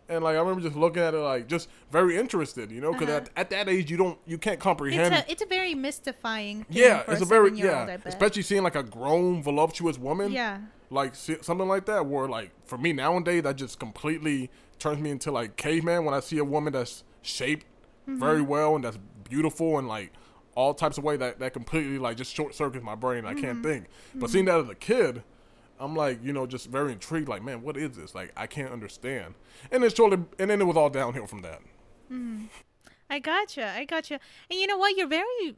And 0.09 0.23
like 0.23 0.35
I 0.35 0.39
remember 0.39 0.61
just 0.61 0.75
looking 0.75 1.01
at 1.01 1.13
it, 1.13 1.17
like 1.17 1.47
just 1.47 1.69
very 1.91 2.17
interested, 2.17 2.71
you 2.71 2.81
know, 2.81 2.91
because 2.91 3.07
Uh-huh. 3.09 3.17
at, 3.17 3.29
at 3.37 3.49
that 3.51 3.69
age 3.69 3.89
you 3.89 3.97
don't 3.97 4.19
you 4.25 4.37
can't 4.37 4.59
comprehend. 4.59 5.15
It's 5.15 5.27
a 5.27 5.31
it's 5.31 5.41
a 5.41 5.45
very 5.45 5.73
mystifying. 5.73 6.65
Thing 6.65 6.77
yeah, 6.77 7.03
it's 7.07 7.21
a 7.21 7.25
very 7.25 7.47
seven-year-old, 7.49 7.87
yeah, 7.87 7.97
especially 8.05 8.41
seeing 8.43 8.63
like 8.63 8.75
a 8.75 8.83
grown 8.83 9.41
voluptuous 9.41 9.97
woman. 9.97 10.31
Yeah. 10.31 10.59
like 10.89 11.15
something 11.15 11.67
like 11.67 11.85
that. 11.85 12.05
Where 12.05 12.27
like 12.27 12.51
for 12.65 12.77
me 12.77 12.93
nowadays, 12.93 13.43
that 13.43 13.55
just 13.55 13.79
completely 13.79 14.51
turns 14.77 14.99
me 14.99 15.09
into 15.09 15.31
like 15.31 15.55
caveman 15.55 16.03
when 16.05 16.13
I 16.13 16.19
see 16.19 16.37
a 16.37 16.43
woman 16.45 16.73
that's 16.73 17.03
shaped 17.21 17.65
Mm-hmm. 18.07 18.19
very 18.19 18.41
well 18.41 18.75
and 18.75 18.83
that's 18.83 18.97
beautiful 19.29 19.77
and 19.79 19.87
like 19.87 20.11
all 20.55 20.73
types 20.73 20.97
of 20.97 21.03
way 21.05 21.15
that 21.17 21.39
that 21.39 21.53
completely 21.53 21.97
like 21.97 22.17
just 22.17 22.35
short 22.35 22.53
circuits 22.53 22.83
my 22.83 22.95
brain. 22.95 23.25
I 23.25 23.33
Mm-hmm. 23.33 23.41
can't 23.41 23.63
think. 23.63 23.85
But 24.13 24.29
seeing 24.29 24.45
that 24.45 24.59
as 24.59 24.69
a 24.69 24.75
kid, 24.75 25.23
I'm 25.79 25.95
like 25.95 26.23
you 26.23 26.33
know 26.33 26.45
just 26.45 26.67
very 26.69 26.91
intrigued. 26.91 27.27
Like 27.29 27.43
man, 27.43 27.61
what 27.61 27.77
is 27.77 27.95
this? 27.97 28.13
Like 28.13 28.31
I 28.37 28.45
can't 28.47 28.71
understand. 28.71 29.35
And 29.71 29.83
it's 29.83 29.95
shortly, 29.95 30.19
and 30.37 30.49
then 30.49 30.59
it 30.61 30.65
was 30.65 30.75
all 30.77 30.89
downhill 30.89 31.27
from 31.27 31.41
that. 31.43 31.61
I 33.09 33.19
gotcha. 33.19 33.67
I 33.69 33.85
gotcha. 33.85 34.19
And 34.49 34.59
you 34.59 34.67
know 34.67 34.77
what? 34.77 34.95
You're 34.97 35.07
very. 35.07 35.55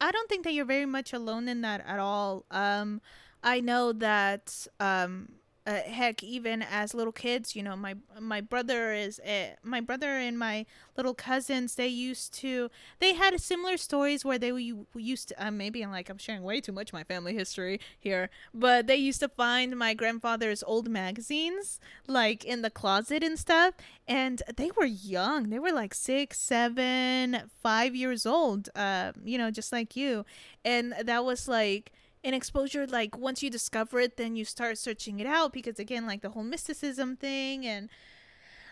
I 0.00 0.10
don't 0.10 0.28
think 0.28 0.44
that 0.44 0.52
you're 0.54 0.64
very 0.64 0.86
much 0.86 1.12
alone 1.12 1.48
in 1.48 1.60
that 1.62 1.84
at 1.86 1.98
all. 1.98 2.44
Um, 2.50 3.00
I 3.42 3.60
know 3.60 3.92
that. 3.92 4.66
Um, 4.80 5.32
uh, 5.68 5.82
heck, 5.82 6.22
even 6.22 6.62
as 6.62 6.94
little 6.94 7.12
kids, 7.12 7.54
you 7.54 7.62
know, 7.62 7.76
my 7.76 7.94
my 8.18 8.40
brother 8.40 8.94
is 8.94 9.20
uh, 9.20 9.48
my 9.62 9.82
brother 9.82 10.08
and 10.16 10.38
my 10.38 10.64
little 10.96 11.12
cousins. 11.12 11.74
They 11.74 11.88
used 11.88 12.32
to. 12.40 12.70
They 13.00 13.12
had 13.12 13.38
similar 13.38 13.76
stories 13.76 14.24
where 14.24 14.38
they 14.38 14.48
w- 14.48 14.86
used 14.94 15.28
to. 15.28 15.46
Uh, 15.46 15.50
maybe 15.50 15.82
I'm 15.82 15.90
like 15.90 16.08
I'm 16.08 16.16
sharing 16.16 16.42
way 16.42 16.62
too 16.62 16.72
much 16.72 16.94
my 16.94 17.04
family 17.04 17.34
history 17.34 17.80
here, 18.00 18.30
but 18.54 18.86
they 18.86 18.96
used 18.96 19.20
to 19.20 19.28
find 19.28 19.76
my 19.76 19.92
grandfather's 19.92 20.62
old 20.62 20.88
magazines 20.88 21.80
like 22.06 22.46
in 22.46 22.62
the 22.62 22.70
closet 22.70 23.22
and 23.22 23.38
stuff, 23.38 23.74
and 24.06 24.42
they 24.56 24.70
were 24.74 24.86
young. 24.86 25.50
They 25.50 25.58
were 25.58 25.72
like 25.72 25.92
six, 25.92 26.38
seven, 26.40 27.42
five 27.62 27.94
years 27.94 28.24
old. 28.24 28.70
Uh, 28.74 29.12
you 29.22 29.36
know, 29.36 29.50
just 29.50 29.70
like 29.70 29.96
you, 29.96 30.24
and 30.64 30.94
that 31.04 31.26
was 31.26 31.46
like 31.46 31.92
an 32.28 32.34
exposure 32.34 32.86
like 32.86 33.16
once 33.16 33.42
you 33.42 33.50
discover 33.50 33.98
it 33.98 34.16
then 34.16 34.36
you 34.36 34.44
start 34.44 34.76
searching 34.78 35.18
it 35.18 35.26
out 35.26 35.52
because 35.52 35.78
again 35.78 36.06
like 36.06 36.20
the 36.20 36.30
whole 36.30 36.44
mysticism 36.44 37.16
thing 37.16 37.66
and 37.66 37.88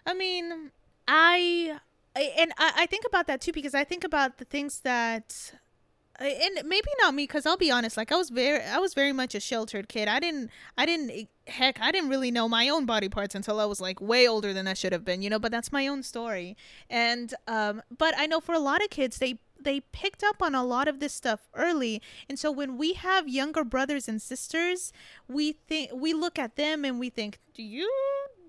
i 0.07 0.12
mean 0.12 0.71
i, 1.09 1.79
I 2.14 2.33
and 2.38 2.53
I, 2.59 2.73
I 2.77 2.87
think 2.87 3.05
about 3.07 3.27
that 3.27 3.40
too 3.40 3.53
because 3.53 3.75
i 3.75 3.83
think 3.83 4.05
about 4.05 4.38
the 4.38 4.45
things 4.45 4.81
that 4.81 5.53
and 6.19 6.66
maybe 6.66 6.88
not 7.01 7.14
me 7.14 7.25
because 7.25 7.47
i'll 7.47 7.57
be 7.57 7.71
honest 7.71 7.97
like 7.97 8.12
i 8.12 8.16
was 8.16 8.31
very 8.31 8.62
i 8.62 8.79
was 8.79 8.95
very 8.95 9.12
much 9.12 9.35
a 9.35 9.40
sheltered 9.40 9.88
kid. 9.88 10.09
I 10.09 10.21
didn't 10.21 10.51
i 10.77 10.87
didn't 10.87 11.29
heck 11.47 11.81
i 11.81 11.90
didn't 11.90 12.09
really 12.09 12.31
know 12.31 12.49
my 12.49 12.69
own 12.69 12.87
body 12.87 13.09
parts 13.09 13.35
until 13.35 13.61
i 13.61 13.64
was 13.64 13.81
like 13.81 14.01
way 14.01 14.27
older 14.27 14.53
than 14.53 14.66
i 14.66 14.75
should 14.75 14.92
have 14.92 15.05
been 15.05 15.23
you 15.23 15.31
know 15.31 15.38
but 15.38 15.53
that's 15.53 15.73
my 15.73 15.87
own 15.87 16.03
story. 16.03 16.57
And 16.88 17.35
um 17.47 17.83
but 17.97 18.14
i 18.16 18.27
know 18.27 18.40
for 18.40 18.55
a 18.55 18.59
lot 18.59 18.83
of 18.83 18.90
kids 18.90 19.19
they 19.19 19.38
they 19.66 19.81
picked 20.00 20.22
up 20.31 20.38
on 20.40 20.55
a 20.55 20.64
lot 20.64 20.87
of 20.88 21.00
this 21.00 21.12
stuff 21.12 21.40
early 21.55 22.00
and 22.29 22.38
so 22.38 22.48
when 22.61 22.79
we 22.79 22.92
have 22.94 23.29
younger 23.29 23.64
brothers 23.64 24.09
and 24.09 24.22
sisters 24.22 24.92
we 25.29 25.52
think 25.68 25.90
we 25.92 26.14
look 26.14 26.38
at 26.38 26.57
them 26.57 26.85
and 26.85 26.98
we 27.00 27.09
think 27.11 27.38
do 27.52 27.62
you 27.62 27.90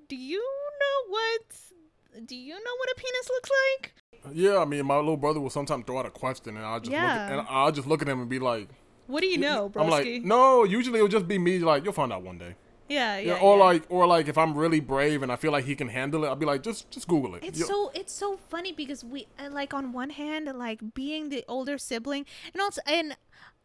do 0.07 0.15
you 0.15 0.43
know 0.81 0.97
what 1.15 2.25
do 2.25 2.35
you 2.35 2.53
know 2.53 2.75
what 2.79 2.89
a 2.91 2.95
penis 2.95 3.29
looks 3.35 3.49
like 3.65 3.93
Yeah, 4.33 4.57
I 4.59 4.65
mean, 4.65 4.85
my 4.85 4.97
little 4.97 5.17
brother 5.17 5.39
will 5.39 5.49
sometimes 5.59 5.85
throw 5.85 5.99
out 5.99 6.05
a 6.05 6.09
question, 6.09 6.57
and 6.57 6.65
I'll 6.65 6.79
just 6.79 6.91
look 6.91 6.99
Yeah. 7.01 7.25
at, 7.25 7.31
and 7.31 7.47
I'll 7.49 7.71
just 7.71 7.87
look 7.87 8.01
at 8.01 8.09
him 8.09 8.19
and 8.19 8.29
be 8.29 8.39
like, 8.39 8.67
what 9.05 9.21
do 9.21 9.27
you 9.27 9.37
know 9.37 9.69
broski? 9.69 9.81
I'm 9.83 9.89
like, 9.89 10.07
no. 10.23 10.63
Usually 10.65 10.97
it'll 10.99 11.07
just 11.19 11.27
be 11.27 11.37
me. 11.37 11.59
Like, 11.59 11.83
you'll 11.85 11.93
find 12.01 12.11
out 12.11 12.23
one 12.23 12.37
day. 12.37 12.55
Yeah 12.89 13.17
yeah, 13.17 13.35
Yeah, 13.35 13.39
or 13.41 13.57
yeah. 13.57 13.63
like, 13.63 13.83
or 13.89 14.07
like, 14.07 14.27
if 14.27 14.37
I'm 14.37 14.53
really 14.57 14.79
brave 14.79 15.23
and 15.23 15.31
I 15.31 15.35
feel 15.35 15.51
like 15.51 15.65
he 15.65 15.75
can 15.75 15.89
handle 15.89 16.23
it, 16.23 16.27
I'll 16.27 16.35
be 16.35 16.45
like, 16.45 16.63
just, 16.63 16.89
just 16.91 17.07
Google 17.07 17.35
it. 17.35 17.43
It's 17.43 17.59
You- 17.59 17.65
so 17.65 17.91
it's 17.93 18.13
so 18.13 18.37
funny 18.37 18.71
because 18.71 19.03
we 19.03 19.27
uh, 19.39 19.49
like 19.51 19.73
on 19.73 19.91
one 19.93 20.11
hand 20.11 20.45
like 20.55 20.93
being 20.93 21.29
the 21.29 21.43
older 21.47 21.77
sibling 21.77 22.25
and 22.53 22.61
also 22.61 22.81
and 22.87 23.15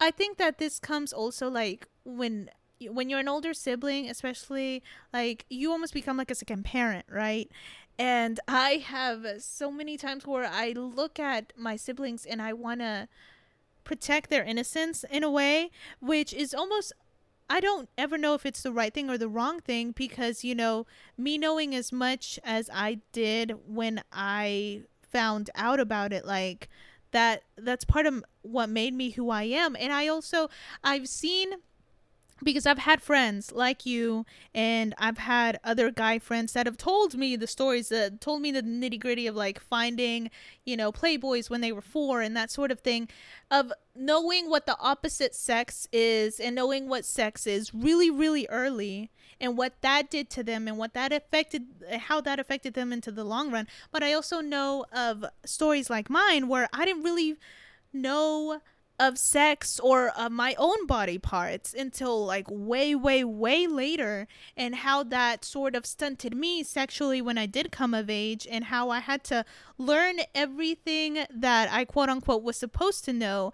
I 0.01 0.11
think 0.11 0.39
that 0.39 0.59
this 0.59 0.79
comes 0.79 1.13
also 1.13 1.49
like 1.49 1.87
when 2.05 2.51
when 2.91 3.09
you're 3.09 3.21
an 3.21 3.29
older 3.29 3.55
sibling 3.55 4.11
especially 4.11 4.83
like 5.13 5.45
you 5.49 5.71
almost 5.71 5.95
become 5.95 6.17
like 6.17 6.31
a 6.33 6.35
second 6.35 6.65
parent 6.65 7.07
right 7.09 7.49
and 7.99 8.41
I 8.49 8.83
have 8.85 9.25
so 9.39 9.71
many 9.71 9.97
times 9.97 10.27
where 10.27 10.45
I 10.45 10.73
look 10.73 11.21
at 11.21 11.53
my 11.57 11.77
siblings 11.77 12.27
and 12.27 12.43
I 12.43 12.53
want 12.55 12.81
to 12.81 13.07
protect 13.85 14.31
their 14.31 14.43
innocence 14.45 15.05
in 15.11 15.23
a 15.23 15.31
way 15.31 15.71
which 16.01 16.33
is 16.33 16.55
almost 16.55 16.93
I 17.49 17.61
don't 17.61 17.89
ever 17.99 18.17
know 18.17 18.35
if 18.35 18.47
it's 18.47 18.63
the 18.63 18.73
right 18.73 18.93
thing 18.93 19.11
or 19.11 19.19
the 19.19 19.29
wrong 19.29 19.61
thing 19.61 19.93
because, 19.93 20.45
you 20.45 20.55
know, 20.55 20.87
me 21.19 21.39
knowing 21.39 21.75
as 21.75 21.93
much 21.93 22.39
as 22.45 22.71
I 22.73 23.01
did 23.13 23.55
when 23.67 24.03
I 24.13 24.83
found 25.03 25.51
out 25.55 25.81
about 25.81 26.13
it, 26.13 26.25
like 26.25 26.69
that, 27.11 27.43
that's 27.57 27.85
part 27.85 28.07
of 28.07 28.25
what 28.43 28.69
made 28.69 28.95
me 28.95 29.11
who 29.11 29.31
I 29.31 29.43
am. 29.45 29.77
And 29.79 29.93
I 29.93 30.09
also, 30.09 30.49
I've 30.83 31.09
seen, 31.09 31.53
because 32.43 32.67
I've 32.67 32.79
had 32.79 33.01
friends 33.01 33.53
like 33.53 33.87
you, 33.87 34.27
and 34.55 34.95
I've 34.99 35.19
had 35.19 35.59
other 35.63 35.91
guy 35.91 36.19
friends 36.19 36.53
that 36.53 36.67
have 36.67 36.77
told 36.77 37.15
me 37.15 37.37
the 37.37 37.47
stories, 37.47 37.89
that 37.89 38.21
told 38.21 38.43
me 38.43 38.53
the 38.53 38.63
nitty 38.63 39.01
gritty 39.01 39.27
of 39.27 39.37
like 39.37 39.61
finding, 39.61 40.31
you 40.65 40.77
know, 40.77 40.93
Playboys 40.93 41.49
when 41.49 41.61
they 41.61 41.73
were 41.73 41.81
four 41.81 42.21
and 42.21 42.37
that 42.37 42.51
sort 42.51 42.71
of 42.71 42.81
thing, 42.81 43.09
of 43.51 43.73
knowing 43.95 44.49
what 44.49 44.67
the 44.67 44.79
opposite 44.79 45.35
sex 45.35 45.87
is 45.93 46.41
and 46.41 46.55
knowing 46.55 46.89
what 46.89 47.05
sex 47.05 47.47
is 47.47 47.75
really, 47.75 48.11
really 48.11 48.47
early 48.49 49.11
and 49.41 49.57
what 49.57 49.75
that 49.83 50.11
did 50.11 50.31
to 50.31 50.43
them 50.43 50.69
and 50.69 50.79
what 50.79 50.95
that 50.95 51.13
affected, 51.13 51.67
how 51.99 52.21
that 52.21 52.39
affected 52.39 52.75
them 52.75 52.93
into 52.93 53.11
the 53.11 53.25
long 53.25 53.51
run. 53.51 53.67
But 53.91 54.03
I 54.03 54.13
also 54.13 54.41
know 54.41 54.85
of 54.93 55.25
stories 55.45 55.91
like 55.91 56.09
mine 56.09 56.49
where 56.49 56.69
I 56.73 56.85
didn't 56.85 57.03
really 57.03 57.37
know 57.93 58.61
of 59.03 59.19
sex 59.19 59.81
or 59.81 60.11
of 60.11 60.31
my 60.31 60.55
own 60.59 60.87
body 60.87 61.19
parts 61.19 61.75
until 61.75 62.25
like 62.25 62.47
way 62.49 62.95
way 62.95 63.25
way 63.25 63.67
later 63.67 64.29
and 64.57 64.77
how 64.77 65.03
that 65.03 65.45
sort 65.45 65.75
of 65.75 65.85
stunted 65.85 66.37
me 66.37 66.63
sexually 66.63 67.21
when 67.21 67.37
I 67.37 67.47
did 67.47 67.73
come 67.73 67.95
of 67.95 68.09
age 68.09 68.47
and 68.49 68.65
how 68.65 68.91
I 68.91 69.01
had 69.01 69.25
to 69.25 69.45
learn 69.77 70.21
everything 70.37 71.27
that 71.35 71.69
I 71.73 71.85
quote 71.85 72.11
unquote 72.11 72.45
was 72.45 72.57
supposed 72.57 73.05
to 73.07 73.13
know 73.13 73.53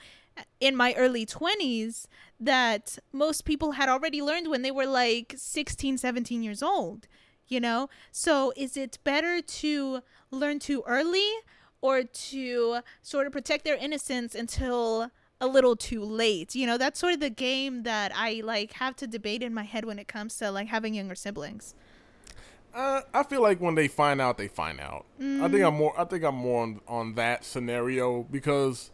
in 0.61 0.77
my 0.77 0.93
early 0.99 1.25
20s 1.25 2.07
that 2.39 2.99
most 3.11 3.47
people 3.47 3.73
had 3.73 3.89
already 3.89 4.21
learned 4.21 4.49
when 4.49 4.61
they 4.61 4.71
were 4.71 4.87
like 4.87 5.33
16 5.35 5.97
17 5.97 6.43
years 6.43 6.63
old 6.63 7.09
you 7.51 7.61
know? 7.61 7.89
So 8.13 8.53
is 8.59 8.77
it 8.77 8.99
better 9.05 9.41
to 9.41 10.03
learn 10.31 10.59
too 10.59 10.85
early 10.87 11.31
or 11.81 12.03
to 12.03 12.81
sort 13.01 13.27
of 13.27 13.33
protect 13.33 13.65
their 13.65 13.77
innocence 13.77 14.35
until 14.35 15.11
a 15.41 15.47
little 15.47 15.77
too 15.77 16.03
late 16.03 16.55
you 16.55 16.67
know 16.67 16.77
that's 16.77 16.99
sort 16.99 17.13
of 17.15 17.21
the 17.21 17.31
game 17.31 17.85
that 17.85 18.11
i 18.15 18.41
like 18.45 18.73
have 18.75 18.97
to 18.97 19.07
debate 19.07 19.43
in 19.43 19.55
my 19.55 19.63
head 19.63 19.85
when 19.85 19.99
it 19.99 20.09
comes 20.09 20.37
to 20.37 20.51
like 20.51 20.67
having 20.69 20.95
younger 20.95 21.15
siblings 21.15 21.75
Uh, 22.75 23.01
I 23.15 23.23
feel 23.23 23.41
like 23.43 23.61
when 23.61 23.75
they 23.77 23.89
find 23.89 24.21
out, 24.21 24.37
they 24.37 24.47
find 24.47 24.79
out. 24.79 25.07
I 25.19 25.23
Mm. 25.23 25.51
think 25.51 25.65
I'm 25.65 25.75
more. 25.75 25.99
I 25.99 26.05
think 26.05 26.23
I'm 26.23 26.35
more 26.37 26.63
on 26.63 26.81
on 26.87 27.15
that 27.15 27.45
scenario 27.45 28.25
because 28.25 28.91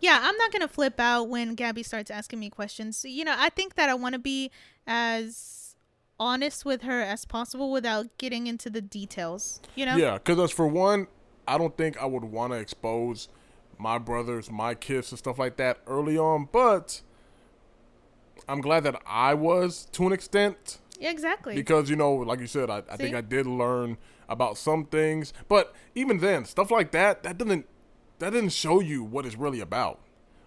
yeah 0.00 0.20
i'm 0.22 0.36
not 0.36 0.52
gonna 0.52 0.68
flip 0.68 1.00
out 1.00 1.24
when 1.28 1.54
gabby 1.54 1.82
starts 1.82 2.10
asking 2.10 2.38
me 2.38 2.50
questions 2.50 3.02
you 3.04 3.24
know 3.24 3.34
i 3.38 3.48
think 3.48 3.74
that 3.76 3.88
i 3.88 3.94
want 3.94 4.12
to 4.12 4.18
be 4.18 4.50
as 4.86 5.74
honest 6.20 6.64
with 6.64 6.82
her 6.82 7.00
as 7.00 7.24
possible 7.24 7.70
without 7.72 8.06
getting 8.18 8.46
into 8.46 8.68
the 8.70 8.80
details 8.82 9.60
you 9.74 9.84
know 9.86 9.96
yeah, 9.96 10.14
because 10.14 10.38
as 10.38 10.50
for 10.50 10.66
one, 10.68 11.06
I 11.48 11.58
don't 11.58 11.76
think 11.76 11.96
I 12.00 12.06
would 12.06 12.24
want 12.24 12.52
to 12.52 12.58
expose 12.58 13.28
my 13.78 13.98
brothers, 13.98 14.50
my 14.50 14.74
kids, 14.74 15.10
and 15.10 15.18
stuff 15.18 15.38
like 15.38 15.56
that 15.56 15.78
early 15.86 16.16
on. 16.18 16.48
But 16.50 17.02
I'm 18.48 18.60
glad 18.60 18.84
that 18.84 19.00
I 19.06 19.34
was 19.34 19.86
to 19.92 20.06
an 20.06 20.12
extent 20.12 20.78
Yeah, 20.98 21.10
exactly 21.10 21.54
because 21.54 21.90
you 21.90 21.96
know, 21.96 22.12
like 22.14 22.40
you 22.40 22.46
said, 22.46 22.70
I, 22.70 22.82
I 22.90 22.96
think 22.96 23.14
I 23.14 23.20
did 23.20 23.46
learn 23.46 23.98
about 24.28 24.58
some 24.58 24.84
things. 24.84 25.32
But 25.48 25.74
even 25.94 26.18
then, 26.18 26.44
stuff 26.44 26.70
like 26.70 26.90
that 26.92 27.22
that 27.22 27.38
doesn't 27.38 27.66
that 28.18 28.30
didn't 28.30 28.52
show 28.52 28.80
you 28.80 29.02
what 29.04 29.26
it's 29.26 29.36
really 29.36 29.60
about. 29.60 30.00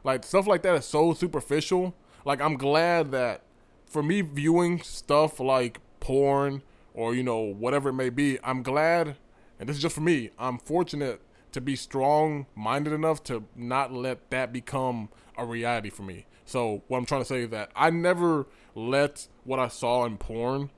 Like 0.04 0.24
stuff 0.24 0.48
like 0.48 0.62
that 0.64 0.76
is 0.76 0.86
so 0.86 1.14
superficial. 1.14 1.96
Like 2.26 2.42
I'm 2.42 2.56
glad 2.56 3.12
that 3.12 3.42
for 3.86 4.04
me 4.04 4.22
viewing 4.22 4.82
stuff 4.82 5.40
like 5.40 5.80
porn 6.00 6.62
or 6.94 7.16
you 7.16 7.24
know 7.24 7.40
whatever 7.40 7.90
it 7.90 7.94
may 7.94 8.10
be, 8.10 8.38
I'm 8.44 8.64
glad, 8.64 9.16
and 9.60 9.68
this 9.70 9.76
is 9.78 9.82
just 9.82 9.96
for 9.96 10.02
me. 10.02 10.32
I'm 10.38 10.58
fortunate 10.58 11.22
to 11.52 11.62
be 11.62 11.76
strong 11.76 12.46
minded 12.56 12.94
enough 12.94 13.24
to 13.24 13.44
not 13.56 13.92
let 13.92 14.30
that 14.30 14.54
become 14.54 15.10
a 15.38 15.46
reality 15.46 15.90
for 15.90 16.04
me. 16.04 16.26
So 16.46 16.84
what 16.88 16.98
I'm 16.98 17.06
trying 17.06 17.22
to 17.22 17.26
say 17.26 17.44
is 17.44 17.50
that 17.50 17.72
I 17.76 17.90
never 17.90 18.48
let 18.76 19.28
what 19.44 19.60
I 19.60 19.68
saw 19.68 20.06
in 20.06 20.18
porn 20.18 20.72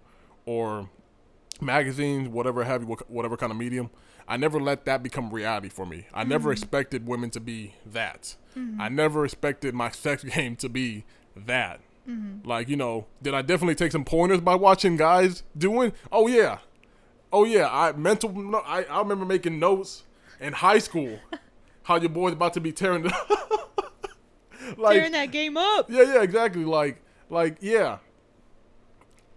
or 0.45 0.89
magazines, 1.61 2.27
whatever 2.27 2.63
have 2.63 2.83
you, 2.83 2.97
whatever 3.07 3.37
kind 3.37 3.51
of 3.51 3.57
medium, 3.57 3.89
I 4.27 4.37
never 4.37 4.59
let 4.59 4.85
that 4.85 5.03
become 5.03 5.29
reality 5.29 5.69
for 5.69 5.85
me. 5.85 6.07
I 6.13 6.23
never 6.23 6.49
mm-hmm. 6.49 6.63
expected 6.63 7.07
women 7.07 7.29
to 7.31 7.39
be 7.39 7.75
that. 7.85 8.35
Mm-hmm. 8.57 8.81
I 8.81 8.89
never 8.89 9.25
expected 9.25 9.73
my 9.73 9.91
sex 9.91 10.23
game 10.23 10.55
to 10.57 10.69
be 10.69 11.05
that. 11.35 11.79
Mm-hmm. 12.07 12.47
Like, 12.47 12.67
you 12.67 12.75
know, 12.75 13.07
did 13.21 13.33
I 13.33 13.41
definitely 13.41 13.75
take 13.75 13.91
some 13.91 14.05
pointers 14.05 14.41
by 14.41 14.55
watching 14.55 14.97
guys 14.97 15.43
doing? 15.57 15.93
Oh 16.11 16.27
yeah, 16.27 16.59
oh 17.31 17.43
yeah. 17.43 17.69
I 17.71 17.91
mental. 17.91 18.55
I 18.65 18.83
I 18.85 18.99
remember 18.99 19.25
making 19.25 19.59
notes 19.59 20.03
in 20.41 20.53
high 20.53 20.79
school. 20.79 21.19
how 21.83 21.95
your 21.95 22.09
boy's 22.09 22.33
about 22.33 22.53
to 22.53 22.59
be 22.59 22.71
tearing 22.71 23.05
it. 23.09 23.13
like, 24.77 24.95
Tearing 24.97 25.11
that 25.13 25.31
game 25.31 25.57
up. 25.57 25.89
yeah, 25.89 26.03
yeah, 26.15 26.21
exactly. 26.21 26.65
Like, 26.65 27.01
like, 27.29 27.57
yeah. 27.61 27.99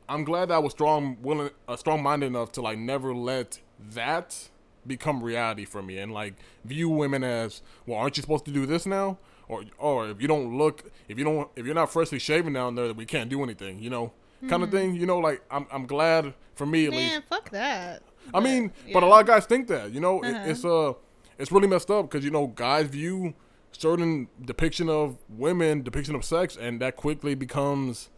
I'm 0.08 0.24
glad 0.24 0.48
that 0.50 0.54
I 0.54 0.58
was 0.58 0.72
strong, 0.72 1.16
willing, 1.22 1.50
uh, 1.66 1.76
strong-minded 1.76 2.26
enough 2.26 2.52
to 2.52 2.60
like 2.62 2.78
never 2.78 3.14
let 3.14 3.60
that 3.92 4.48
become 4.86 5.22
reality 5.22 5.64
for 5.64 5.82
me, 5.82 5.96
and 5.98 6.12
like 6.12 6.34
view 6.64 6.90
women 6.90 7.24
as, 7.24 7.62
well, 7.86 7.98
aren't 7.98 8.18
you 8.18 8.20
supposed 8.20 8.44
to 8.44 8.50
do 8.50 8.66
this 8.66 8.84
now? 8.84 9.16
Or, 9.48 9.64
or 9.78 10.08
if 10.10 10.20
you 10.20 10.28
don't 10.28 10.58
look, 10.58 10.90
if 11.08 11.18
you 11.18 11.24
don't, 11.24 11.48
if 11.56 11.64
you're 11.64 11.74
not 11.74 11.90
freshly 11.90 12.18
shaven 12.18 12.52
down 12.52 12.74
there, 12.74 12.88
that 12.88 12.96
we 12.96 13.06
can't 13.06 13.30
do 13.30 13.42
anything, 13.42 13.78
you 13.78 13.88
know, 13.88 14.12
kind 14.48 14.62
of 14.62 14.70
thing. 14.70 14.94
You 14.94 15.06
know, 15.06 15.18
like 15.18 15.42
I'm, 15.50 15.66
I'm 15.72 15.86
glad 15.86 16.34
for 16.54 16.66
me 16.66 16.84
at 16.86 16.92
least. 16.92 17.12
Man, 17.12 17.22
fuck 17.28 17.50
that. 17.50 18.02
I 18.32 18.40
mean, 18.40 18.72
but 18.92 19.02
a 19.02 19.06
lot 19.06 19.20
of 19.20 19.26
guys 19.26 19.44
think 19.46 19.68
that. 19.68 19.90
You 19.92 20.00
know, 20.00 20.22
Uh-huh. 20.22 20.42
it's 20.46 20.64
uh, 20.64 20.92
it's 21.38 21.50
really 21.52 21.68
messed 21.68 21.90
up 21.90 22.08
because 22.10 22.24
you 22.24 22.30
know 22.30 22.46
guys 22.48 22.86
view 22.86 23.34
certain 23.72 24.28
depiction 24.44 24.88
of 24.88 25.18
women, 25.28 25.82
depiction 25.82 26.14
of 26.14 26.24
sex, 26.24 26.56
and 26.56 26.80
that 26.80 26.96
quickly 26.96 27.34
becomes 27.34 28.08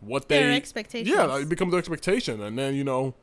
what 0.00 0.28
they 0.28 0.40
Their 0.42 0.52
expectations. 0.52 1.08
Yeah, 1.16 1.38
it 1.38 1.48
becomes 1.48 1.70
their 1.72 1.78
expectation, 1.78 2.40
and 2.42 2.58
then 2.58 2.74
you 2.74 2.84
know, 2.84 3.14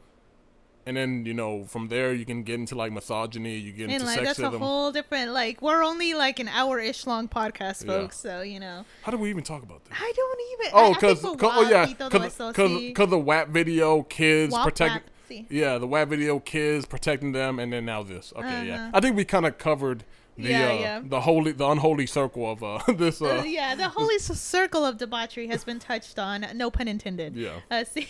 and 0.86 0.96
then 0.96 1.26
you 1.26 1.34
know 1.34 1.66
from 1.66 1.90
there 1.90 2.14
you 2.14 2.24
can 2.26 2.44
get 2.44 2.56
into 2.56 2.76
like 2.76 2.92
misogyny, 2.94 3.58
you 3.58 3.72
get 3.74 3.84
And 3.86 3.94
into 3.94 4.06
like 4.06 4.24
that's 4.24 4.40
a 4.40 4.50
whole 4.52 4.92
different 4.94 5.34
like 5.34 5.62
we're 5.62 5.84
only 5.84 6.14
like 6.14 6.40
an 6.40 6.48
hour 6.48 6.80
ish 6.80 7.06
long 7.06 7.28
podcast, 7.28 7.84
Yeah. 7.86 8.00
folks. 8.00 8.18
So 8.18 8.42
you 8.42 8.60
know, 8.60 8.86
How 9.04 9.12
do 9.12 9.18
we 9.18 9.30
even 9.30 9.44
talk 9.44 9.64
about 9.64 9.84
this? 9.86 9.94
I 10.00 10.14
don't 10.16 10.40
even. 10.54 10.72
Oh, 10.74 10.94
because 10.94 11.26
oh 11.26 11.70
yeah, 11.70 11.86
because 11.88 13.10
the 13.10 13.18
WAP 13.20 13.50
video 13.50 14.04
kids 14.04 14.54
Wap, 14.54 14.64
protecting. 14.64 15.02
wap, 15.02 15.12
sí. 15.30 15.46
Yeah, 15.50 15.78
the 15.78 15.88
WAP 15.88 16.10
video 16.10 16.40
kids 16.40 16.86
protecting 16.86 17.32
them, 17.32 17.60
and 17.60 17.72
then 17.74 17.86
now 17.86 18.04
this. 18.04 18.34
Okay, 18.36 18.68
yeah. 18.68 18.76
Uh-huh. 18.88 18.92
I 18.94 19.00
think 19.00 19.16
we 19.16 19.26
kind 19.26 19.46
of 19.46 19.58
covered 19.58 20.04
the 20.38 20.50
Yeah, 20.50 20.70
uh, 20.70 20.74
yeah. 20.74 21.02
the 21.04 21.22
holy, 21.22 21.52
the 21.52 21.66
unholy 21.68 22.06
circle 22.06 22.50
of 22.52 22.64
uh, 22.64 22.80
this. 22.94 23.22
Uh, 23.22 23.40
Uh, 23.40 23.44
yeah, 23.44 23.76
the 23.76 23.90
holy 23.90 24.16
s- 24.16 24.40
circle 24.40 24.86
of 24.86 24.98
debauchery 24.98 25.48
has 25.48 25.64
been 25.64 25.80
touched 25.80 26.20
on. 26.20 26.46
No 26.56 26.70
pun 26.72 26.88
intended. 26.88 27.36
Yeah. 27.36 27.60
Uh, 27.72 27.84
see, 27.94 28.08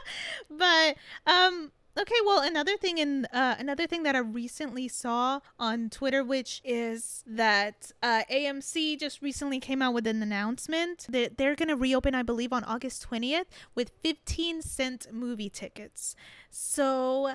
but 0.50 0.96
um, 1.26 1.72
okay. 2.00 2.14
Well, 2.24 2.42
another 2.42 2.76
thing 2.76 2.98
in 2.98 3.26
uh, 3.26 3.56
another 3.58 3.86
thing 3.86 4.02
that 4.04 4.16
I 4.16 4.20
recently 4.20 4.88
saw 4.88 5.40
on 5.58 5.90
Twitter, 5.90 6.24
which 6.24 6.60
is 6.64 7.22
that 7.26 7.92
uh, 8.02 8.22
AMC 8.30 8.98
just 8.98 9.22
recently 9.22 9.60
came 9.60 9.82
out 9.82 9.94
with 9.94 10.06
an 10.06 10.22
announcement 10.22 11.06
that 11.08 11.38
they're 11.38 11.54
gonna 11.54 11.76
reopen, 11.76 12.14
I 12.14 12.22
believe, 12.22 12.52
on 12.52 12.64
August 12.64 13.02
twentieth 13.02 13.46
with 13.74 13.90
fifteen 14.02 14.62
cent 14.62 15.06
movie 15.12 15.50
tickets. 15.50 16.14
So. 16.50 17.34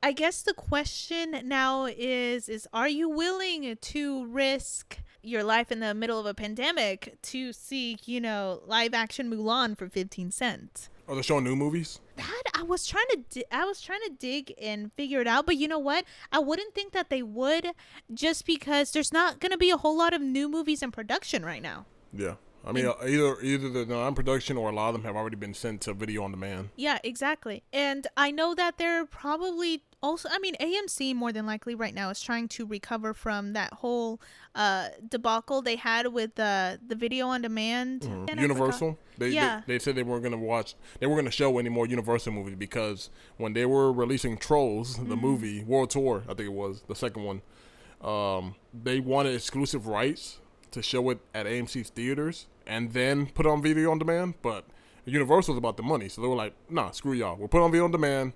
I 0.00 0.12
guess 0.12 0.42
the 0.42 0.54
question 0.54 1.40
now 1.42 1.86
is 1.86 2.48
is 2.48 2.68
are 2.72 2.88
you 2.88 3.08
willing 3.08 3.76
to 3.76 4.26
risk 4.26 4.98
your 5.22 5.42
life 5.42 5.72
in 5.72 5.80
the 5.80 5.92
middle 5.92 6.20
of 6.20 6.26
a 6.26 6.34
pandemic 6.34 7.18
to 7.22 7.52
see, 7.52 7.98
you 8.04 8.20
know, 8.20 8.62
live 8.64 8.94
action 8.94 9.28
Mulan 9.28 9.76
for 9.76 9.88
15 9.88 10.30
cents? 10.30 10.88
Are 11.08 11.14
they 11.14 11.22
showing 11.22 11.44
new 11.44 11.56
movies? 11.56 12.00
That 12.16 12.42
I 12.54 12.62
was 12.62 12.86
trying 12.86 13.06
to 13.10 13.18
di- 13.30 13.44
I 13.50 13.64
was 13.64 13.80
trying 13.80 14.00
to 14.04 14.10
dig 14.10 14.52
and 14.60 14.92
figure 14.92 15.20
it 15.20 15.26
out, 15.26 15.46
but 15.46 15.56
you 15.56 15.66
know 15.66 15.78
what? 15.78 16.04
I 16.30 16.38
wouldn't 16.38 16.74
think 16.74 16.92
that 16.92 17.08
they 17.08 17.22
would 17.22 17.68
just 18.12 18.44
because 18.44 18.92
there's 18.92 19.12
not 19.12 19.40
going 19.40 19.52
to 19.52 19.58
be 19.58 19.70
a 19.70 19.78
whole 19.78 19.96
lot 19.96 20.12
of 20.12 20.20
new 20.20 20.48
movies 20.48 20.82
in 20.82 20.90
production 20.92 21.44
right 21.44 21.62
now. 21.62 21.86
Yeah. 22.12 22.34
I 22.66 22.72
mean, 22.72 22.86
uh, 22.86 22.94
either 23.06 23.40
either 23.40 23.70
the 23.70 23.86
non-production 23.86 24.58
or 24.58 24.68
a 24.68 24.74
lot 24.74 24.88
of 24.88 24.94
them 24.94 25.04
have 25.04 25.16
already 25.16 25.36
been 25.36 25.54
sent 25.54 25.80
to 25.82 25.94
video 25.94 26.24
on 26.24 26.32
demand. 26.32 26.70
Yeah, 26.76 26.98
exactly. 27.02 27.62
And 27.72 28.06
I 28.16 28.30
know 28.30 28.54
that 28.54 28.76
they're 28.76 29.06
probably 29.06 29.82
also 30.02 30.28
I 30.30 30.38
mean 30.38 30.54
AMC 30.60 31.14
more 31.14 31.32
than 31.32 31.46
likely 31.46 31.74
right 31.74 31.94
now 31.94 32.10
is 32.10 32.20
trying 32.20 32.48
to 32.48 32.66
recover 32.66 33.12
from 33.14 33.52
that 33.54 33.72
whole 33.74 34.20
uh 34.54 34.88
debacle 35.08 35.62
they 35.62 35.76
had 35.76 36.06
with 36.08 36.38
uh, 36.38 36.76
the 36.86 36.94
video 36.94 37.26
on 37.28 37.42
demand. 37.42 38.04
And 38.04 38.12
I 38.12 38.16
forgot- 38.16 38.28
Mm-hmm. 38.36 38.40
Universal. 38.42 38.98
They, 39.18 39.28
Yeah. 39.30 39.62
they 39.66 39.74
they 39.74 39.78
said 39.78 39.94
they 39.96 40.02
weren't 40.02 40.22
gonna 40.22 40.36
watch. 40.38 40.74
They 41.00 41.06
weren't 41.06 41.18
gonna 41.20 41.30
show 41.30 41.58
any 41.58 41.68
more 41.68 41.86
Universal 41.86 42.32
movies 42.32 42.54
because 42.56 43.10
when 43.36 43.52
they 43.52 43.66
were 43.66 43.92
releasing 43.92 44.36
Trolls, 44.38 44.96
the 44.96 45.02
Mm-hmm. 45.02 45.20
movie 45.20 45.64
World 45.64 45.90
Tour, 45.90 46.22
I 46.28 46.34
think 46.34 46.46
it 46.48 46.52
was 46.52 46.82
the 46.88 46.94
second 46.94 47.24
one. 47.24 47.42
Um, 48.00 48.54
they 48.72 49.00
wanted 49.00 49.34
exclusive 49.34 49.86
rights 49.88 50.38
to 50.70 50.82
show 50.82 51.10
it 51.10 51.18
at 51.34 51.46
AMC's 51.46 51.90
theaters 51.90 52.46
and 52.66 52.92
then 52.92 53.26
put 53.26 53.46
on 53.46 53.62
video 53.62 53.90
on 53.90 53.98
demand. 53.98 54.34
But 54.42 54.64
Universal's 55.04 55.58
about 55.58 55.76
the 55.76 55.82
money, 55.82 56.08
so 56.08 56.20
they 56.22 56.28
were 56.28 56.36
like, 56.36 56.54
"Nah, 56.70 56.90
screw 56.92 57.12
y'all. 57.14 57.36
We'll 57.36 57.48
put 57.48 57.60
on 57.62 57.70
video 57.72 57.84
on 57.84 57.90
demand." 57.90 58.34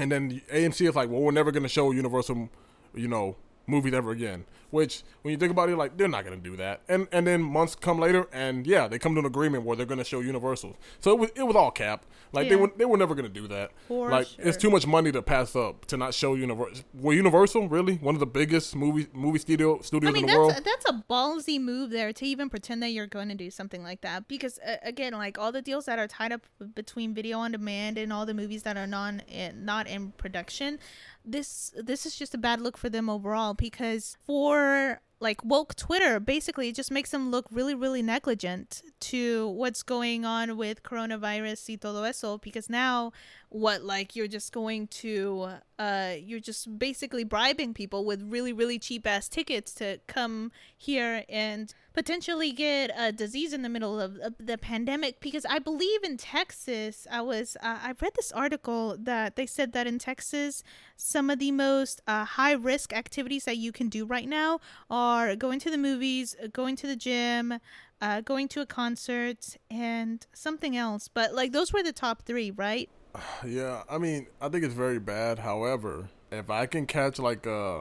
And 0.00 0.10
then 0.10 0.40
AMC 0.50 0.88
is 0.88 0.96
like, 0.96 1.10
"Well, 1.10 1.20
we're 1.20 1.30
never 1.30 1.52
gonna 1.52 1.68
show 1.68 1.90
Universal, 1.90 2.48
you 2.94 3.06
know, 3.06 3.36
movies 3.70 3.94
ever 3.94 4.10
again." 4.10 4.44
Which, 4.70 5.02
when 5.22 5.32
you 5.32 5.38
think 5.38 5.50
about 5.50 5.68
it, 5.68 5.76
like 5.76 5.96
they're 5.96 6.08
not 6.08 6.24
gonna 6.24 6.36
do 6.36 6.56
that. 6.56 6.82
And 6.88 7.08
and 7.12 7.26
then 7.26 7.42
months 7.42 7.74
come 7.74 7.98
later, 7.98 8.28
and 8.32 8.66
yeah, 8.66 8.86
they 8.86 8.98
come 8.98 9.14
to 9.14 9.20
an 9.20 9.26
agreement 9.26 9.64
where 9.64 9.76
they're 9.76 9.86
gonna 9.86 10.04
show 10.04 10.20
Universal. 10.20 10.76
So 11.00 11.12
it 11.12 11.18
was 11.18 11.30
it 11.34 11.42
was 11.42 11.56
all 11.56 11.70
cap. 11.70 12.06
Like 12.32 12.48
they 12.48 12.56
were 12.56 12.70
they 12.76 12.84
were 12.84 12.96
never 12.96 13.14
gonna 13.14 13.28
do 13.28 13.48
that. 13.48 13.72
For 13.88 14.10
like 14.10 14.28
it's 14.38 14.56
too 14.56 14.70
much 14.70 14.86
money 14.86 15.10
to 15.12 15.22
pass 15.22 15.56
up 15.56 15.86
to 15.86 15.96
not 15.96 16.14
show 16.14 16.34
Universal. 16.34 16.84
Were 16.94 17.12
Universal 17.12 17.68
really 17.68 17.96
one 17.96 18.14
of 18.14 18.20
the 18.20 18.26
biggest 18.26 18.76
movie 18.76 19.08
movie 19.12 19.38
studio 19.38 19.80
studios 19.80 20.10
I 20.10 20.12
mean 20.12 20.24
in 20.24 20.30
the 20.30 20.38
world? 20.38 20.50
that's 20.52 20.64
that's 20.64 20.90
a 20.90 21.04
ballsy 21.10 21.60
move 21.60 21.90
there 21.90 22.12
to 22.12 22.24
even 22.24 22.48
pretend 22.48 22.82
that 22.82 22.90
you're 22.90 23.06
going 23.06 23.28
to 23.28 23.34
do 23.34 23.50
something 23.50 23.82
like 23.82 24.00
that 24.02 24.28
because 24.28 24.58
uh, 24.60 24.76
again 24.82 25.12
like 25.12 25.38
all 25.38 25.52
the 25.52 25.62
deals 25.62 25.86
that 25.86 25.98
are 25.98 26.06
tied 26.06 26.32
up 26.32 26.46
between 26.74 27.14
video 27.14 27.38
on 27.38 27.52
demand 27.52 27.98
and 27.98 28.12
all 28.12 28.26
the 28.26 28.34
movies 28.34 28.62
that 28.62 28.76
are 28.76 28.86
non 28.86 29.22
eh, 29.28 29.52
not 29.54 29.86
in 29.86 30.12
production 30.12 30.78
this 31.24 31.72
this 31.76 32.06
is 32.06 32.16
just 32.16 32.34
a 32.34 32.38
bad 32.38 32.60
look 32.60 32.76
for 32.76 32.88
them 32.88 33.08
overall 33.08 33.54
because 33.54 34.16
for 34.24 35.00
like 35.20 35.44
woke 35.44 35.74
Twitter. 35.76 36.18
Basically 36.18 36.68
it 36.70 36.74
just 36.74 36.90
makes 36.90 37.10
them 37.10 37.30
look 37.30 37.46
really 37.50 37.74
really 37.74 38.02
negligent 38.02 38.82
to 39.00 39.48
what's 39.48 39.82
going 39.82 40.24
on 40.24 40.56
with 40.56 40.82
coronavirus 40.82 41.68
y 41.68 41.76
todo 41.76 42.02
eso 42.04 42.38
because 42.38 42.68
now 42.68 43.12
what 43.50 43.82
like 43.82 44.14
you're 44.14 44.28
just 44.28 44.52
going 44.52 44.86
to 44.86 45.48
uh 45.78 46.12
you're 46.16 46.40
just 46.40 46.78
basically 46.78 47.24
bribing 47.24 47.74
people 47.74 48.04
with 48.04 48.22
really 48.22 48.52
really 48.52 48.78
cheap 48.78 49.06
ass 49.06 49.28
tickets 49.28 49.74
to 49.74 49.98
come 50.06 50.52
here 50.76 51.24
and 51.28 51.74
potentially 51.92 52.52
get 52.52 52.92
a 52.96 53.10
disease 53.10 53.52
in 53.52 53.62
the 53.62 53.68
middle 53.68 54.00
of, 54.00 54.16
of 54.18 54.34
the 54.38 54.56
pandemic. 54.56 55.20
Because 55.20 55.44
i 55.46 55.58
believe 55.58 56.04
in 56.04 56.16
texas 56.16 57.06
i 57.10 57.20
was 57.20 57.56
uh, 57.62 57.78
i 57.82 57.94
read 58.00 58.12
this 58.14 58.30
article 58.32 58.96
that 58.98 59.34
they 59.34 59.46
said 59.46 59.72
that 59.72 59.86
in 59.86 59.98
texas 59.98 60.62
some 60.96 61.30
of 61.30 61.38
the 61.40 61.50
most 61.50 62.00
uh, 62.06 62.24
high 62.24 62.52
risk 62.52 62.92
activities 62.92 63.44
that 63.44 63.56
you 63.56 63.72
can 63.72 63.88
do 63.88 64.04
right 64.04 64.28
now 64.28 64.60
are 64.88 65.09
going 65.38 65.58
to 65.60 65.70
the 65.70 65.78
movies 65.78 66.36
going 66.52 66.76
to 66.76 66.86
the 66.86 66.96
gym 66.96 67.58
uh, 68.02 68.20
going 68.22 68.48
to 68.48 68.60
a 68.60 68.66
concert 68.66 69.56
and 69.70 70.26
something 70.32 70.76
else 70.76 71.08
but 71.08 71.34
like 71.34 71.52
those 71.52 71.72
were 71.72 71.82
the 71.82 71.92
top 71.92 72.22
three 72.22 72.50
right 72.50 72.88
Yeah, 73.44 73.82
I 73.90 73.98
mean, 73.98 74.26
I 74.40 74.48
think 74.48 74.64
it's 74.64 74.74
very 74.74 75.00
bad. 75.00 75.38
However, 75.40 76.08
if 76.30 76.48
I 76.48 76.66
can 76.66 76.86
catch 76.86 77.18
like 77.18 77.44
uh, 77.46 77.80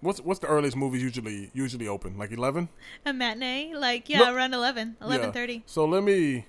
what's 0.00 0.20
what's 0.20 0.40
the 0.40 0.46
earliest 0.46 0.76
movies 0.76 1.02
usually 1.02 1.50
usually 1.52 1.88
open? 1.88 2.16
Like 2.16 2.32
eleven. 2.32 2.68
A 3.04 3.12
matinee, 3.12 3.74
like 3.74 4.08
yeah, 4.08 4.18
No- 4.20 4.34
around 4.34 4.54
11, 4.54 4.96
11:30 5.02 5.62
So 5.66 5.84
let 5.84 6.02
me 6.02 6.46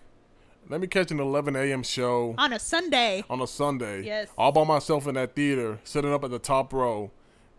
let 0.69 0.79
me 0.79 0.87
catch 0.87 1.11
an 1.11 1.19
eleven 1.19 1.55
a.m. 1.55 1.83
show 1.83 2.35
on 2.37 2.53
a 2.53 2.59
Sunday. 2.59 3.23
on 3.29 3.41
a 3.41 3.47
Sunday. 3.47 4.03
Yes. 4.03 4.29
All 4.37 4.51
by 4.53 4.63
myself 4.63 5.05
in 5.07 5.15
that 5.15 5.35
theater, 5.35 5.79
sitting 5.83 6.13
up 6.13 6.23
at 6.23 6.31
the 6.31 6.39
top 6.39 6.71
row, 6.71 7.11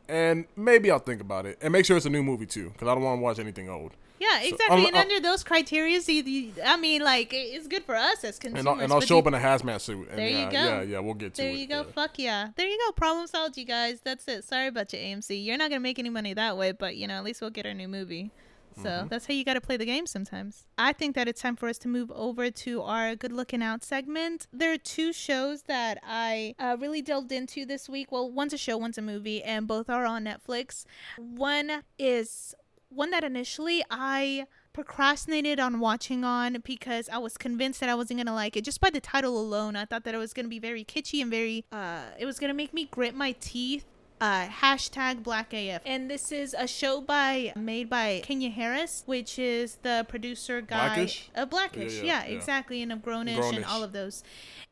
and 0.08 0.46
maybe 0.56 0.90
I'll 0.90 0.98
think 0.98 1.20
about 1.20 1.46
it 1.46 1.58
and 1.62 1.72
make 1.72 1.84
sure 1.84 1.96
it's 1.96 2.06
a 2.06 2.10
new 2.10 2.22
movie 2.22 2.46
too, 2.46 2.70
because 2.70 2.88
I 2.88 2.94
don't 2.94 3.02
want 3.04 3.18
to 3.18 3.22
watch 3.22 3.38
anything 3.38 3.68
old. 3.68 3.92
Yeah, 4.20 4.40
So, 4.40 4.48
exactly. 4.48 4.78
um, 4.80 4.86
and 4.86 4.96
uh, 4.96 4.98
under 5.00 5.20
those 5.20 5.44
criteria, 5.44 6.00
you, 6.04 6.22
you, 6.24 6.52
I 6.64 6.76
mean, 6.76 7.02
like 7.04 7.30
it's 7.32 7.68
good 7.68 7.84
for 7.84 7.94
us 7.94 8.24
as 8.24 8.36
consumers. 8.38 8.60
And 8.60 8.68
I'll, 8.68 8.80
and 8.80 8.92
I'll 8.92 9.00
show 9.00 9.14
you- 9.14 9.20
up 9.20 9.26
in 9.28 9.34
a 9.34 9.38
hazmat 9.38 9.80
suit. 9.80 10.08
And 10.08 10.18
There 10.18 10.28
you 10.28 10.38
yeah, 10.38 10.50
go. 10.50 10.58
Yeah, 10.64 10.82
yeah, 10.82 10.98
we'll 10.98 11.14
get 11.14 11.34
to 11.34 11.42
There 11.42 11.50
it. 11.50 11.52
There 11.52 11.60
you 11.60 11.66
go. 11.68 11.76
yeah. 11.86 11.92
Fuck 11.94 12.18
yeah. 12.18 12.48
There 12.56 12.66
you 12.66 12.78
go. 12.84 12.90
Problem 12.92 13.28
solved, 13.28 13.56
you 13.56 13.64
guys. 13.64 14.00
That's 14.02 14.26
it. 14.26 14.42
Sorry 14.44 14.66
about 14.66 14.92
your 14.92 15.02
AMC. 15.02 15.44
You're 15.44 15.56
not 15.56 15.70
gonna 15.70 15.78
make 15.80 16.00
any 16.00 16.10
money 16.10 16.34
that 16.34 16.56
way, 16.56 16.72
but 16.72 16.96
you 16.96 17.06
know, 17.06 17.14
at 17.14 17.22
least 17.22 17.40
we'll 17.40 17.50
get 17.50 17.64
our 17.64 17.74
new 17.74 17.86
movie. 17.86 18.32
So 18.76 18.88
Mm-hmm. 18.88 19.08
that's 19.08 19.26
how 19.26 19.34
you 19.34 19.44
got 19.44 19.54
to 19.54 19.60
play 19.60 19.76
the 19.76 19.84
game 19.84 20.06
sometimes. 20.06 20.66
I 20.76 20.92
think 20.92 21.14
that 21.16 21.26
it's 21.28 21.40
time 21.40 21.56
for 21.56 21.68
us 21.68 21.78
to 21.78 21.88
move 21.88 22.10
over 22.14 22.50
to 22.50 22.82
our 22.82 23.16
good 23.16 23.32
looking 23.32 23.62
out 23.62 23.84
segment. 23.84 24.46
There 24.52 24.72
are 24.72 24.78
two 24.78 25.12
shows 25.12 25.62
that 25.62 25.98
I 26.06 26.54
uh, 26.58 26.76
really 26.78 27.02
delved 27.02 27.32
into 27.32 27.66
this 27.66 27.88
week. 27.88 28.12
Well, 28.12 28.30
one's 28.30 28.52
a 28.52 28.58
show, 28.58 28.76
one's 28.76 28.98
a 28.98 29.02
movie, 29.02 29.42
and 29.42 29.66
both 29.66 29.90
are 29.90 30.06
on 30.06 30.24
Netflix. 30.24 30.84
One 31.16 31.82
is 31.98 32.54
one 32.88 33.10
that 33.10 33.24
initially 33.24 33.84
I 33.90 34.46
procrastinated 34.72 35.58
on 35.60 35.80
watching 35.80 36.24
on 36.24 36.62
because 36.64 37.08
I 37.08 37.18
was 37.18 37.36
convinced 37.36 37.80
that 37.80 37.88
I 37.88 37.94
wasn't 37.94 38.20
gonna 38.20 38.34
like 38.34 38.56
it 38.56 38.64
just 38.64 38.80
by 38.80 38.90
the 38.90 39.00
title 39.00 39.38
alone. 39.38 39.76
I 39.76 39.84
thought 39.84 40.04
that 40.04 40.14
it 40.14 40.18
was 40.18 40.32
gonna 40.32 40.48
be 40.48 40.58
very 40.60 40.84
kitschy 40.84 41.20
and 41.20 41.30
very 41.30 41.64
uh 41.72 42.02
it 42.18 42.24
was 42.24 42.38
gonna 42.38 42.54
make 42.54 42.72
me 42.72 42.86
grit 42.90 43.14
my 43.14 43.32
teeth 43.40 43.84
uh, 44.20 44.46
hashtag 44.48 45.22
Black 45.22 45.52
AF. 45.52 45.82
And 45.86 46.10
this 46.10 46.32
is 46.32 46.54
a 46.58 46.66
show 46.66 47.00
by 47.00 47.52
made 47.56 47.88
by 47.88 48.20
Kenya 48.24 48.50
Barris, 48.50 49.02
which 49.06 49.38
is 49.38 49.76
the 49.82 50.04
producer 50.08 50.60
guy. 50.60 50.94
Blackish? 50.94 51.30
Uh, 51.34 51.46
Blackish, 51.46 51.96
Yeah, 51.98 52.02
yeah, 52.02 52.24
yeah, 52.24 52.26
yeah. 52.30 52.36
exactly, 52.36 52.82
and 52.82 52.92
of 52.92 53.00
Grownish, 53.00 53.54
and 53.54 53.64
all 53.64 53.82
of 53.82 53.92
those. 53.92 54.22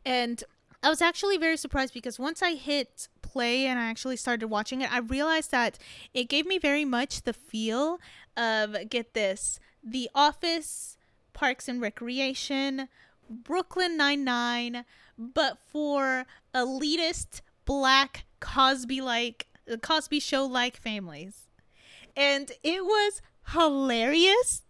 And 0.05 0.43
I 0.83 0.89
was 0.89 1.03
actually 1.03 1.37
very 1.37 1.57
surprised 1.57 1.95
because 1.95 2.19
once 2.19 2.43
I 2.43 2.55
hit 2.55 3.09
play 3.23 3.67
and 3.67 3.79
I 3.79 3.87
actually 3.87 4.17
started 4.17 4.49
watching 4.49 4.83
it, 4.83 4.93
I 4.93 4.99
realized 4.99 5.51
that 5.51 5.79
it 6.15 6.29
gave 6.29 6.47
me 6.47 6.59
very 6.59 6.85
much 6.85 7.23
the 7.23 7.33
feel 7.33 7.99
of 8.37 8.77
get 8.89 9.15
this, 9.15 9.59
The 9.83 10.11
Office, 10.15 10.97
Parks 11.33 11.69
and 11.69 11.81
Recreation, 11.81 12.89
Brooklyn 13.29 13.97
Nine 13.97 14.23
Nine, 14.23 14.85
but 15.19 15.59
for 15.73 16.27
elitist 16.55 17.41
black 17.65 18.26
Cosby 18.41 19.01
like 19.01 19.47
Cosby 19.83 20.21
show 20.21 20.45
like 20.45 20.77
families. 20.81 21.49
And 22.17 22.53
it 22.63 22.85
was 22.85 23.21
hilarious. 23.53 24.63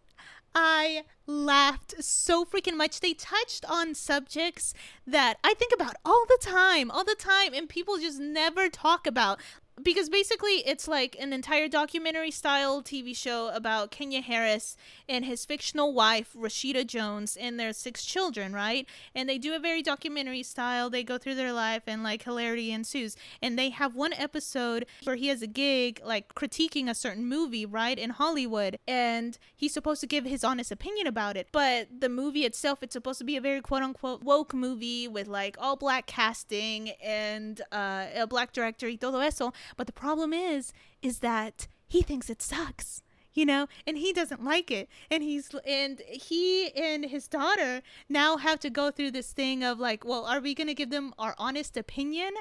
I 0.54 1.04
laughed 1.26 2.02
so 2.02 2.44
freaking 2.44 2.76
much. 2.76 3.00
They 3.00 3.12
touched 3.12 3.64
on 3.68 3.94
subjects 3.94 4.72
that 5.06 5.36
I 5.44 5.52
think 5.54 5.72
about 5.74 5.96
all 6.04 6.24
the 6.26 6.38
time, 6.40 6.90
all 6.90 7.04
the 7.04 7.14
time, 7.14 7.52
and 7.52 7.68
people 7.68 7.98
just 7.98 8.18
never 8.18 8.68
talk 8.70 9.06
about. 9.06 9.38
Because 9.82 10.08
basically, 10.08 10.66
it's 10.66 10.88
like 10.88 11.16
an 11.20 11.34
entire 11.34 11.68
documentary 11.68 12.30
style 12.30 12.82
TV 12.82 13.14
show 13.14 13.50
about 13.54 13.90
Kenya 13.90 14.22
Barris 14.26 14.74
and 15.06 15.24
his 15.24 15.44
fictional 15.44 15.92
wife, 15.92 16.34
Rashida 16.34 16.86
Jones, 16.86 17.36
and 17.36 17.60
their 17.60 17.74
six 17.74 18.02
children, 18.02 18.54
right? 18.54 18.86
And 19.14 19.28
they 19.28 19.36
do 19.36 19.54
a 19.54 19.58
very 19.58 19.82
documentary 19.82 20.42
style. 20.42 20.88
They 20.88 21.04
go 21.04 21.18
through 21.18 21.34
their 21.34 21.52
life 21.52 21.82
and 21.86 22.02
like 22.02 22.22
hilarity 22.22 22.72
ensues. 22.72 23.16
And 23.42 23.58
they 23.58 23.68
have 23.68 23.94
one 23.94 24.14
episode 24.14 24.86
where 25.04 25.16
he 25.16 25.28
has 25.28 25.42
a 25.42 25.46
gig, 25.46 26.00
like 26.02 26.34
critiquing 26.34 26.88
a 26.88 26.94
certain 26.94 27.26
movie, 27.26 27.66
right, 27.66 27.98
in 27.98 28.10
Hollywood. 28.10 28.78
And 28.88 29.36
he's 29.54 29.74
supposed 29.74 30.00
to 30.00 30.06
give 30.06 30.24
his 30.24 30.42
honest 30.42 30.72
opinion 30.72 31.06
about 31.06 31.36
it. 31.36 31.48
But 31.52 31.88
the 32.00 32.08
movie 32.08 32.46
itself, 32.46 32.82
it's 32.82 32.94
supposed 32.94 33.18
to 33.18 33.24
be 33.24 33.36
a 33.36 33.42
very 33.42 33.60
quote 33.60 33.82
unquote 33.82 34.22
woke 34.22 34.54
movie 34.54 35.06
with 35.06 35.28
like 35.28 35.56
all 35.60 35.76
black 35.76 36.06
casting 36.06 36.90
and 37.04 37.60
uh, 37.70 38.06
a 38.16 38.26
black 38.26 38.54
director 38.54 38.86
y 38.86 38.96
todo 38.98 39.20
eso. 39.20 39.52
But 39.76 39.86
the 39.86 39.92
problem 39.92 40.32
is, 40.32 40.72
is 41.02 41.20
that 41.20 41.68
he 41.86 42.02
thinks 42.02 42.28
it 42.28 42.42
sucks 42.42 43.02
you 43.36 43.46
know 43.46 43.68
and 43.86 43.98
he 43.98 44.12
doesn't 44.12 44.42
like 44.42 44.70
it. 44.70 44.88
And 45.10 45.22
he's 45.22 45.54
and 45.64 46.00
he 46.08 46.70
and 46.74 47.04
his 47.04 47.28
daughter 47.28 47.82
now 48.08 48.38
have 48.38 48.58
to 48.60 48.70
go 48.70 48.90
through 48.90 49.12
this 49.12 49.30
thing 49.30 49.62
of 49.62 49.78
like 49.78 50.04
well 50.04 50.24
are 50.24 50.40
we 50.40 50.54
going 50.54 50.66
to 50.66 50.74
give 50.74 50.90
them 50.90 51.14
our 51.18 51.36
honest 51.38 51.76
opinion? 51.76 52.32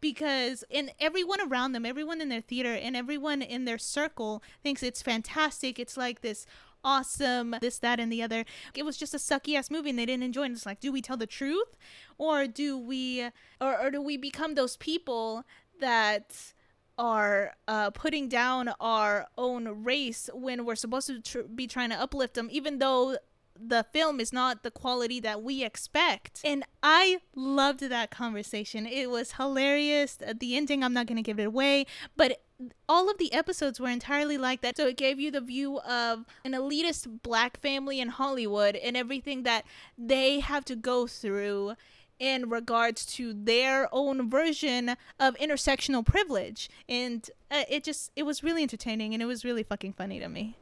Because 0.00 0.64
and 0.70 0.92
everyone 1.00 1.40
around 1.40 1.72
them 1.72 1.84
everyone 1.84 2.20
in 2.20 2.30
their 2.30 2.40
theater 2.40 2.72
and 2.72 2.96
everyone 2.96 3.42
in 3.42 3.64
their 3.66 3.78
circle 3.78 4.42
thinks 4.62 4.82
it's 4.82 5.02
fantastic. 5.02 5.78
It's 5.78 5.96
like 5.96 6.22
this 6.22 6.46
awesome 6.84 7.56
this 7.60 7.80
that 7.80 7.98
and 7.98 8.10
the 8.10 8.22
other. 8.22 8.44
It 8.74 8.84
was 8.84 8.96
just 8.96 9.12
a 9.12 9.18
sucky 9.18 9.56
ass 9.56 9.70
movie 9.70 9.90
and 9.90 9.98
they 9.98 10.06
didn't 10.06 10.22
enjoy 10.22 10.46
it. 10.46 10.52
It's 10.52 10.64
like 10.64 10.80
do 10.80 10.92
we 10.92 11.02
tell 11.02 11.16
the 11.16 11.26
truth? 11.26 11.76
Or 12.16 12.46
do 12.46 12.78
we 12.78 13.24
or, 13.60 13.80
or 13.80 13.90
do 13.90 14.00
we 14.00 14.16
become 14.16 14.54
those 14.54 14.76
people 14.76 15.44
that 15.80 16.52
are 16.98 17.54
uh, 17.68 17.90
putting 17.90 18.28
down 18.28 18.70
our 18.80 19.28
own 19.38 19.84
race 19.84 20.28
when 20.34 20.64
we're 20.64 20.74
supposed 20.74 21.06
to 21.06 21.20
tr- 21.20 21.42
be 21.42 21.66
trying 21.66 21.90
to 21.90 22.00
uplift 22.00 22.34
them, 22.34 22.48
even 22.50 22.78
though 22.78 23.16
the 23.60 23.84
film 23.92 24.20
is 24.20 24.32
not 24.32 24.62
the 24.62 24.70
quality 24.70 25.20
that 25.20 25.42
we 25.42 25.64
expect. 25.64 26.40
And 26.44 26.64
I 26.82 27.20
loved 27.34 27.80
that 27.80 28.10
conversation. 28.10 28.86
It 28.86 29.10
was 29.10 29.32
hilarious. 29.32 30.18
At 30.24 30.40
the 30.40 30.56
ending, 30.56 30.84
I'm 30.84 30.92
not 30.92 31.06
going 31.06 31.16
to 31.16 31.22
give 31.22 31.40
it 31.40 31.46
away, 31.46 31.86
but 32.16 32.40
all 32.88 33.10
of 33.10 33.18
the 33.18 33.32
episodes 33.32 33.78
were 33.78 33.88
entirely 33.88 34.38
like 34.38 34.60
that. 34.62 34.76
So 34.76 34.86
it 34.88 34.96
gave 34.96 35.20
you 35.20 35.30
the 35.30 35.40
view 35.40 35.78
of 35.80 36.24
an 36.44 36.52
elitist 36.52 37.22
black 37.22 37.60
family 37.60 38.00
in 38.00 38.08
Hollywood 38.08 38.76
and 38.76 38.96
everything 38.96 39.44
that 39.44 39.64
they 39.96 40.40
have 40.40 40.64
to 40.66 40.76
go 40.76 41.06
through 41.06 41.74
in 42.18 42.48
regards 42.50 43.06
to 43.06 43.32
their 43.32 43.88
own 43.92 44.28
version 44.28 44.96
of 45.20 45.36
intersectional 45.36 46.04
privilege 46.04 46.68
and 46.88 47.30
uh, 47.50 47.62
it 47.68 47.84
just 47.84 48.10
it 48.16 48.24
was 48.24 48.42
really 48.42 48.62
entertaining 48.62 49.14
and 49.14 49.22
it 49.22 49.26
was 49.26 49.44
really 49.44 49.62
fucking 49.62 49.92
funny 49.92 50.18
to 50.18 50.28
me 50.28 50.56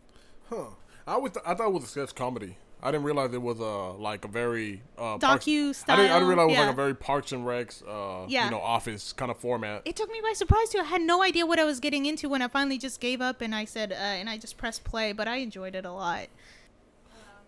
Huh. 0.51 0.67
I 1.09 1.17
would. 1.17 1.37
I 1.47 1.55
thought 1.55 1.69
it 1.69 1.73
was 1.73 1.85
a 1.85 1.87
sketch 1.87 2.15
comedy. 2.15 2.57
I 2.83 2.91
didn't 2.91 3.05
realize 3.05 3.33
it 3.33 3.41
was 3.43 3.59
a 3.59 3.63
like 4.01 4.25
a 4.25 4.29
very 4.29 4.83
uh, 4.99 5.19
docu 5.19 5.71
I 5.71 5.73
style 5.73 5.97
didn't, 5.97 6.11
I 6.11 6.15
didn't 6.15 6.29
realize 6.29 6.45
it 6.45 6.47
was 6.49 6.55
yeah. 6.55 6.61
like 6.67 6.73
a 6.73 6.77
very 6.77 6.95
Parks 6.95 7.33
and 7.33 7.45
Recs, 7.45 7.83
uh, 7.83 8.27
Yeah. 8.29 8.45
you 8.45 8.51
know, 8.51 8.61
office 8.61 9.13
kind 9.13 9.31
of 9.31 9.39
format. 9.39 9.83
it 9.85 9.97
took 9.97 10.11
me 10.11 10.21
by 10.23 10.33
surprise 10.35 10.69
too. 10.71 10.79
I 10.81 10.85
had 10.85 11.01
no 11.03 11.23
idea 11.23 11.47
what 11.47 11.59
I 11.59 11.65
was 11.65 11.81
getting 11.81 12.07
into 12.07 12.29
when 12.29 12.43
I 12.43 12.49
finally 12.49 12.77
just 12.79 13.01
gave 13.01 13.21
up 13.21 13.41
and 13.41 13.55
I 13.55 13.65
said, 13.65 13.93
uh, 13.93 13.95
and 13.97 14.29
I 14.29 14.37
just 14.37 14.57
pressed 14.57 14.85
play. 14.85 15.13
But 15.13 15.27
I 15.29 15.37
enjoyed 15.37 15.75
it 15.75 15.85
a 15.85 15.93
lot. 15.93 16.27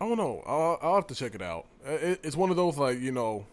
I 0.00 0.08
don't 0.08 0.16
know. 0.16 0.42
I'll, 0.46 0.78
I'll 0.80 0.94
have 0.96 1.06
to 1.08 1.14
check 1.14 1.34
it 1.34 1.42
out. 1.42 1.66
It, 1.84 2.20
it's 2.22 2.36
one 2.36 2.50
of 2.50 2.56
those 2.56 2.76
like 2.78 2.98
you 3.00 3.12
know 3.12 3.44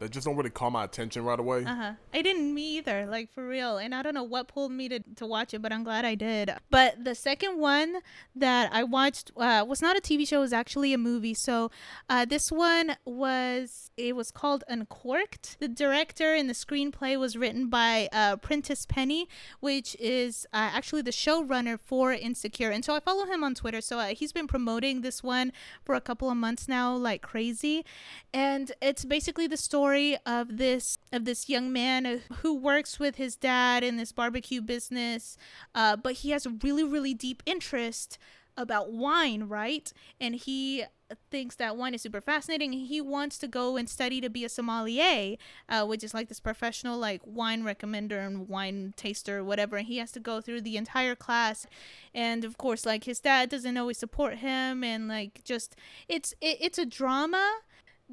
that 0.00 0.10
just 0.10 0.26
don't 0.26 0.36
really 0.36 0.50
call 0.50 0.70
my 0.70 0.84
attention 0.84 1.22
right 1.24 1.38
away. 1.38 1.62
Uh 1.64 1.74
huh. 1.74 1.92
I 2.12 2.22
didn't 2.22 2.54
me 2.54 2.78
either, 2.78 3.06
like 3.06 3.30
for 3.30 3.46
real. 3.46 3.76
And 3.76 3.94
I 3.94 4.02
don't 4.02 4.14
know 4.14 4.24
what 4.24 4.48
pulled 4.48 4.72
me 4.72 4.88
to, 4.88 5.00
to 5.16 5.26
watch 5.26 5.52
it, 5.52 5.60
but 5.60 5.72
I'm 5.72 5.84
glad 5.84 6.06
I 6.06 6.14
did. 6.14 6.50
But 6.70 7.04
the 7.04 7.14
second 7.14 7.58
one 7.58 7.98
that 8.34 8.70
I 8.72 8.82
watched 8.82 9.30
uh, 9.36 9.64
was 9.68 9.82
not 9.82 9.98
a 9.98 10.00
TV 10.00 10.26
show; 10.26 10.38
it 10.38 10.40
was 10.40 10.52
actually 10.54 10.94
a 10.94 10.98
movie. 10.98 11.34
So 11.34 11.70
uh, 12.08 12.24
this 12.24 12.50
one 12.50 12.96
was 13.04 13.90
it 13.98 14.16
was 14.16 14.30
called 14.30 14.64
Uncorked. 14.68 15.60
The 15.60 15.68
director 15.68 16.34
and 16.34 16.48
the 16.48 16.54
screenplay 16.54 17.18
was 17.18 17.36
written 17.36 17.68
by 17.68 18.08
uh, 18.10 18.36
Prentice 18.36 18.86
Penny, 18.86 19.28
which 19.60 19.94
is 20.00 20.46
uh, 20.54 20.70
actually 20.72 21.02
the 21.02 21.10
showrunner 21.10 21.78
for 21.78 22.10
Insecure. 22.12 22.70
And 22.70 22.84
so 22.86 22.94
I 22.94 23.00
follow 23.00 23.26
him 23.26 23.44
on 23.44 23.54
Twitter. 23.54 23.82
So 23.82 23.98
uh, 23.98 24.06
he's 24.08 24.32
been 24.32 24.46
promoting 24.46 25.02
this 25.02 25.22
one 25.22 25.52
for 25.84 25.94
a 25.94 26.00
couple 26.00 26.30
of 26.30 26.38
months 26.38 26.68
now, 26.68 26.94
like 26.96 27.20
crazy. 27.20 27.84
And 28.32 28.72
it's 28.80 29.04
basically 29.04 29.46
the 29.46 29.58
story 29.58 29.89
of 30.26 30.56
this 30.56 30.98
of 31.12 31.24
this 31.24 31.48
young 31.48 31.72
man 31.72 32.22
who 32.42 32.54
works 32.54 32.98
with 32.98 33.16
his 33.16 33.36
dad 33.36 33.82
in 33.82 33.96
this 33.96 34.12
barbecue 34.12 34.60
business, 34.60 35.36
uh, 35.74 35.96
but 35.96 36.14
he 36.14 36.30
has 36.30 36.46
a 36.46 36.50
really 36.62 36.84
really 36.84 37.14
deep 37.14 37.42
interest 37.46 38.18
about 38.56 38.92
wine, 38.92 39.44
right? 39.44 39.92
And 40.20 40.34
he 40.34 40.84
thinks 41.30 41.56
that 41.56 41.76
wine 41.76 41.94
is 41.94 42.02
super 42.02 42.20
fascinating. 42.20 42.72
He 42.72 43.00
wants 43.00 43.38
to 43.38 43.48
go 43.48 43.76
and 43.76 43.88
study 43.88 44.20
to 44.20 44.30
be 44.30 44.44
a 44.44 44.48
sommelier, 44.48 45.36
uh, 45.68 45.84
which 45.84 46.04
is 46.04 46.14
like 46.14 46.28
this 46.28 46.40
professional 46.40 46.98
like 46.98 47.20
wine 47.24 47.62
recommender 47.62 48.24
and 48.24 48.48
wine 48.48 48.94
taster, 48.96 49.42
whatever. 49.42 49.76
And 49.76 49.86
he 49.86 49.98
has 49.98 50.12
to 50.12 50.20
go 50.20 50.40
through 50.40 50.60
the 50.62 50.76
entire 50.76 51.14
class, 51.14 51.66
and 52.14 52.44
of 52.44 52.58
course, 52.58 52.86
like 52.86 53.04
his 53.04 53.20
dad 53.20 53.48
doesn't 53.48 53.76
always 53.76 53.98
support 53.98 54.36
him, 54.36 54.84
and 54.84 55.08
like 55.08 55.42
just 55.44 55.74
it's 56.08 56.32
it, 56.40 56.58
it's 56.60 56.78
a 56.78 56.86
drama 56.86 57.60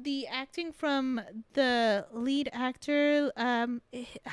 the 0.00 0.26
acting 0.28 0.72
from 0.72 1.20
the 1.54 2.06
lead 2.12 2.48
actor 2.52 3.32
um 3.36 3.82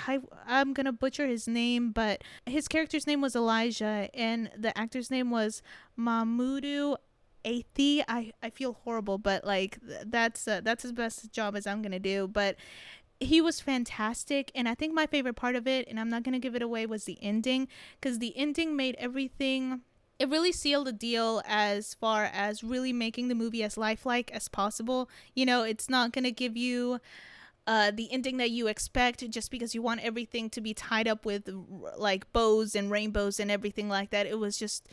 I, 0.08 0.20
i'm 0.46 0.74
gonna 0.74 0.94
butcher 0.94 1.26
his 1.26 1.48
name 1.48 1.92
but 1.92 2.24
his 2.46 2.68
character's 2.68 3.08
name 3.08 3.20
was 3.20 3.36
elijah 3.36 4.10
and 4.14 4.52
the 4.56 4.78
actor's 4.78 5.10
name 5.10 5.32
was 5.32 5.62
Mamoudou 5.98 6.98
Athie. 7.46 8.04
I, 8.08 8.32
I 8.42 8.50
feel 8.50 8.74
horrible, 8.84 9.18
but 9.18 9.46
like 9.46 9.78
that's 10.06 10.48
uh, 10.48 10.62
that's 10.64 10.84
as 10.84 10.92
best 10.92 11.32
job 11.32 11.56
as 11.56 11.68
I'm 11.68 11.82
gonna 11.82 12.00
do. 12.00 12.28
But 12.28 12.56
he 13.20 13.40
was 13.40 13.62
fantastic, 13.62 14.52
and 14.56 14.68
I 14.68 14.76
think 14.76 14.94
my 14.94 15.06
favorite 15.06 15.36
part 15.36 15.56
of 15.56 15.68
it, 15.68 15.88
and 15.88 16.00
I'm 16.00 16.10
not 16.10 16.24
gonna 16.24 16.40
give 16.40 16.56
it 16.56 16.62
away, 16.62 16.86
was 16.86 17.06
the 17.06 17.18
ending 17.22 17.68
because 18.02 18.20
the 18.20 18.36
ending 18.38 18.76
made 18.76 18.96
everything 18.98 19.82
it 20.18 20.30
really 20.30 20.52
sealed 20.52 20.88
the 20.88 20.94
deal 20.94 21.42
as 21.46 21.94
far 21.94 22.26
as 22.26 22.64
really 22.64 22.94
making 22.94 23.28
the 23.28 23.36
movie 23.36 23.64
as 23.64 23.78
lifelike 23.78 24.32
as 24.34 24.48
possible. 24.48 25.10
You 25.34 25.46
know, 25.46 25.64
it's 25.64 25.90
not 25.90 26.12
going 26.12 26.24
to 26.24 26.32
give 26.32 26.56
you 26.56 27.00
uh, 27.68 27.92
the 27.92 28.12
ending 28.12 28.38
that 28.38 28.52
you 28.52 28.68
expect 28.68 29.28
just 29.30 29.52
because 29.52 29.74
you 29.74 29.82
want 29.82 30.02
everything 30.02 30.50
to 30.52 30.62
be 30.62 30.74
tied 30.74 31.08
up 31.08 31.26
with 31.26 31.50
like 31.98 32.32
bows 32.32 32.76
and 32.76 32.92
rainbows 32.92 33.40
and 33.40 33.50
everything 33.50 33.90
like 33.90 34.12
that. 34.12 34.28
It 34.28 34.40
was 34.40 34.58
just 34.58 34.88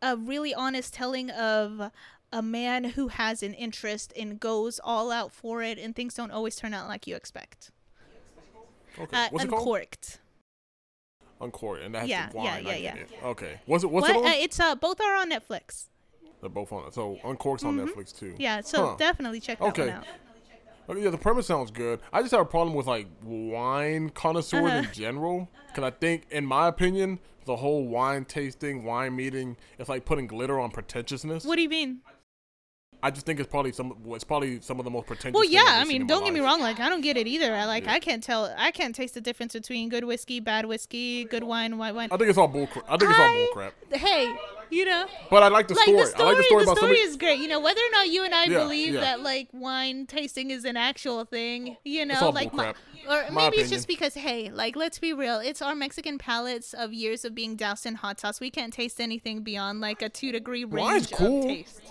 a 0.00 0.16
really 0.16 0.54
honest 0.54 0.94
telling 0.94 1.30
of 1.30 1.90
a 2.32 2.42
man 2.42 2.84
who 2.84 3.08
has 3.08 3.42
an 3.42 3.54
interest 3.54 4.12
and 4.16 4.38
goes 4.38 4.80
all 4.82 5.10
out 5.10 5.32
for 5.32 5.62
it, 5.62 5.78
and 5.78 5.94
things 5.94 6.14
don't 6.14 6.30
always 6.30 6.56
turn 6.56 6.74
out 6.74 6.88
like 6.88 7.06
you 7.06 7.16
expect. 7.16 7.70
Okay. 8.98 9.16
Uh, 9.16 9.28
What's 9.30 9.44
uncorked. 11.40 11.82
Uncorked, 11.82 11.82
and 11.84 11.94
that's 11.94 12.08
Yeah, 12.08 12.30
wine. 12.32 12.64
yeah, 12.64 12.76
yeah, 12.76 12.96
yeah. 12.96 13.26
Okay. 13.28 13.60
What's 13.66 13.84
it? 13.84 13.90
What's 13.90 14.08
What? 14.08 14.16
it 14.16 14.22
on? 14.22 14.26
Uh, 14.30 14.34
it's 14.36 14.60
uh, 14.60 14.74
both 14.74 15.00
are 15.00 15.16
on 15.16 15.30
Netflix. 15.30 15.86
They're 16.40 16.50
both 16.50 16.72
on 16.72 16.88
it. 16.88 16.94
So 16.94 17.18
Uncorked's 17.24 17.64
on 17.64 17.76
Mhm. 17.76 17.86
Netflix 17.86 18.16
too. 18.18 18.34
Yeah, 18.38 18.60
so 18.60 18.90
Huh. 18.90 18.96
definitely 18.98 19.40
check 19.40 19.58
that 19.58 19.68
Okay. 19.68 19.88
one 19.88 19.90
out. 19.90 20.06
Okay, 20.88 21.02
yeah, 21.02 21.08
the 21.10 21.16
premise 21.16 21.46
sounds 21.46 21.70
good. 21.70 22.00
I 22.12 22.20
just 22.20 22.32
have 22.32 22.42
a 22.42 22.44
problem 22.44 22.74
with 22.76 22.86
like 22.86 23.06
wine 23.22 24.10
connoisseurs 24.10 24.74
in 24.74 24.84
Uh-huh. 24.84 24.92
general, 24.92 25.48
because 25.68 25.82
I 25.84 25.90
think, 25.90 26.26
in 26.30 26.44
my 26.44 26.68
opinion, 26.68 27.20
the 27.46 27.56
whole 27.56 27.86
wine 27.86 28.26
tasting, 28.26 28.84
wine 28.84 29.16
meeting, 29.16 29.56
it's 29.78 29.88
like 29.88 30.04
putting 30.04 30.26
glitter 30.26 30.60
on 30.60 30.70
pretentiousness. 30.70 31.44
What 31.46 31.56
do 31.56 31.62
you 31.62 31.70
mean? 31.70 32.00
I 33.04 33.10
just 33.10 33.26
think 33.26 33.38
it's 33.38 33.48
probably 33.50 33.70
some. 33.72 33.94
It's 34.08 34.24
probably 34.24 34.60
some 34.62 34.78
of 34.78 34.84
the 34.84 34.90
most 34.90 35.06
pretentious. 35.06 35.34
Well, 35.34 35.44
yeah. 35.44 35.64
I 35.66 35.84
mean, 35.84 36.06
don't 36.06 36.24
get 36.24 36.32
me 36.32 36.40
wrong. 36.40 36.60
Like, 36.60 36.80
I 36.80 36.88
don't 36.88 37.02
get 37.02 37.18
it 37.18 37.26
either. 37.26 37.54
I 37.54 37.66
like, 37.66 37.84
Yeah. 37.84 37.92
I 37.92 38.00
can't 38.00 38.22
tell. 38.22 38.52
I 38.56 38.70
can't 38.70 38.94
taste 38.94 39.12
the 39.12 39.20
difference 39.20 39.52
between 39.52 39.90
good 39.90 40.04
whiskey, 40.04 40.40
bad 40.40 40.64
whiskey, 40.64 41.24
good 41.24 41.44
wine, 41.44 41.76
white 41.76 41.94
wine. 41.94 42.08
I 42.10 42.16
think 42.16 42.30
it's 42.30 42.38
all 42.38 42.48
bull. 42.48 42.66
I 42.88 42.96
think 42.96 43.10
it's 43.10 43.20
all 43.20 43.32
bull 43.34 43.48
crap. 43.52 43.74
Hey, 43.92 44.34
you 44.70 44.86
know, 44.86 45.06
But 45.30 45.42
I 45.42 45.48
like 45.48 45.68
the 45.68 45.74
like 45.74 45.82
story. 45.84 45.98
the 46.00 46.06
story. 46.06 46.22
I 46.22 46.26
like 46.28 46.36
the 46.38 46.42
story 46.44 46.62
about 46.62 46.74
the 46.76 46.80
story 46.80 46.96
somebody. 46.96 47.10
is 47.10 47.16
great. 47.16 47.38
You 47.40 47.48
know, 47.48 47.60
whether 47.60 47.80
or 47.80 47.90
not 47.92 48.08
you 48.08 48.24
and 48.24 48.34
I 48.34 48.44
Yeah, 48.44 48.58
believe 48.60 48.94
yeah. 48.94 49.00
that 49.00 49.20
like 49.20 49.48
wine 49.52 50.06
tasting 50.06 50.50
is 50.50 50.64
an 50.64 50.78
actual 50.78 51.26
thing, 51.26 51.76
you 51.84 52.06
know, 52.06 52.30
like 52.30 52.54
my, 52.54 52.72
or 53.06 53.24
My 53.30 53.50
maybe 53.50 53.58
it's 53.58 53.70
just 53.70 53.86
because 53.86 54.14
hey, 54.14 54.50
like 54.50 54.76
let's 54.76 54.98
be 54.98 55.12
real, 55.12 55.38
it's 55.40 55.60
our 55.60 55.74
Mexican 55.74 56.16
palates 56.16 56.72
of 56.72 56.94
years 56.94 57.24
of 57.26 57.34
being 57.34 57.54
doused 57.54 57.84
in 57.84 57.96
hot 57.96 58.18
sauce. 58.18 58.40
We 58.40 58.50
can't 58.50 58.72
taste 58.72 58.98
anything 58.98 59.42
beyond 59.42 59.82
like 59.82 60.00
a 60.00 60.08
two 60.08 60.32
degree 60.32 60.64
range 60.64 60.72
Wine's 60.86 61.06
cool. 61.08 61.40
of 61.40 61.44
taste. 61.44 61.82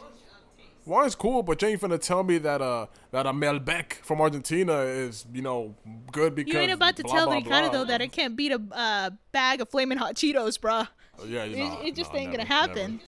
Wine's 0.86 1.15
cool, 1.15 1.43
but 1.43 1.61
you 1.61 1.69
ain't 1.69 1.81
finna 1.81 1.99
tell 2.01 2.23
me 2.23 2.38
that 2.39 2.61
uh 2.61 2.88
that 3.11 3.25
a 3.25 3.31
Malbec 3.34 3.93
from 4.03 4.19
Argentina 4.21 4.79
is 4.81 5.25
you 5.34 5.41
know 5.41 5.75
good 6.11 6.36
because 6.36 6.53
You 6.53 6.59
ain't 6.59 6.71
about 6.71 6.95
to 6.97 7.03
blah, 7.03 7.13
tell 7.13 7.25
blah, 7.27 7.36
Ricardo 7.36 7.69
blah. 7.69 7.79
though 7.79 7.86
that 7.86 8.01
it 8.01 8.11
can't 8.11 8.36
beat 8.36 8.51
a 8.51 8.61
uh, 8.71 9.09
bag 9.31 9.61
of 9.61 9.69
flaming 9.69 9.97
hot 9.97 10.15
Cheetos, 10.15 10.59
bruh. 10.59 10.88
Yeah, 11.27 11.43
It, 11.43 11.88
it 11.88 11.95
just 11.95 12.13
ain't 12.13 12.31
never, 12.31 12.38
gonna 12.43 12.45
happen. 12.49 13.01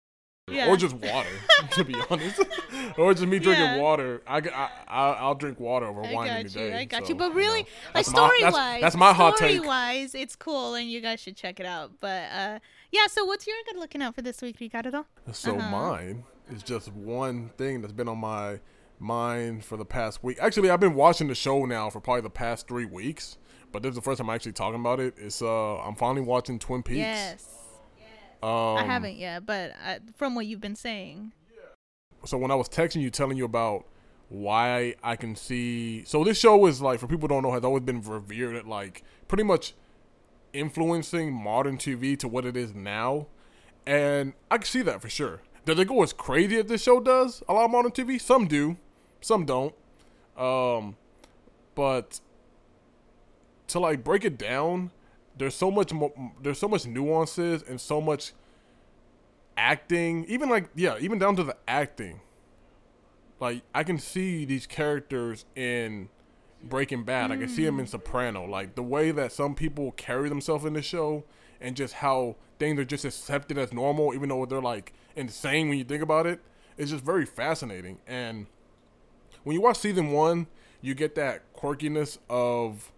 Yeah. 0.47 0.69
Or 0.69 0.77
just 0.77 0.93
water, 0.93 1.27
to 1.71 1.83
be 1.83 1.95
honest. 2.07 2.39
or 2.99 3.11
just 3.15 3.25
me 3.25 3.39
drinking 3.39 3.65
Yeah. 3.65 3.77
water. 3.79 4.21
I, 4.27 4.37
I, 4.37 4.69
I, 4.87 5.11
I'll 5.13 5.33
drink 5.33 5.59
water 5.59 5.87
over 5.87 6.03
I 6.05 6.13
wine 6.13 6.29
any 6.29 6.43
you. 6.43 6.49
day. 6.49 6.73
I 6.77 6.85
got 6.85 7.03
so, 7.03 7.09
you. 7.09 7.15
But 7.15 7.33
really, 7.33 7.63
know. 7.63 7.67
like 7.95 8.05
That's 8.05 8.11
my- 8.11 8.13
story 8.27 8.37
that's- 8.41 8.53
wise, 8.53 8.81
that's 8.81 8.95
my 8.95 9.11
hot 9.13 9.37
Story 9.37 9.59
wise, 9.59 10.13
it's 10.13 10.35
cool, 10.35 10.75
and 10.75 10.87
you 10.89 11.01
guys 11.01 11.19
should 11.19 11.35
check 11.35 11.59
it 11.59 11.65
out. 11.65 11.93
But 11.99 12.29
uh, 12.31 12.59
yeah. 12.91 13.07
So 13.07 13.25
what's 13.25 13.47
your 13.47 13.55
good 13.65 13.77
looking 13.79 14.03
out 14.03 14.13
for 14.13 14.21
this 14.21 14.39
week, 14.41 14.57
Ricardo? 14.61 15.07
So 15.31 15.57
Uh-huh. 15.57 15.69
mine 15.71 16.23
is 16.51 16.63
just 16.63 16.91
one 16.93 17.49
thing 17.57 17.81
that's 17.81 17.93
been 17.93 18.07
on 18.07 18.17
my 18.17 18.59
mind 18.99 19.63
for 19.65 19.77
the 19.77 19.85
past 19.85 20.23
week. 20.23 20.37
Actually, 20.41 20.69
I've 20.69 20.79
been 20.79 20.95
watching 20.95 21.27
the 21.27 21.35
show 21.35 21.65
now 21.65 21.89
for 21.89 21.99
probably 21.99 22.21
the 22.21 22.29
past 22.29 22.67
three 22.67 22.85
weeks. 22.85 23.37
But 23.71 23.83
this 23.83 23.89
is 23.89 23.95
the 23.95 24.01
first 24.01 24.19
time 24.19 24.29
I'm 24.29 24.35
actually 24.35 24.53
talking 24.53 24.79
about 24.79 25.01
it. 25.01 25.15
It's 25.17 25.41
uh, 25.41 25.79
I'm 25.79 25.95
finally 25.95 26.21
watching 26.21 26.59
Twin 26.59 26.81
Peaks. 26.81 26.97
Yes, 26.97 27.45
Um, 28.41 28.77
I 28.77 28.83
haven't 28.83 29.17
yet, 29.17 29.45
but 29.45 29.71
uh, 29.85 29.95
from 30.15 30.33
what 30.33 30.45
you've 30.45 30.61
been 30.61 30.77
saying, 30.77 31.33
so 32.23 32.37
when 32.37 32.51
I 32.51 32.55
was 32.55 32.69
texting 32.69 33.01
you, 33.01 33.09
telling 33.09 33.35
you 33.37 33.43
about 33.43 33.85
why 34.29 34.95
I 35.03 35.17
can 35.17 35.35
see, 35.35 36.05
so 36.05 36.23
this 36.23 36.39
show 36.39 36.65
is 36.67 36.81
like 36.81 36.99
for 37.01 37.07
people 37.07 37.27
who 37.27 37.35
don't 37.35 37.43
know, 37.43 37.51
has 37.51 37.65
always 37.65 37.83
been 37.83 38.01
revered 38.01 38.55
at 38.55 38.65
like 38.65 39.03
pretty 39.27 39.43
much 39.43 39.73
influencing 40.53 41.33
modern 41.33 41.77
TV 41.77 42.17
to 42.19 42.27
what 42.29 42.45
it 42.45 42.55
is 42.55 42.73
now, 42.73 43.27
and 43.85 44.33
I 44.49 44.57
can 44.57 44.65
see 44.65 44.83
that 44.83 45.01
for 45.01 45.09
sure. 45.09 45.41
Does 45.65 45.79
it 45.79 45.87
go 45.87 46.03
as 46.03 46.13
crazy 46.13 46.57
as 46.57 46.65
this 46.65 46.83
show 46.83 46.99
does? 46.99 47.43
A 47.49 47.53
lot 47.53 47.65
of 47.65 47.71
modern 47.71 47.91
TV, 47.91 48.21
some 48.21 48.47
do, 48.47 48.77
some 49.19 49.45
don't. 49.45 49.73
Um, 50.37 50.95
but 51.73 52.19
to 53.67 53.79
like 53.79 54.03
break 54.03 54.23
it 54.23 54.37
down, 54.37 54.91
there's 55.37 55.55
so 55.55 55.71
much 55.71 55.91
there's 56.41 56.59
so 56.59 56.67
much 56.67 56.85
nuances 56.85 57.63
and 57.63 57.81
so 57.81 57.99
much 57.99 58.33
acting, 59.57 60.25
even 60.25 60.49
like 60.49 60.69
yeah, 60.75 60.97
even 60.99 61.17
down 61.17 61.35
to 61.37 61.43
the 61.43 61.57
acting. 61.67 62.21
Like 63.39 63.63
I 63.73 63.83
can 63.83 63.97
see 63.97 64.45
these 64.45 64.67
characters 64.67 65.45
in 65.55 66.09
Breaking 66.63 67.03
Bad. 67.03 67.31
I 67.31 67.37
can 67.37 67.49
see 67.49 67.65
them 67.65 67.79
in 67.79 67.87
Soprano. 67.87 68.45
Like 68.45 68.75
the 68.75 68.83
way 68.83 69.11
that 69.11 69.31
some 69.31 69.55
people 69.55 69.91
carry 69.93 70.29
themselves 70.29 70.63
in 70.63 70.73
the 70.73 70.81
show, 70.81 71.23
and 71.59 71.75
just 71.75 71.95
how 71.95 72.35
things 72.59 72.79
are 72.79 72.85
just 72.85 73.03
accepted 73.03 73.57
as 73.57 73.73
normal, 73.73 74.13
even 74.13 74.29
though 74.29 74.45
they're 74.45 74.61
like 74.61 74.93
insane 75.15 75.69
when 75.69 75.77
you 75.77 75.83
think 75.83 76.03
about 76.03 76.25
it. 76.25 76.39
It's 76.77 76.91
just 76.91 77.03
very 77.03 77.25
fascinating. 77.25 77.99
And 78.05 78.47
when 79.43 79.53
you 79.53 79.61
watch 79.61 79.77
season 79.77 80.11
one, 80.11 80.47
you 80.81 80.93
get 80.93 81.15
that 81.15 81.53
quirkiness 81.53 82.17
of 82.29 82.91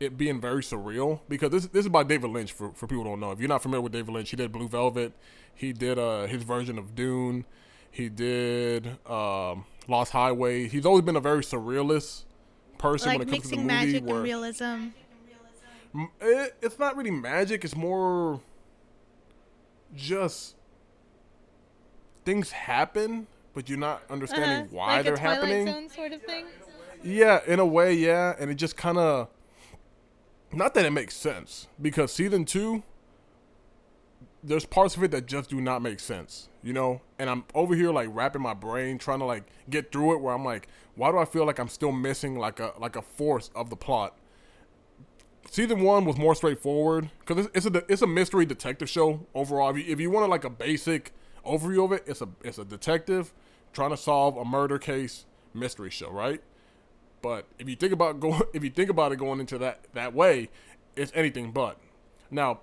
it 0.00 0.16
being 0.16 0.40
very 0.40 0.62
surreal 0.62 1.20
because 1.28 1.50
this 1.50 1.66
this 1.66 1.84
is 1.84 1.88
by 1.88 2.02
David 2.02 2.30
Lynch 2.30 2.52
for, 2.52 2.70
for 2.70 2.86
people 2.86 3.04
who 3.04 3.10
don't 3.10 3.20
know. 3.20 3.32
If 3.32 3.38
you're 3.38 3.48
not 3.48 3.62
familiar 3.62 3.82
with 3.82 3.92
David 3.92 4.12
Lynch, 4.12 4.30
he 4.30 4.36
did 4.36 4.52
Blue 4.52 4.68
Velvet, 4.68 5.12
he 5.54 5.72
did 5.72 5.98
uh 5.98 6.26
his 6.26 6.42
version 6.42 6.78
of 6.78 6.94
Dune, 6.94 7.44
he 7.90 8.08
did 8.08 8.86
um 9.06 9.64
Lost 9.88 10.12
Highway. 10.12 10.68
He's 10.68 10.86
always 10.86 11.02
been 11.04 11.16
a 11.16 11.20
very 11.20 11.42
surrealist 11.42 12.24
person 12.78 13.08
like 13.08 13.18
when 13.18 13.28
it 13.28 13.30
comes 13.30 13.44
to 13.44 13.56
the 13.56 13.56
mixing 13.56 13.58
movie. 13.58 13.66
magic 13.66 14.04
where 14.04 14.16
and 14.16 14.24
realism. 14.24 14.88
It, 16.20 16.56
it's 16.60 16.78
not 16.78 16.96
really 16.96 17.12
magic. 17.12 17.64
It's 17.64 17.76
more 17.76 18.40
just 19.94 20.56
things 22.24 22.50
happen, 22.52 23.26
but 23.54 23.68
you're 23.68 23.78
not 23.78 24.02
understanding 24.10 24.50
Uh-huh. 24.66 24.66
why 24.70 24.96
like 24.96 25.04
they're 25.04 25.16
happening. 25.16 25.88
Sort 25.90 26.12
of 26.12 26.22
thing. 26.22 26.46
Yeah, 27.02 27.40
in 27.46 27.58
a 27.60 27.66
way, 27.66 27.92
yeah, 27.92 28.34
and 28.38 28.50
it 28.50 28.54
just 28.54 28.76
kind 28.76 28.96
of 28.98 29.28
not 30.52 30.74
that 30.74 30.84
it 30.84 30.90
makes 30.92 31.16
sense 31.16 31.68
because 31.82 32.12
season 32.12 32.44
2 32.44 32.82
there's 34.42 34.66
parts 34.66 34.94
of 34.96 35.02
it 35.02 35.10
that 35.10 35.24
just 35.26 35.48
do 35.48 35.58
not 35.60 35.80
make 35.80 35.98
sense, 35.98 36.48
you 36.62 36.72
know? 36.72 37.00
And 37.18 37.30
I'm 37.30 37.44
over 37.54 37.74
here 37.74 37.90
like 37.90 38.08
wrapping 38.12 38.42
my 38.42 38.52
brain 38.52 38.98
trying 38.98 39.20
to 39.20 39.24
like 39.24 39.44
get 39.70 39.90
through 39.90 40.14
it 40.14 40.20
where 40.20 40.34
I'm 40.34 40.44
like, 40.44 40.68
why 40.96 41.10
do 41.10 41.16
I 41.18 41.24
feel 41.24 41.46
like 41.46 41.58
I'm 41.58 41.68
still 41.68 41.92
missing 41.92 42.38
like 42.38 42.60
a 42.60 42.72
like 42.78 42.94
a 42.94 43.02
force 43.02 43.50
of 43.54 43.70
the 43.70 43.76
plot? 43.76 44.16
Season 45.50 45.80
1 45.80 46.04
was 46.04 46.16
more 46.16 46.34
straightforward 46.34 47.10
cuz 47.24 47.46
it's, 47.54 47.66
it's 47.66 47.76
a 47.76 47.84
it's 47.92 48.02
a 48.02 48.06
mystery 48.06 48.44
detective 48.46 48.88
show 48.88 49.26
overall. 49.34 49.70
If 49.70 49.78
you, 49.78 49.92
if 49.92 50.00
you 50.00 50.10
want 50.10 50.28
like 50.30 50.44
a 50.44 50.50
basic 50.50 51.12
overview 51.44 51.84
of 51.84 51.92
it, 51.92 52.04
it's 52.06 52.20
a 52.20 52.28
it's 52.42 52.58
a 52.58 52.64
detective 52.64 53.32
trying 53.72 53.90
to 53.90 53.96
solve 53.96 54.36
a 54.36 54.44
murder 54.44 54.78
case 54.78 55.26
mystery 55.52 55.90
show, 55.90 56.10
right? 56.10 56.42
But 57.22 57.46
if 57.58 57.68
you 57.68 57.76
think 57.76 57.92
about 57.92 58.20
go, 58.20 58.48
if 58.52 58.62
you 58.62 58.70
think 58.70 58.90
about 58.90 59.12
it 59.12 59.16
going 59.16 59.40
into 59.40 59.58
that 59.58 59.86
that 59.94 60.14
way, 60.14 60.50
it's 60.96 61.12
anything 61.14 61.52
but. 61.52 61.78
Now, 62.30 62.60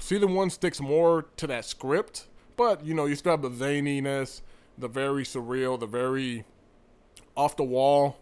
season 0.00 0.34
one 0.34 0.50
sticks 0.50 0.80
more 0.80 1.26
to 1.36 1.46
that 1.46 1.64
script, 1.64 2.26
but 2.56 2.84
you 2.84 2.94
know 2.94 3.06
you 3.06 3.16
still 3.16 3.32
have 3.32 3.42
the 3.42 3.50
zaniness, 3.50 4.42
the 4.78 4.88
very 4.88 5.24
surreal, 5.24 5.78
the 5.78 5.86
very 5.86 6.44
off 7.36 7.56
the 7.56 7.64
wall, 7.64 8.18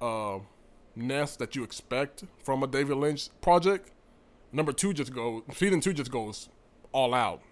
uh, 0.00 0.38
ness 0.96 1.36
that 1.36 1.54
you 1.56 1.62
expect 1.62 2.24
from 2.42 2.62
a 2.62 2.66
David 2.66 2.96
Lynch 2.96 3.28
project. 3.40 3.90
Number 4.52 4.72
two 4.72 4.92
just 4.92 5.12
goes 5.12 5.42
season 5.52 5.80
two 5.80 5.92
just 5.92 6.10
goes 6.10 6.48
all 6.92 7.12
out. 7.14 7.42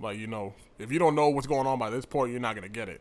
Like 0.00 0.18
you 0.18 0.26
know, 0.26 0.54
if 0.78 0.92
you 0.92 0.98
don't 0.98 1.14
know 1.14 1.28
what's 1.28 1.46
going 1.46 1.66
on 1.66 1.78
by 1.78 1.90
this 1.90 2.04
point, 2.04 2.32
you're 2.32 2.40
not 2.40 2.54
gonna 2.54 2.68
get 2.68 2.88
it. 2.88 3.00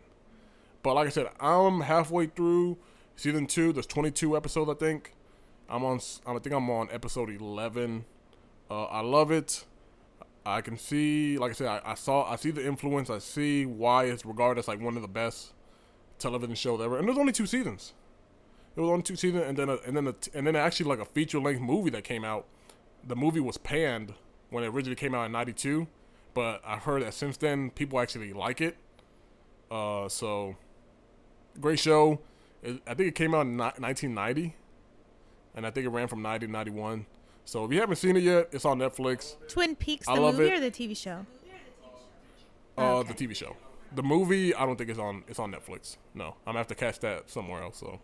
But 0.83 0.95
like 0.95 1.07
I 1.07 1.09
said, 1.09 1.27
I'm 1.39 1.81
halfway 1.81 2.27
through 2.27 2.77
season 3.15 3.47
two. 3.47 3.73
There's 3.73 3.87
22 3.87 4.37
episodes, 4.37 4.69
I 4.69 4.75
think. 4.75 5.13
I'm 5.67 5.83
on. 5.83 5.99
I 6.25 6.37
think 6.39 6.55
I'm 6.55 6.69
on 6.69 6.89
episode 6.91 7.29
11. 7.29 8.05
Uh, 8.69 8.83
I 8.85 9.01
love 9.01 9.31
it. 9.31 9.65
I 10.45 10.61
can 10.61 10.77
see, 10.77 11.39
like 11.39 11.51
I 11.51 11.53
said, 11.53 11.67
I, 11.67 11.81
I 11.83 11.93
saw, 11.95 12.31
I 12.31 12.35
see 12.35 12.51
the 12.51 12.65
influence. 12.65 13.09
I 13.09 13.17
see 13.17 13.65
why 13.65 14.05
it's 14.05 14.25
regarded 14.25 14.59
as 14.59 14.67
like 14.67 14.79
one 14.79 14.95
of 14.95 15.01
the 15.01 15.07
best 15.07 15.53
television 16.19 16.55
shows 16.55 16.79
ever. 16.81 16.99
And 16.99 17.07
there's 17.07 17.17
only 17.17 17.31
two 17.31 17.47
seasons. 17.47 17.93
It 18.75 18.81
was 18.81 18.89
only 18.89 19.03
two 19.03 19.15
seasons, 19.15 19.43
and 19.47 19.57
then 19.57 19.69
a, 19.69 19.77
and 19.87 19.95
then 19.97 20.07
a, 20.07 20.15
and 20.33 20.45
then 20.45 20.55
actually 20.55 20.87
like 20.87 20.99
a 20.99 21.05
feature 21.05 21.39
length 21.39 21.61
movie 21.61 21.89
that 21.91 22.03
came 22.03 22.23
out. 22.23 22.45
The 23.07 23.15
movie 23.15 23.39
was 23.39 23.57
panned 23.57 24.13
when 24.49 24.63
it 24.63 24.67
originally 24.67 24.95
came 24.95 25.15
out 25.15 25.25
in 25.25 25.31
'92, 25.31 25.87
but 26.35 26.61
I've 26.63 26.83
heard 26.83 27.01
that 27.01 27.15
since 27.15 27.37
then 27.37 27.71
people 27.71 27.99
actually 27.99 28.31
like 28.33 28.61
it. 28.61 28.77
Uh, 29.71 30.07
so 30.07 30.55
great 31.59 31.79
show. 31.79 32.19
It, 32.61 32.81
I 32.85 32.93
think 32.93 33.09
it 33.09 33.15
came 33.15 33.33
out 33.33 33.41
in 33.47 33.57
ni- 33.57 33.63
1990, 33.63 34.55
and 35.55 35.65
I 35.65 35.71
think 35.71 35.87
it 35.87 35.89
ran 35.89 36.07
from 36.07 36.21
90 36.21 36.45
to 36.45 36.51
91. 36.51 37.07
So 37.45 37.65
if 37.65 37.71
you 37.71 37.79
haven't 37.79 37.95
seen 37.95 38.15
it 38.17 38.23
yet, 38.23 38.49
it's 38.51 38.65
on 38.65 38.77
Netflix. 38.79 39.35
Twin 39.47 39.75
Peaks, 39.75 40.07
I 40.07 40.15
the 40.15 40.21
movie 40.21 40.45
it. 40.45 40.53
or 40.53 40.59
the 40.59 40.71
TV 40.71 40.95
show? 40.95 41.25
Uh, 42.77 42.97
Okay. 42.99 43.13
the 43.13 43.27
TV 43.27 43.35
show. 43.35 43.55
The 43.95 44.03
movie, 44.03 44.53
I 44.53 44.65
don't 44.65 44.75
think 44.75 44.89
it's 44.89 44.99
on. 44.99 45.23
It's 45.27 45.39
on 45.39 45.51
Netflix. 45.53 45.95
No, 46.13 46.25
I'm 46.27 46.33
gonna 46.47 46.57
have 46.59 46.67
to 46.67 46.75
catch 46.75 46.99
that 46.99 47.29
somewhere 47.29 47.61
else. 47.63 47.77
So, 47.77 47.99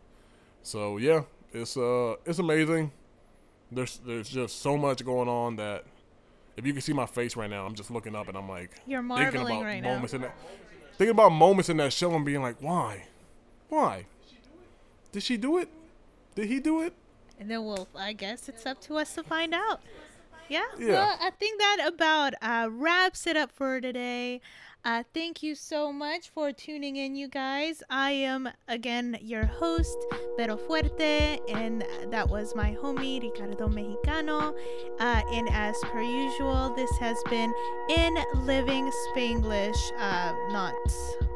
so 0.64 0.98
yeah, 0.98 1.24
it's 1.52 1.76
uh, 1.76 2.16
it's 2.26 2.40
amazing. 2.40 2.92
There's 3.72 3.98
there's 4.06 4.30
just 4.30 4.62
so 4.62 4.78
much 4.78 5.04
going 5.04 5.28
on 5.28 5.58
that 5.58 5.84
if 6.58 6.66
you 6.66 6.74
can 6.74 6.82
see 6.82 6.94
my 6.94 7.06
face 7.06 7.36
right 7.36 7.50
now, 7.50 7.66
I'm 7.66 7.76
just 7.76 7.92
looking 7.92 8.16
up 8.16 8.28
and 8.28 8.38
I'm 8.38 8.50
like 8.50 8.72
You're 8.86 9.02
thinking 9.02 9.08
marveling 9.08 9.58
about 9.58 9.66
right 9.66 9.82
now. 9.82 9.94
moments 9.94 10.14
in 10.14 10.22
that, 10.22 10.36
thinking 10.98 11.12
about 11.12 11.32
moments 11.32 11.70
in 11.70 11.78
that 11.78 11.94
show 11.94 12.14
and 12.14 12.26
being 12.26 12.42
like, 12.42 12.62
why, 12.62 13.06
why, 13.70 14.06
did 15.12 15.24
she 15.24 15.38
do 15.38 15.58
it? 15.58 15.70
Did 16.36 16.48
he 16.48 16.60
do 16.60 16.82
it? 16.82 16.94
And 17.40 17.50
then 17.50 17.66
we'll, 17.66 17.88
I 17.98 18.14
guess 18.14 18.48
it's 18.48 18.66
up 18.66 18.80
to 18.82 18.98
us 18.98 19.16
to 19.16 19.24
find 19.24 19.54
out. 19.54 19.82
Yeah. 20.48 20.64
Yeah. 20.78 20.88
Well, 20.92 21.18
I 21.22 21.30
think 21.32 21.60
that 21.60 21.86
about 21.88 22.34
uh, 22.42 22.68
wraps 22.70 23.26
it 23.26 23.38
up 23.38 23.52
for 23.52 23.80
today. 23.80 24.42
Uh, 24.84 25.04
thank 25.14 25.44
you 25.44 25.54
so 25.54 25.94
much 25.94 26.30
for 26.30 26.52
tuning 26.52 26.96
in, 26.96 27.14
you 27.16 27.28
guys. 27.28 27.84
I 27.92 28.12
am 28.12 28.50
again 28.68 29.16
your 29.22 29.46
host, 29.46 29.98
Pero 30.38 30.58
Fuerte, 30.58 31.40
and 31.54 31.86
that 32.10 32.28
was 32.28 32.56
my 32.56 32.76
homie 32.82 33.22
Ricardo 33.22 33.68
Mexicano. 33.68 34.56
Uh, 35.00 35.22
and 35.32 35.48
as 35.52 35.76
per 35.84 36.02
usual, 36.02 36.74
this 36.76 36.90
has 36.98 37.16
been 37.30 37.54
in 37.90 38.18
Living 38.38 38.92
Spanglish. 39.14 39.78
Uh, 40.00 40.34
not, 40.52 40.74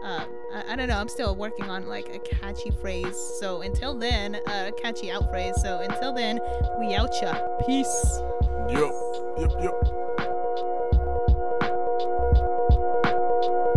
uh, 0.04 0.26
I, 0.52 0.74
I, 0.74 0.76
don't 0.76 0.88
know. 0.88 0.98
I'm 0.98 1.10
still 1.10 1.36
working 1.36 1.70
on 1.70 1.86
like 1.86 2.10
a 2.10 2.20
catchy 2.20 2.72
phrase. 2.82 3.16
So 3.40 3.62
until 3.62 3.96
then, 3.96 4.40
a 4.48 4.72
catchy 4.72 5.12
out 5.12 5.30
phrase. 5.30 5.54
So 5.62 5.82
until 5.82 6.14
then, 6.14 6.40
we 6.80 6.96
out 6.96 7.14
ya. 7.22 7.36
Peace. 7.68 8.22
Yep. 8.70 8.92
Yep. 9.38 9.52
Yep 9.62 10.06
much. 13.52 13.75